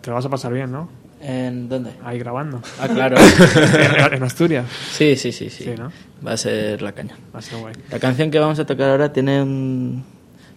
te 0.00 0.10
lo 0.10 0.16
vas 0.16 0.26
a 0.26 0.28
pasar 0.28 0.52
bien, 0.52 0.72
¿no? 0.72 0.88
¿En 1.20 1.68
dónde? 1.68 1.90
Ahí 2.04 2.18
grabando. 2.18 2.60
Ah, 2.80 2.88
claro. 2.88 3.16
en, 3.16 4.12
en 4.14 4.22
Asturias. 4.24 4.66
Sí, 4.90 5.14
sí, 5.14 5.30
sí, 5.30 5.50
sí. 5.50 5.64
Sí, 5.64 5.74
¿no? 5.78 5.92
Va 6.26 6.32
a 6.32 6.36
ser 6.36 6.82
la 6.82 6.90
caña. 6.90 7.16
Va 7.32 7.38
a 7.38 7.42
ser 7.42 7.60
guay. 7.60 7.74
La 7.92 8.00
canción 8.00 8.28
que 8.32 8.40
vamos 8.40 8.58
a 8.58 8.66
tocar 8.66 8.90
ahora 8.90 9.12
tiene 9.12 9.40
un... 9.40 10.04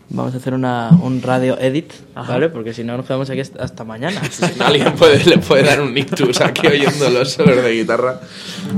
Vamos 0.09 0.33
a 0.35 0.37
hacer 0.37 0.53
una, 0.53 0.91
un 1.01 1.21
radio 1.21 1.57
edit, 1.59 1.91
Ajá. 2.13 2.33
¿vale? 2.33 2.49
Porque 2.49 2.73
si 2.73 2.83
no 2.83 2.95
nos 2.95 3.05
quedamos 3.07 3.29
aquí 3.29 3.39
hasta- 3.41 3.83
mañana. 3.83 4.21
Alguien 4.65 4.93
puede, 4.93 5.23
le 5.25 5.39
puede 5.39 5.63
dar 5.63 5.81
un 5.81 5.97
ictus 5.97 6.41
aquí 6.41 6.67
oyendo 6.67 7.09
los 7.09 7.31
solos 7.33 7.55
de 7.63 7.71
guitarra. 7.71 8.19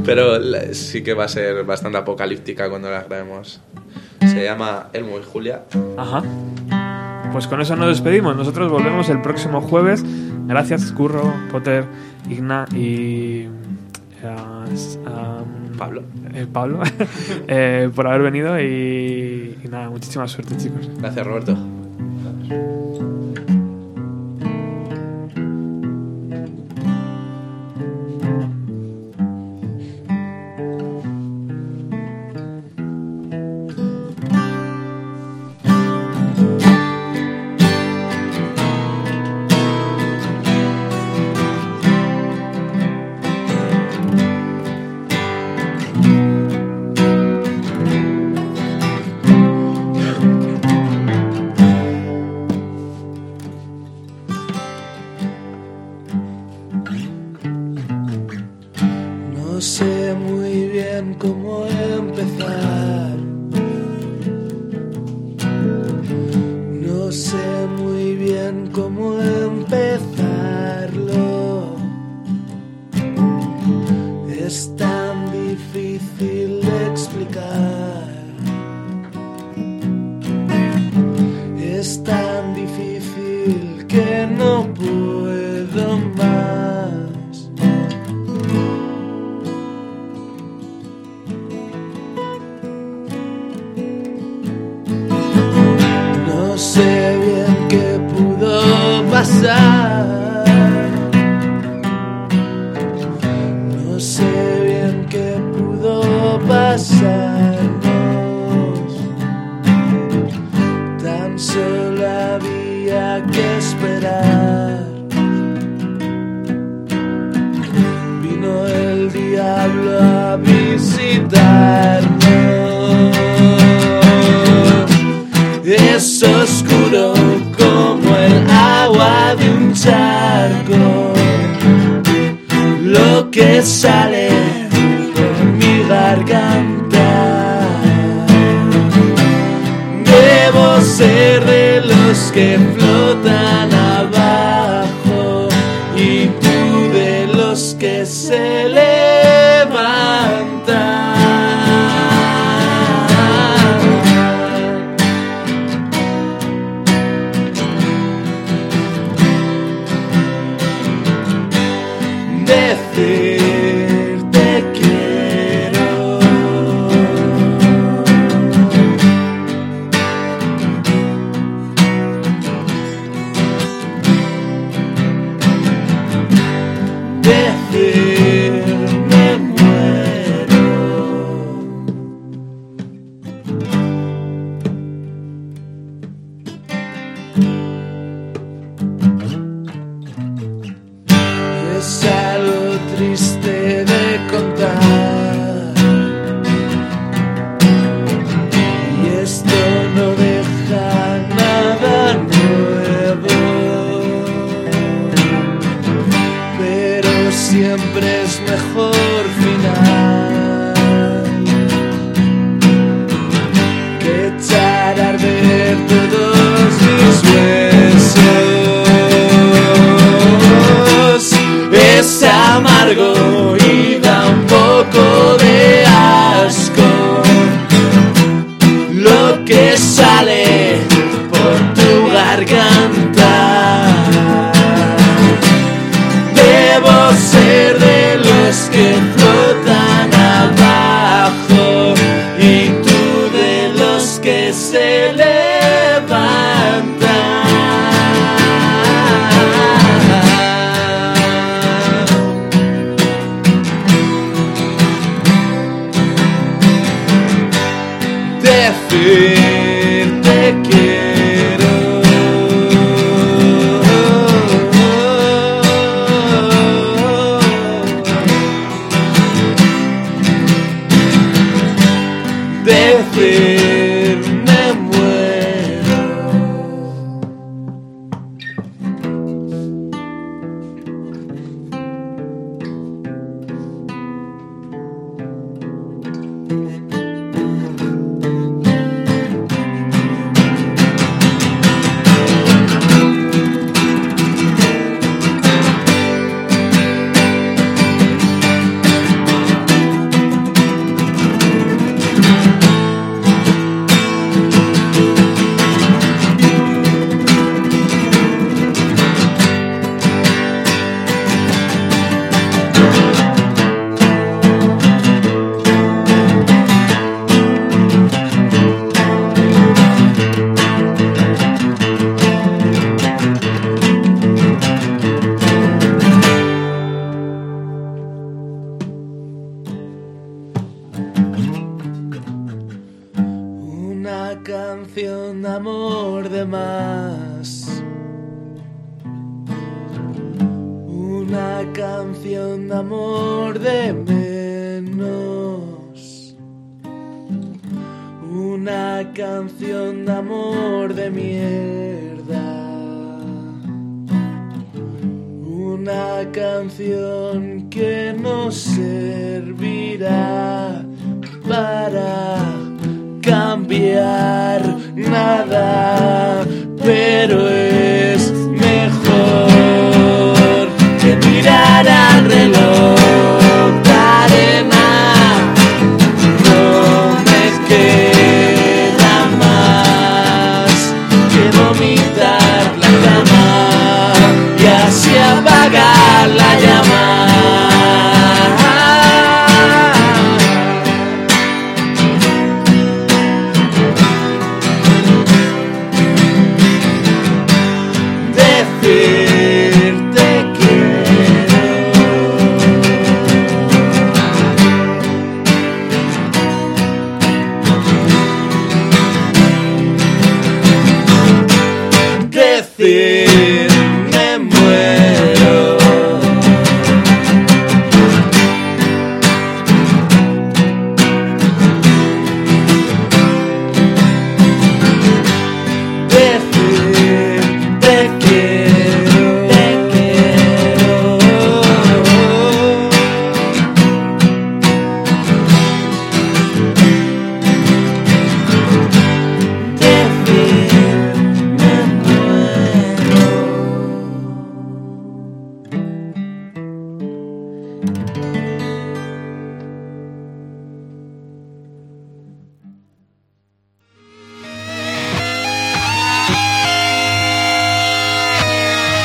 Pero 0.05 0.39
la- 0.39 0.73
sí 0.73 1.03
que 1.03 1.13
va 1.13 1.25
a 1.25 1.27
ser 1.27 1.63
bastante 1.65 1.97
apocalíptica 1.97 2.69
cuando 2.69 2.89
la 2.89 3.03
grabemos. 3.03 3.59
Se 4.21 4.43
llama 4.43 4.87
Elmo 4.93 5.19
y 5.19 5.23
Julia. 5.23 5.63
Ajá. 5.97 6.23
Pues 7.33 7.45
con 7.47 7.59
eso 7.61 7.75
nos 7.75 7.89
despedimos. 7.89 8.35
Nosotros 8.35 8.71
volvemos 8.71 9.09
el 9.09 9.21
próximo 9.21 9.61
jueves. 9.61 10.03
Gracias, 10.47 10.91
Curro, 10.93 11.33
Potter, 11.51 11.85
Igna 12.29 12.65
y. 12.73 13.41
eh, 13.43 13.49
Pablo. 15.77 16.03
eh, 16.33 16.47
Pablo, 16.51 16.81
eh, 17.47 17.89
por 17.95 18.07
haber 18.07 18.21
venido 18.23 18.59
y, 18.59 19.57
y 19.63 19.67
nada, 19.69 19.89
muchísima 19.89 20.27
suerte, 20.27 20.57
chicos. 20.57 20.89
Gracias, 20.99 21.25
Roberto. 21.25 21.57